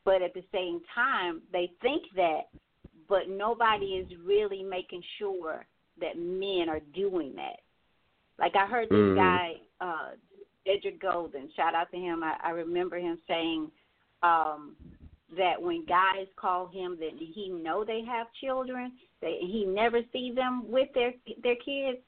[0.05, 2.49] But at the same time, they think that,
[3.09, 5.67] but nobody is really making sure
[6.01, 7.61] that men are doing that.
[8.39, 9.15] Like I heard this Mhm.
[9.17, 10.11] guy, uh,
[10.67, 12.23] Edric Golden, shout out to him.
[12.23, 13.71] I, I remember him saying
[14.23, 14.77] um,
[15.37, 20.33] that when guys call him that he know they have children, that he never see
[20.33, 21.99] them with their their kids.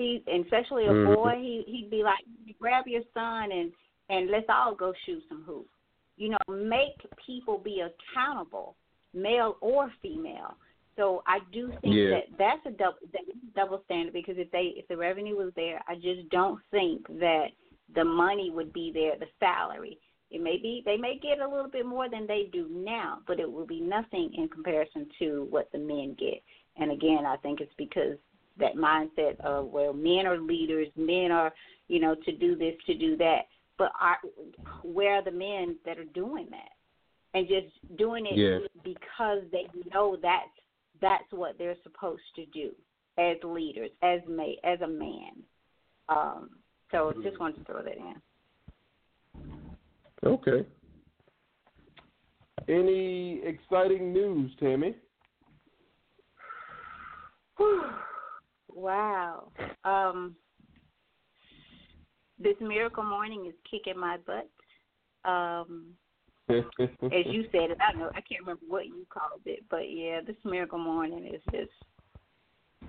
[0.00, 1.14] He, and especially a Mhm.
[1.14, 2.24] boy, he he'd be like,
[2.58, 3.70] grab your son and
[4.08, 5.74] and let's all go shoot some hoops.
[6.16, 6.96] You know, make
[7.26, 8.76] people be accountable,
[9.12, 10.56] male or female.
[10.96, 12.10] So I do think Yeah.
[12.14, 15.82] that that's a double that double standard because if they if the revenue was there,
[15.86, 17.52] I just don't think that
[17.90, 19.98] the money would be there, the salary.
[20.30, 23.38] It may be they may get a little bit more than they do now, but
[23.38, 26.42] it will be nothing in comparison to what the men get.
[26.76, 28.16] And again, I think it's because
[28.60, 31.52] that mindset of well, men are leaders, men are
[31.88, 33.46] you know to do this, to do that.
[33.78, 34.18] But are,
[34.82, 36.68] where are the men that are doing that
[37.32, 38.58] and just doing it Yeah.
[38.84, 40.50] because they know that's
[41.00, 42.74] that's what they're supposed to do
[43.16, 45.42] as leaders, as ma as a man.
[46.08, 46.50] Um,
[46.90, 48.14] so just wanted to throw that in.
[50.24, 50.66] Okay.
[52.68, 54.94] Any exciting news, Tammy?
[58.74, 59.52] Wow.
[59.84, 60.36] Um,
[62.38, 64.48] this miracle morning is kicking my butt.
[65.30, 65.86] Um,
[67.12, 70.20] as you said I don't know I can't remember what you called it, but yeah,
[70.26, 71.70] this miracle morning is just.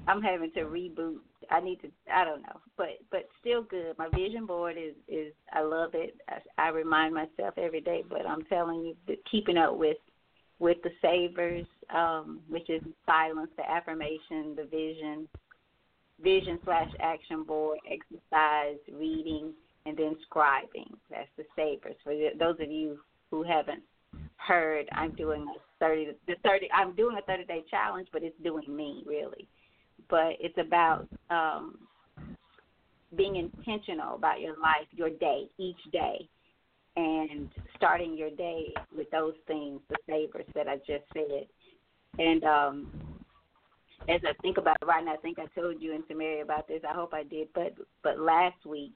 [0.07, 1.19] I'm having to reboot.
[1.51, 1.91] I need to.
[2.11, 3.95] I don't know, but but still good.
[3.99, 5.33] My vision board is is.
[5.53, 6.15] I love it.
[6.27, 9.97] I, I remind myself every day, but I'm telling you, that keeping up with
[10.57, 15.27] with the savers, um, which is silence, the affirmation, the vision,
[16.23, 19.53] vision slash action board, exercise, reading,
[19.85, 20.91] and then scribing.
[21.09, 21.95] That's the savers.
[22.03, 22.99] For those of you
[23.29, 23.83] who haven't
[24.37, 26.07] heard, I'm doing a thirty.
[26.27, 26.69] The thirty.
[26.73, 29.47] I'm doing a thirty day challenge, but it's doing me really.
[30.09, 31.77] But it's about um,
[33.15, 36.27] being intentional about your life, your day, each day,
[36.95, 41.47] and starting your day with those things, the savers that I just said.
[42.19, 42.87] And um,
[44.09, 46.67] as I think about it right now, I think I told you and Samaria about
[46.67, 46.81] this.
[46.87, 47.47] I hope I did.
[47.53, 48.93] But but last week,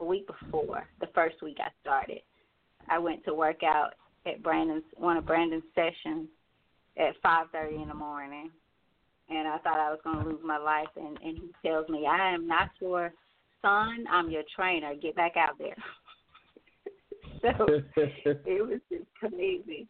[0.00, 2.20] a week before, the first week I started,
[2.88, 3.94] I went to work out
[4.26, 6.28] at Brandon's one of Brandon's sessions
[6.96, 8.50] at five thirty in the morning,
[9.28, 10.88] and I thought I was going to lose my life.
[10.96, 13.12] And and he tells me, "I am not your
[13.62, 14.04] son.
[14.10, 14.94] I'm your trainer.
[14.94, 15.76] Get back out there."
[17.42, 17.66] so
[17.96, 19.88] it was just crazy.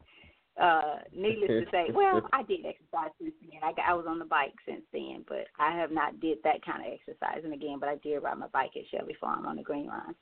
[0.61, 3.61] Uh, needless to say, well, I did exercise since then.
[3.63, 6.85] I, I was on the bike since then, but I have not did that kind
[6.85, 7.79] of exercising again.
[7.81, 10.15] But I did ride my bike at Shelby Farm on the Green Line.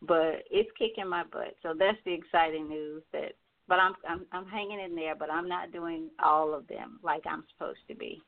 [0.00, 1.56] But it's kicking my butt.
[1.62, 3.02] So that's the exciting news.
[3.12, 3.32] That,
[3.68, 5.14] but I'm I'm I'm hanging in there.
[5.14, 8.22] But I'm not doing all of them like I'm supposed to be.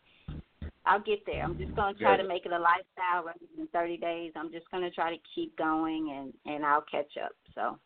[0.86, 1.42] I'll get there.
[1.42, 2.24] I'm just going to try Good.
[2.24, 4.32] to make it a lifestyle rather than 30 days.
[4.36, 7.32] I'm just going to try to keep going and and I'll catch up.
[7.54, 7.78] So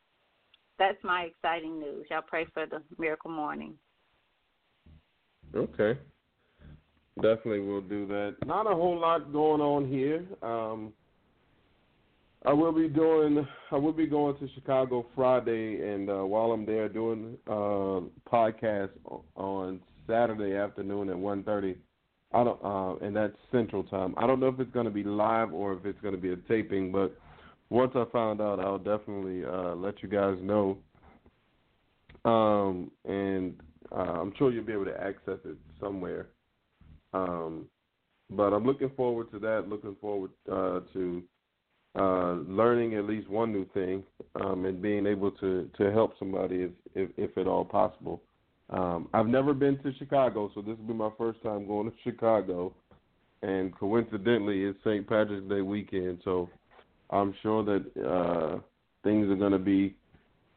[0.79, 2.07] that's my exciting news.
[2.11, 3.75] Y'all pray for the miracle morning.
[5.55, 5.99] Okay.
[7.17, 8.37] Definitely we'll do that.
[8.47, 10.25] Not a whole lot going on here.
[10.43, 10.93] Um
[12.47, 16.65] I will be doing I will be going to Chicago Friday and uh while I'm
[16.65, 18.01] there doing uh
[18.31, 18.91] podcast
[19.35, 21.77] on Saturday afternoon at one thirty
[22.33, 24.15] I don't, uh, and that's Central Time.
[24.19, 26.33] I don't know if it's going to be live or if it's going to be
[26.33, 27.17] a taping, but
[27.71, 30.79] once I found out, I'll definitely uh, let you guys know.
[32.25, 33.55] Um, and
[33.93, 36.29] uh, I'm sure you'll be able to access it somewhere.
[37.13, 37.67] Um,
[38.31, 39.69] but I'm looking forward to that.
[39.69, 41.23] Looking forward uh, to
[41.99, 44.03] uh, learning at least one new thing
[44.41, 48.23] um, and being able to to help somebody if if, if at all possible.
[48.71, 51.97] Um, I've never been to Chicago, so this will be my first time going to
[52.05, 52.75] Chicago.
[53.41, 55.09] And coincidentally, it's St.
[55.09, 56.51] Patrick's Day weekend, so
[57.11, 58.59] I'm sure that uh,
[59.03, 59.97] things are going to be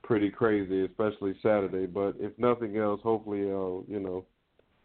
[0.03, 1.85] pretty crazy, especially Saturday.
[1.85, 4.25] But if nothing else, hopefully I'll you know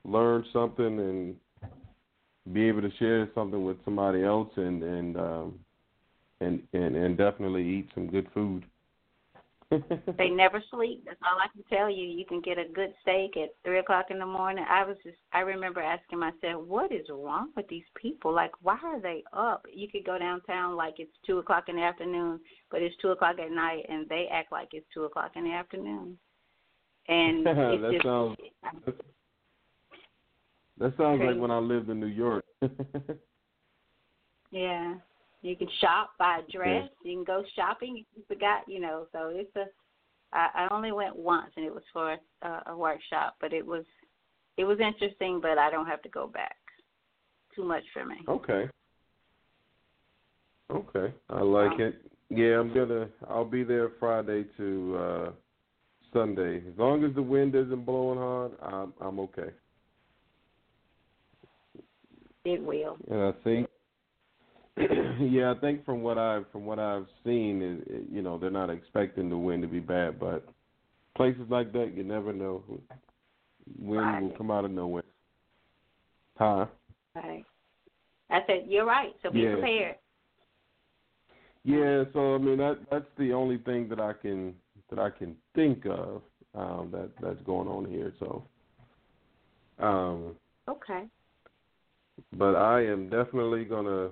[0.05, 1.37] learn something and
[2.53, 5.59] be able to share something with somebody else and and um,
[6.41, 8.65] and, and and definitely eat some good food.
[10.19, 11.05] They never sleep.
[11.05, 12.05] That's all I can tell you.
[12.05, 14.65] You can get a good steak at three o'clock in the morning.
[14.69, 18.33] I was just I remember asking myself, what is wrong with these people?
[18.33, 19.67] Like, why are they up?
[19.73, 22.41] You could go downtown like it's two o'clock in the afternoon,
[22.71, 25.53] but it's two o'clock at night, and they act like it's two o'clock in the
[25.53, 26.17] afternoon.
[27.09, 28.37] And it's that just, sounds
[30.79, 32.45] that sounds like when I lived in New York.
[34.51, 34.95] Yeah.
[35.47, 38.05] You can shop, buy a dress, you can go shopping.
[38.14, 39.66] You forgot, you know, so it's a
[40.32, 43.85] I, I only went once and it was for a, a workshop, but it was
[44.56, 46.56] it was interesting, but I don't have to go back.
[47.55, 48.16] Too much for me.
[48.28, 48.68] okay.
[50.70, 51.14] Okay.
[51.31, 51.94] I like it.
[52.28, 55.31] Yeah, I'm gonna I'll be there Friday to uh
[56.12, 56.56] Sunday.
[56.56, 59.51] As long as the wind isn't blowing hard, I'm I'm okay.
[62.44, 62.97] It will.
[63.10, 63.68] And I think,
[65.20, 68.51] yeah, I think from what I've from what I've seen, is it, you know they're
[68.51, 70.47] not expecting the wind to be bad, but
[71.16, 72.62] places like that, you never know.
[73.78, 74.23] Wind Right.
[74.23, 75.03] will come out of nowhere.
[76.36, 76.66] Huh?
[77.15, 77.44] Right.
[78.31, 79.55] I said, You're right, so be Yeah.
[79.55, 79.97] prepared.
[81.65, 82.05] Yeah.
[82.12, 84.55] So I mean that that's the only thing that I can
[84.90, 86.23] that I can think of
[86.55, 88.12] um, that that's going on here.
[88.20, 88.44] So,
[89.78, 90.36] um,
[90.69, 91.05] Okay.
[92.35, 94.11] but I am definitely gonna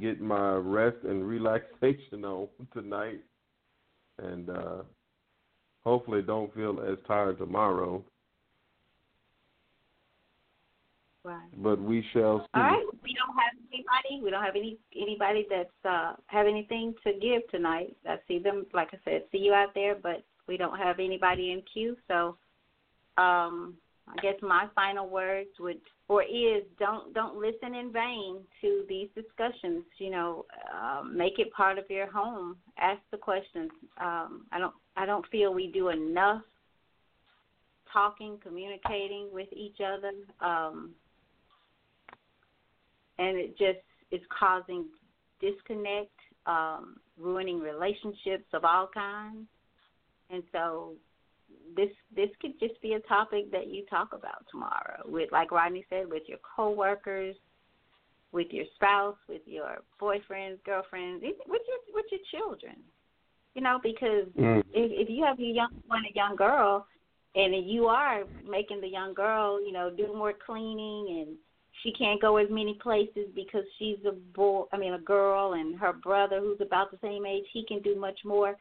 [0.00, 3.20] get my rest and relaxation on tonight,
[4.22, 4.82] and uh,
[5.84, 8.04] hopefully don't feel as tired tomorrow.
[11.24, 11.48] Right.
[11.62, 12.46] But we shall see.
[12.54, 12.84] All right.
[13.02, 14.24] We don't have anybody.
[14.24, 17.94] We don't have any anybody that's uh have anything to give tonight.
[18.08, 21.52] I see them, like I said, see you out there, but we don't have anybody
[21.52, 21.96] in queue.
[22.08, 22.36] So,
[23.22, 23.74] um,
[24.10, 29.08] I guess my final words would or is don't don't listen in vain to these
[29.14, 29.84] discussions.
[29.98, 32.56] You know, um, make it part of your home.
[32.78, 33.70] Ask the questions.
[34.00, 36.42] Um, I don't I don't feel we do enough
[37.92, 40.12] talking, communicating with each other.
[40.40, 40.90] Um,
[43.18, 43.78] and it just
[44.10, 44.86] is causing
[45.40, 46.12] disconnect,
[46.46, 49.46] um, ruining relationships of all kinds.
[50.30, 50.92] And so
[51.76, 55.84] this this could just be a topic that you talk about tomorrow with like Rodney
[55.88, 57.36] said, with your coworkers,
[58.32, 62.76] with your spouse, with your boyfriends, girlfriends, with your with your children.
[63.54, 64.60] You know, because Mm.
[64.72, 66.86] if, if you have a young one, a young girl,
[67.34, 71.36] and you are making the young girl, you know, do more cleaning, and
[71.82, 74.64] she can't go as many places because she's a boy.
[74.72, 77.98] I mean, a girl, and her brother, who's about the same age, he can do
[77.98, 78.56] much more.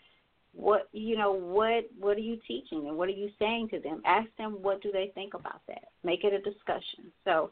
[0.57, 4.01] What you know, what what are you teaching, and what are you saying to them?
[4.05, 5.85] Ask them what do they think about that.
[6.03, 7.11] Make it a discussion.
[7.23, 7.51] So.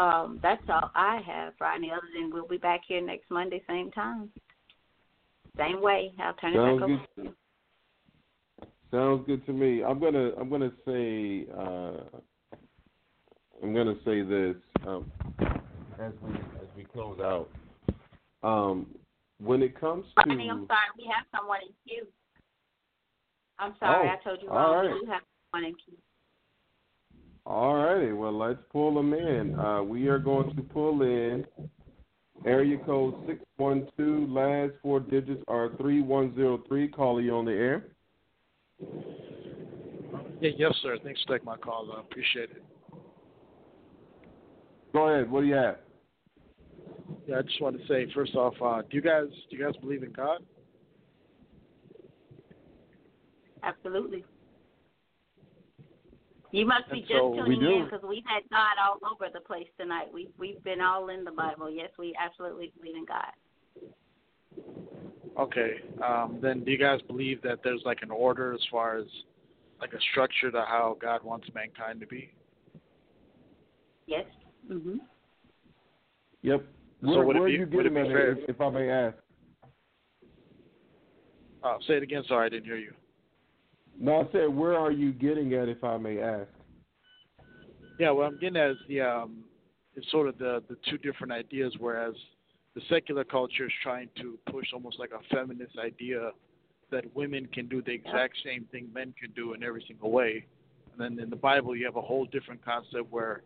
[0.00, 3.92] Um, that's all I have, Rodney, other than we'll be back here next Monday, same
[3.92, 4.30] time.
[5.56, 6.12] Same way.
[6.18, 7.06] I'll turn it Sounds back over good.
[7.14, 7.34] to you.
[8.90, 9.84] Sounds good to me.
[9.84, 12.18] I'm gonna I'm gonna say uh,
[13.62, 14.56] I'm gonna say this
[14.86, 15.10] um,
[16.00, 17.48] as we as we close out.
[18.42, 18.86] Um,
[19.40, 22.06] when it comes to Rodney, I'm sorry, we have someone in queue.
[23.62, 24.86] I'm sorry, Oh, I told you all wrong.
[24.86, 24.94] right.
[25.02, 25.96] We have one in queue.
[27.46, 29.58] all righty, well let's pull them in.
[29.58, 31.44] Uh, we are going to pull in
[32.44, 34.26] area code six one two.
[34.28, 36.88] Last four digits are three one zero three.
[36.88, 37.84] Calling you on the air.
[40.40, 40.98] Yeah, yes, sir.
[41.04, 41.88] Thanks for taking my call.
[41.96, 42.62] I appreciate it.
[44.92, 45.30] Go ahead.
[45.30, 45.78] What do you have?
[47.28, 49.76] Yeah, I just wanted to say first off, uh, do you guys do you guys
[49.80, 50.40] believe in God?
[53.62, 54.24] Absolutely.
[56.50, 57.74] You must be And just so we tuning do.
[57.76, 60.08] in because we've had God all over the place tonight.
[60.12, 61.70] We we've been all in the Bible.
[61.70, 63.32] Yes, we absolutely believe in God.
[65.38, 65.80] Okay.
[66.04, 69.06] Um, then do you guys believe that there's like an order as far as
[69.80, 72.30] like a structure to how God wants mankind to be?
[74.06, 74.26] Yes.
[74.70, 74.98] Mhm.
[76.42, 76.64] Yep.
[77.02, 78.90] So Where, would it be- you would it getting be fair- if, if I may
[78.90, 79.16] ask?
[81.62, 82.24] Uh, say it again.
[82.28, 82.92] Sorry, I didn't hear you.
[83.98, 86.48] No, I said, where are you getting at, if I may ask?
[87.98, 89.44] Yeah, what I'm getting at is the um,
[89.94, 91.74] it's sort of the the two different ideas.
[91.78, 92.14] Whereas
[92.74, 96.30] the secular culture is trying to push almost like a feminist idea
[96.90, 100.44] that women can do the exact same thing men can do in every single way.
[100.92, 103.42] And then in the Bible, you have a whole different concept where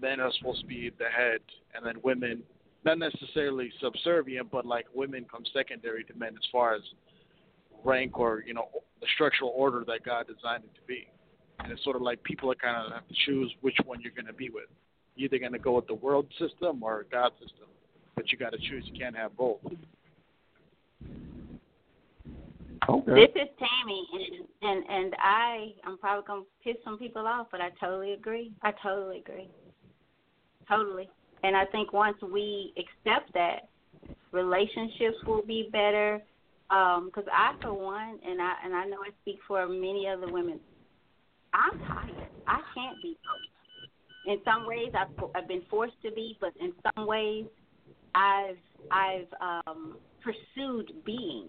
[0.00, 1.40] men are supposed to be the head,
[1.74, 2.42] and then women,
[2.84, 6.82] not necessarily subservient, but like women come secondary to men as far as
[7.84, 8.68] rank or you know
[9.04, 11.06] the structural order that God designed it to be.
[11.60, 14.12] And it's sort of like people are kind of have to choose which one you're
[14.12, 14.64] going to be with.
[15.14, 17.68] You're either going to go with the world system or God's system,
[18.16, 18.82] but you got to choose.
[18.90, 19.58] You can't have both.
[22.88, 23.14] Okay.
[23.14, 27.62] This is Tammy, and and and I I'm probably gonna piss some people off, but
[27.62, 28.52] I totally agree.
[28.62, 29.48] I totally agree.
[30.68, 31.08] Totally.
[31.44, 33.68] And I think once we accept that,
[34.32, 36.20] relationships will be better.
[36.68, 40.58] Because I, for one, and I and I know I speak for many other women,
[41.52, 42.28] I'm tired.
[42.46, 44.32] I can't be both.
[44.32, 47.46] In some ways, I've I've been forced to be, but in some ways,
[48.14, 48.56] I've
[48.90, 49.28] I've
[49.66, 51.48] um, pursued being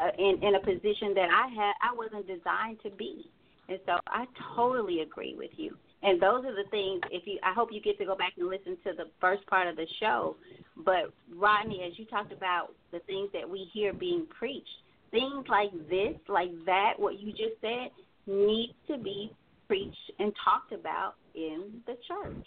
[0.00, 3.30] uh, in in a position that I had I wasn't designed to be.
[3.68, 5.74] And so I totally agree with you.
[6.04, 8.46] And those are the things if you I hope you get to go back and
[8.46, 10.36] listen to the first part of the show.
[10.76, 14.68] But Rodney, as you talked about the things that we hear being preached,
[15.10, 17.88] things like this, like that, what you just said,
[18.26, 19.32] needs to be
[19.66, 22.46] preached and talked about in the church.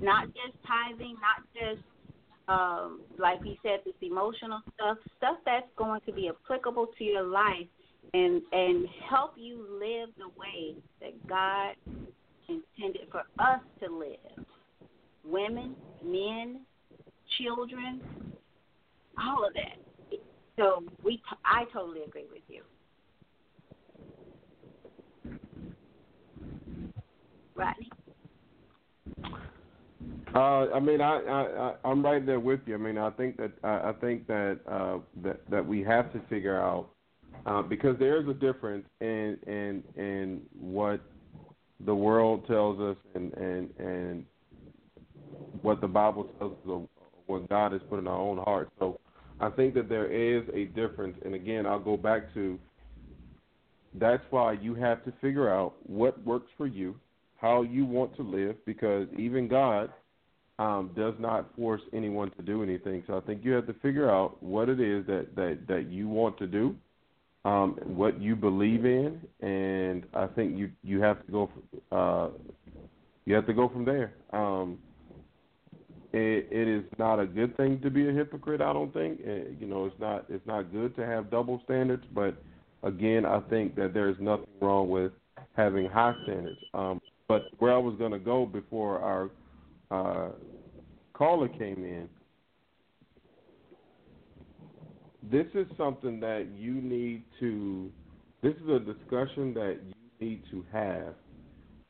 [0.00, 1.82] Not just tithing, not just
[2.46, 7.22] um, like we said, this emotional stuff, stuff that's going to be applicable to your
[7.22, 7.66] life
[8.14, 11.74] and and help you live the way that God
[12.48, 14.46] intended for us to live.
[15.24, 15.74] Women,
[16.04, 16.60] men,
[17.38, 18.00] children,
[19.18, 20.18] all of that.
[20.56, 22.62] So we, t- I totally agree with you.
[27.56, 27.90] Rodney.
[30.34, 32.74] Uh, I mean, I, I, I I'm right there with you.
[32.74, 36.20] I mean, I think that I, I think that uh, that that we have to
[36.28, 36.90] figure out
[37.46, 41.00] uh, because there is a difference in in in what
[41.84, 44.24] the world tells us and and and
[45.62, 46.88] what the Bible tells us, or
[47.26, 48.70] what God has put in our own heart.
[48.78, 49.00] So,
[49.40, 51.16] I think that there is a difference.
[51.24, 52.58] And again, I'll go back to
[53.94, 56.96] that's why you have to figure out what works for you,
[57.36, 59.90] how you want to live, because even God
[60.58, 63.02] um, does not force anyone to do anything.
[63.06, 66.08] So I think you have to figure out what it is that that that you
[66.08, 66.76] want to do,
[67.44, 71.50] um, what you believe in, and I think you you have to go.
[71.92, 72.28] Uh,
[73.26, 74.12] you have to go from there.
[74.32, 74.78] Um,
[76.12, 78.60] it, it is not a good thing to be a hypocrite.
[78.60, 79.20] I don't think.
[79.26, 82.04] Uh, you know, it's not it's not good to have double standards.
[82.14, 82.34] But
[82.82, 85.12] again, I think that there is nothing wrong with
[85.56, 86.58] having high standards.
[86.72, 89.30] Um, but where I was going to go before our
[89.90, 90.30] uh,
[91.14, 92.08] caller came in,
[95.30, 97.90] this is something that you need to.
[98.42, 101.14] This is a discussion that you need to have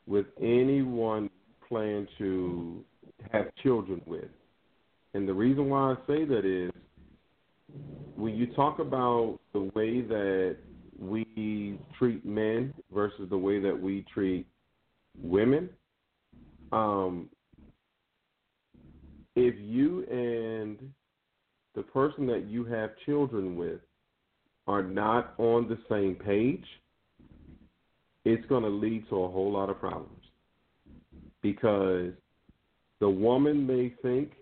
[0.07, 1.31] with anyone
[1.69, 2.85] plan to
[3.33, 4.29] have children with.
[5.15, 6.71] And the reason why I say that is
[8.17, 10.57] when you talk about the way that
[10.99, 14.47] we treat men versus the way that we treat
[15.21, 15.69] women,
[16.73, 17.29] um,
[19.37, 20.79] if you and
[21.75, 23.81] the person that you have children with
[24.67, 26.65] are not on the same page,
[28.25, 30.23] it's going to lead to a whole lot of problems.
[31.43, 32.13] Because
[33.01, 34.33] the woman may think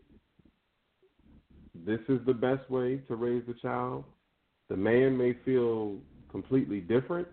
[1.85, 4.05] this is the best way to raise the child,
[4.69, 5.97] the man may feel
[6.31, 7.27] completely different,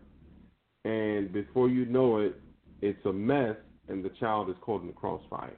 [0.86, 2.36] and before you know it,
[2.82, 3.56] it's a mess,
[3.90, 5.58] and the child is caught in the crossfire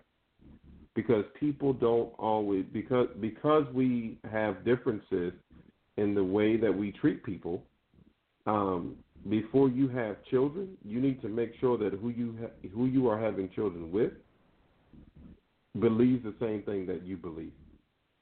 [0.95, 5.33] because people don't always because because we have differences
[5.97, 7.63] in the way that we treat people.
[8.47, 8.95] Um,
[9.29, 13.07] before you have children, you need to make sure that who you ha- who you
[13.07, 14.13] are having children with
[15.79, 17.53] believes the same thing that you believe,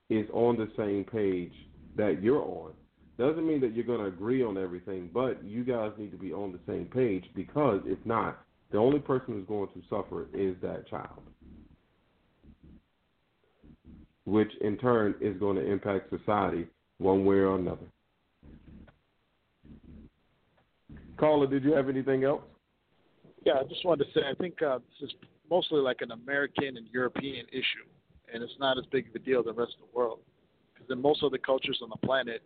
[0.10, 1.54] is on the same page
[1.96, 2.72] that you're on.
[3.18, 6.32] Doesn't mean that you're going to agree on everything, but you guys need to be
[6.32, 8.40] on the same page because if not,
[8.72, 11.24] the only person who's going to suffer is that child
[14.30, 16.68] which in turn is going to impact society
[17.00, 17.88] one way or another.
[21.18, 22.44] Caller, did you have anything else?
[23.44, 25.16] Yeah, I just wanted to say I think uh, this is
[25.50, 27.88] mostly like an American and European issue,
[28.34, 30.20] and it's not as big of a deal as the rest of the world.
[30.74, 32.44] Because in most of the cultures on the planet,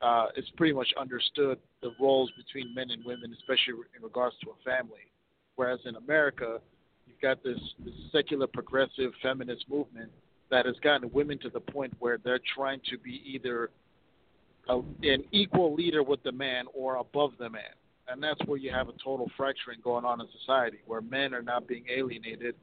[0.00, 4.50] uh, it's pretty much understood the roles between men and women, especially in regards to
[4.50, 5.10] a family.
[5.56, 6.60] Whereas in America,
[7.06, 10.10] you've got this, this secular progressive feminist movement
[10.50, 13.70] that has gotten women to the point where they're trying to be either
[14.68, 17.62] a, an equal leader with the man or above the man.
[18.08, 21.42] And that's where you have a total fracturing going on in society, where men are
[21.42, 22.54] not being alienated,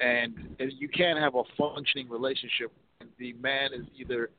[0.00, 2.72] and you can't have a functioning relationship.
[3.18, 4.30] The man is either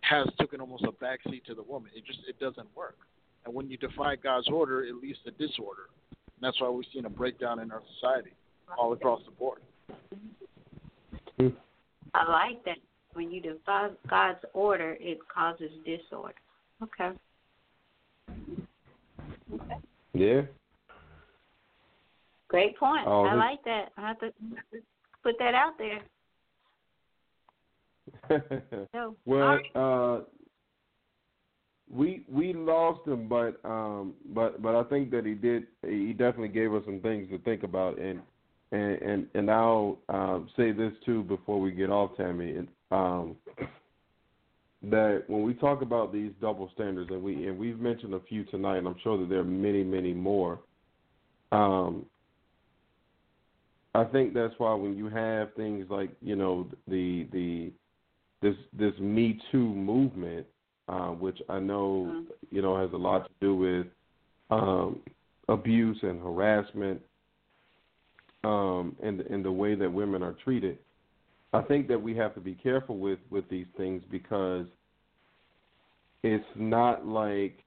[0.00, 1.90] has taken almost a backseat to the woman.
[1.94, 2.96] It just it doesn't work.
[3.44, 5.88] And when you defy God's order, it leads to disorder.
[6.10, 8.32] And that's why we've seen a breakdown in our society
[8.78, 9.60] all across the board.
[11.38, 11.48] Hmm.
[12.14, 12.78] I like that.
[13.12, 16.34] When you defy God's order, it causes disorder.
[16.82, 17.10] Okay.
[19.52, 19.74] Okay.
[20.14, 20.42] Yeah.
[22.48, 23.06] Great point.
[23.06, 23.90] Oh, I like that.
[23.96, 24.32] I have to
[25.22, 26.00] put that out there.
[28.92, 29.66] So, well, right.
[29.74, 30.20] uh,
[31.90, 35.64] we we lost him, but um, but but I think that he did.
[35.86, 38.20] He definitely gave us some things to think about, and
[38.74, 42.66] and and, and I'll um, say this too before we get off, Tammy.
[42.90, 43.36] Um,
[44.90, 48.44] that when we talk about these double standards, and we and we've mentioned a few
[48.44, 50.60] tonight, and I'm sure that there are many, many more.
[51.52, 52.06] Um,
[53.94, 57.72] I think that's why when you have things like you know the the
[58.42, 60.46] this this Me Too movement,
[60.88, 62.26] uh, which I know Mhm.
[62.50, 63.86] you know has a lot to do with
[64.50, 65.00] um,
[65.48, 67.00] abuse and harassment,
[68.44, 70.78] um, and and the way that women are treated.
[71.52, 74.66] I think that we have to be careful with with these things because
[76.22, 77.58] it's not like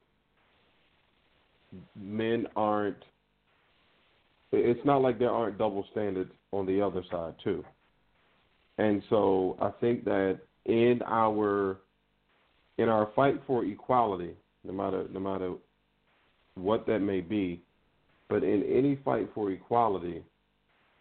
[1.96, 3.04] men aren't.
[4.52, 7.64] It's not like there aren't double standards on the other side too.
[8.78, 11.78] And so I think that in our
[12.78, 15.54] in our fight for equality, no matter no matter
[16.56, 17.62] what that may be,
[18.30, 20.24] but in any fight for equality,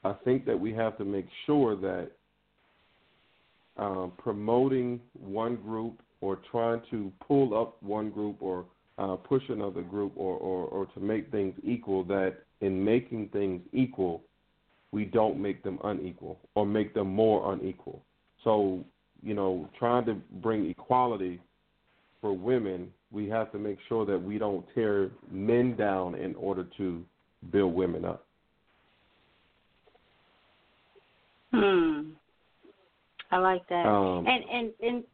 [0.07, 2.11] I think that we have to make sure that
[3.77, 8.65] um, promoting one group or trying to pull up one group or
[8.99, 13.61] uh, push another group or, or, or to make things equal, that in making things
[13.73, 14.23] equal,
[14.93, 18.01] we don't make them unequal or make them more unequal.
[18.45, 18.85] So,
[19.23, 21.41] you know, trying to bring equality
[22.21, 26.65] for women, we have to make sure that we don't tear men down in order
[26.79, 27.05] to
[27.51, 28.26] build women up.
[31.53, 32.11] Hmm.
[33.31, 33.87] I like that.
[33.87, 35.05] Um, and and and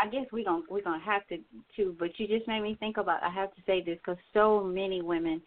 [0.00, 1.38] I guess we gonna we gonna have to
[1.74, 1.96] too.
[1.98, 3.22] But you just made me think about.
[3.22, 5.40] I have to say this because so many women,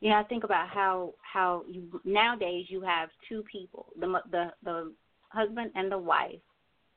[0.00, 4.52] you know, I think about how how you nowadays you have two people, the the
[4.64, 4.92] the
[5.30, 6.40] husband and the wife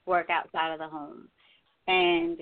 [0.06, 1.28] work outside of the home,
[1.88, 2.40] and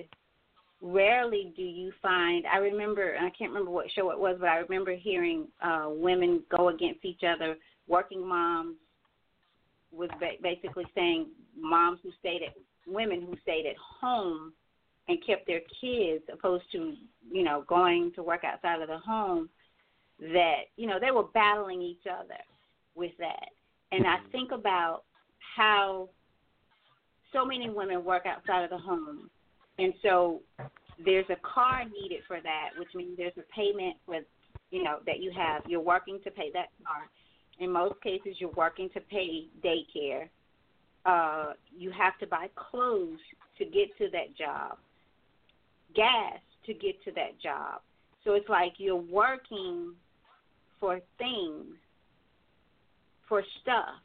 [0.82, 2.46] rarely do you find.
[2.46, 5.86] I remember, and I can't remember what show it was, but I remember hearing uh
[5.88, 7.56] women go against each other,
[7.88, 8.76] working moms
[9.92, 11.26] was ba- basically saying
[11.58, 12.54] moms who stayed at
[12.86, 14.52] women who stayed at home
[15.08, 16.94] and kept their kids opposed to
[17.30, 19.48] you know going to work outside of the home
[20.20, 22.38] that you know they were battling each other
[22.94, 23.48] with that.
[23.92, 24.30] And i mm-hmm.
[24.30, 25.02] think about
[25.56, 26.08] how
[27.32, 29.30] so many women work outside of the home.
[29.78, 30.40] And so
[31.04, 34.24] there's a car needed for that which means there's a payment with
[34.70, 35.62] you know that you have.
[35.66, 37.08] You're working to pay that car
[37.60, 40.28] in most cases you're working to pay daycare.
[41.06, 43.18] Uh you have to buy clothes
[43.58, 44.78] to get to that job.
[45.94, 47.80] Gas to get to that job.
[48.24, 49.94] So it's like you're working
[50.78, 51.76] for things
[53.28, 54.00] for stuff.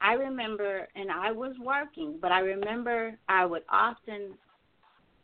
[0.00, 4.34] I remember and i was working but i remember i would often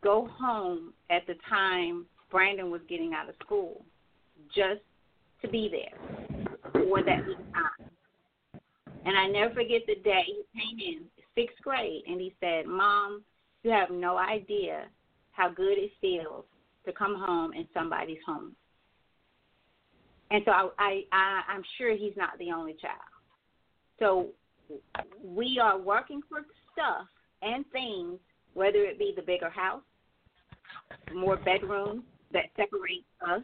[0.03, 3.83] go home at the time brandon was getting out of school
[4.53, 4.81] just
[5.41, 7.23] to be there for that
[7.53, 7.89] time.
[9.05, 13.23] And I never forget the day he came in sixth grade and he said, "Mom,
[13.63, 14.85] you have no idea
[15.31, 16.45] how good it feels
[16.85, 18.55] to come home in somebody's home."
[20.31, 22.95] And so I, I, I I'm sure he's not the only child.
[23.99, 24.29] So
[25.23, 26.39] we are working for
[26.73, 27.07] stuff
[27.41, 28.19] and things,
[28.53, 29.83] whether it be the bigger house,
[31.13, 32.03] more bedrooms
[32.33, 33.43] that separate us,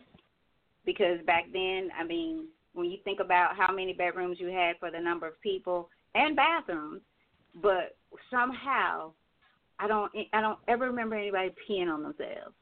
[0.86, 4.91] because back then, I mean, when you think about how many bedrooms you had for
[4.91, 7.02] the number of people and bathrooms,
[7.61, 7.95] but
[8.30, 9.11] somehow
[9.80, 12.56] I don't I don't ever remember anybody peeing on themselves.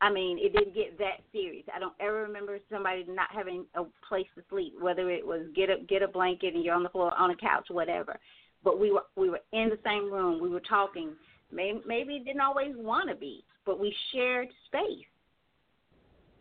[0.00, 1.64] I mean, it didn't get that serious.
[1.74, 5.70] I don't ever remember somebody not having a place to sleep, whether it was get
[5.70, 8.18] a get a blanket and you're on the floor on a couch, whatever.
[8.62, 10.42] But we were we were in the same room.
[10.42, 11.12] We were talking.
[11.52, 15.06] Maybe maybe didn't always want to be, but we shared space.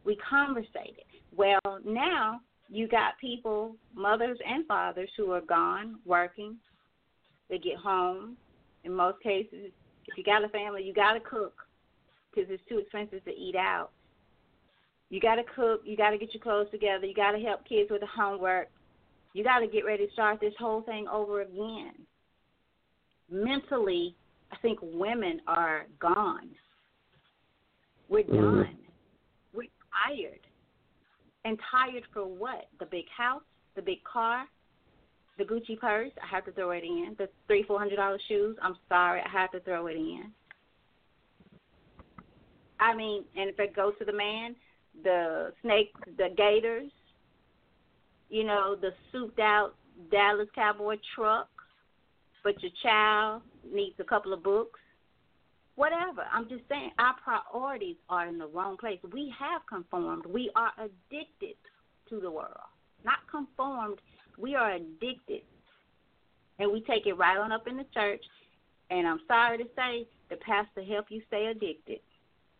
[0.03, 1.03] We conversated.
[1.35, 6.57] Well, now you got people, mothers and fathers, who are gone working.
[7.49, 8.37] They get home.
[8.83, 9.71] In most cases,
[10.07, 11.55] if you got a family, you got to cook
[12.29, 13.89] because it's too expensive to eat out.
[15.09, 15.81] You got to cook.
[15.85, 17.05] You got to get your clothes together.
[17.05, 18.69] You got to help kids with the homework.
[19.33, 21.93] You got to get ready to start this whole thing over again.
[23.29, 24.15] Mentally,
[24.51, 26.49] I think women are gone.
[28.07, 28.63] We're Mhm.
[28.63, 28.77] done.
[29.53, 29.67] We're
[30.05, 30.44] tired.
[31.45, 32.67] And tired for what?
[32.79, 33.43] The big house,
[33.75, 34.45] the big car,
[35.37, 36.11] the Gucci purse.
[36.21, 37.15] I have to throw it in.
[37.17, 38.57] The three, four hundred dollar shoes.
[38.61, 40.31] I'm sorry, I have to throw it in.
[42.79, 44.55] I mean, and if it goes to the man,
[45.03, 46.91] the snakes, the gators,
[48.29, 49.75] you know, the souped out
[50.11, 51.47] Dallas Cowboy truck,
[52.43, 54.79] but your child needs a couple of books.
[55.75, 56.23] Whatever.
[56.31, 58.99] I'm just saying our priorities are in the wrong place.
[59.11, 60.25] We have conformed.
[60.25, 61.55] We are addicted
[62.09, 62.55] to the world.
[63.03, 63.99] Not conformed.
[64.37, 65.41] We are addicted.
[66.59, 68.23] And we take it right on up in the church.
[68.89, 71.99] And I'm sorry to say, the pastor help you stay addicted.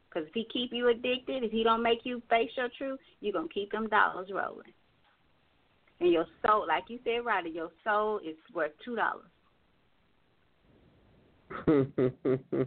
[0.09, 3.33] Because if he keep you addicted, if he don't make you face your truth, you're
[3.33, 4.73] going to keep them dollars rolling.
[6.01, 8.97] And your soul, like you said, Ryder, your soul is worth $2.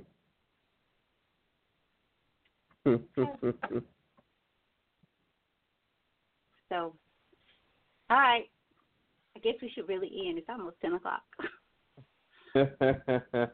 [6.68, 6.94] So,
[8.10, 8.44] all right.
[9.36, 10.38] I guess we should really end.
[10.38, 11.22] It's almost 10 o'clock.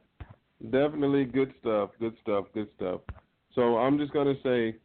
[0.71, 1.91] Definitely good stuff.
[2.01, 2.47] Good stuff.
[2.55, 3.03] Good stuff.
[3.55, 4.77] So I'm just gonna say,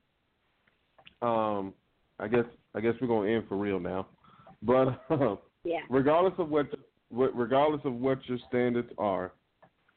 [1.22, 1.74] um,
[2.20, 2.46] I guess
[2.76, 4.08] I guess we're gonna end for real now.
[4.62, 5.02] But
[5.64, 5.80] yeah.
[5.90, 6.68] regardless of what,
[7.10, 9.32] what regardless of what your standards are,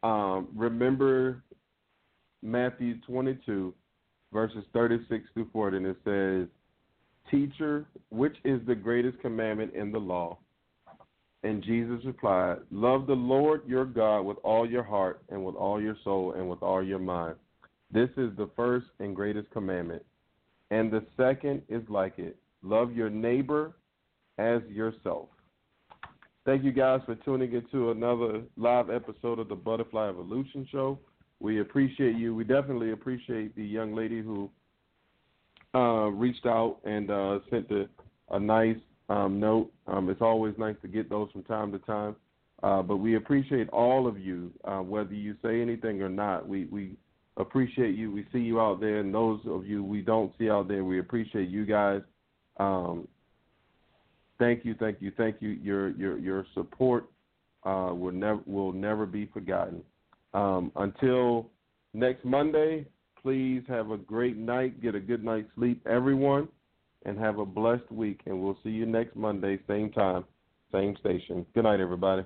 [0.03, 1.43] um, remember
[2.43, 3.75] Matthew 22
[4.33, 6.49] verses 36 through 40, and it says,
[7.31, 10.39] "Teacher, which is the greatest commandment in the law?"
[11.45, 15.81] And Jesus replied, Love the Lord your God with all your heart and with all
[15.81, 17.37] your soul and with all your mind.
[17.91, 20.05] This is the first and greatest commandment.
[20.71, 23.73] And the second is like it love your neighbor
[24.39, 25.29] as yourself.
[26.45, 30.99] Thank you guys for tuning into another live episode of the Butterfly Evolution Show.
[31.43, 32.37] We appreciate you.
[32.37, 34.49] We definitely appreciate the young lady who
[35.75, 37.89] uh, reached out and uh, sent a,
[38.31, 38.77] a nice
[39.09, 39.73] um, note.
[39.89, 42.15] Um, it's always nice to get those from time to time.
[42.63, 46.49] Uh, but we appreciate all of you, uh, whether you say anything or not.
[46.49, 46.97] We we
[47.37, 48.13] appreciate you.
[48.13, 51.01] We see you out there, and those of you we don't see out there, we
[51.01, 52.03] appreciate you guys.
[52.59, 53.09] Um,
[54.39, 55.49] thank you, thank you, thank you.
[55.49, 57.07] Your your your support
[57.65, 59.83] uh, will never will never be forgotten.
[60.35, 61.51] Um, until
[61.95, 62.87] next Monday,
[63.21, 64.83] please have a great night.
[64.83, 66.49] Get a good night's sleep, everyone
[67.05, 68.21] and have a blessed week.
[68.27, 70.25] And we'll see you next Monday, same time,
[70.71, 71.47] same station.
[71.55, 72.25] Good night, everybody.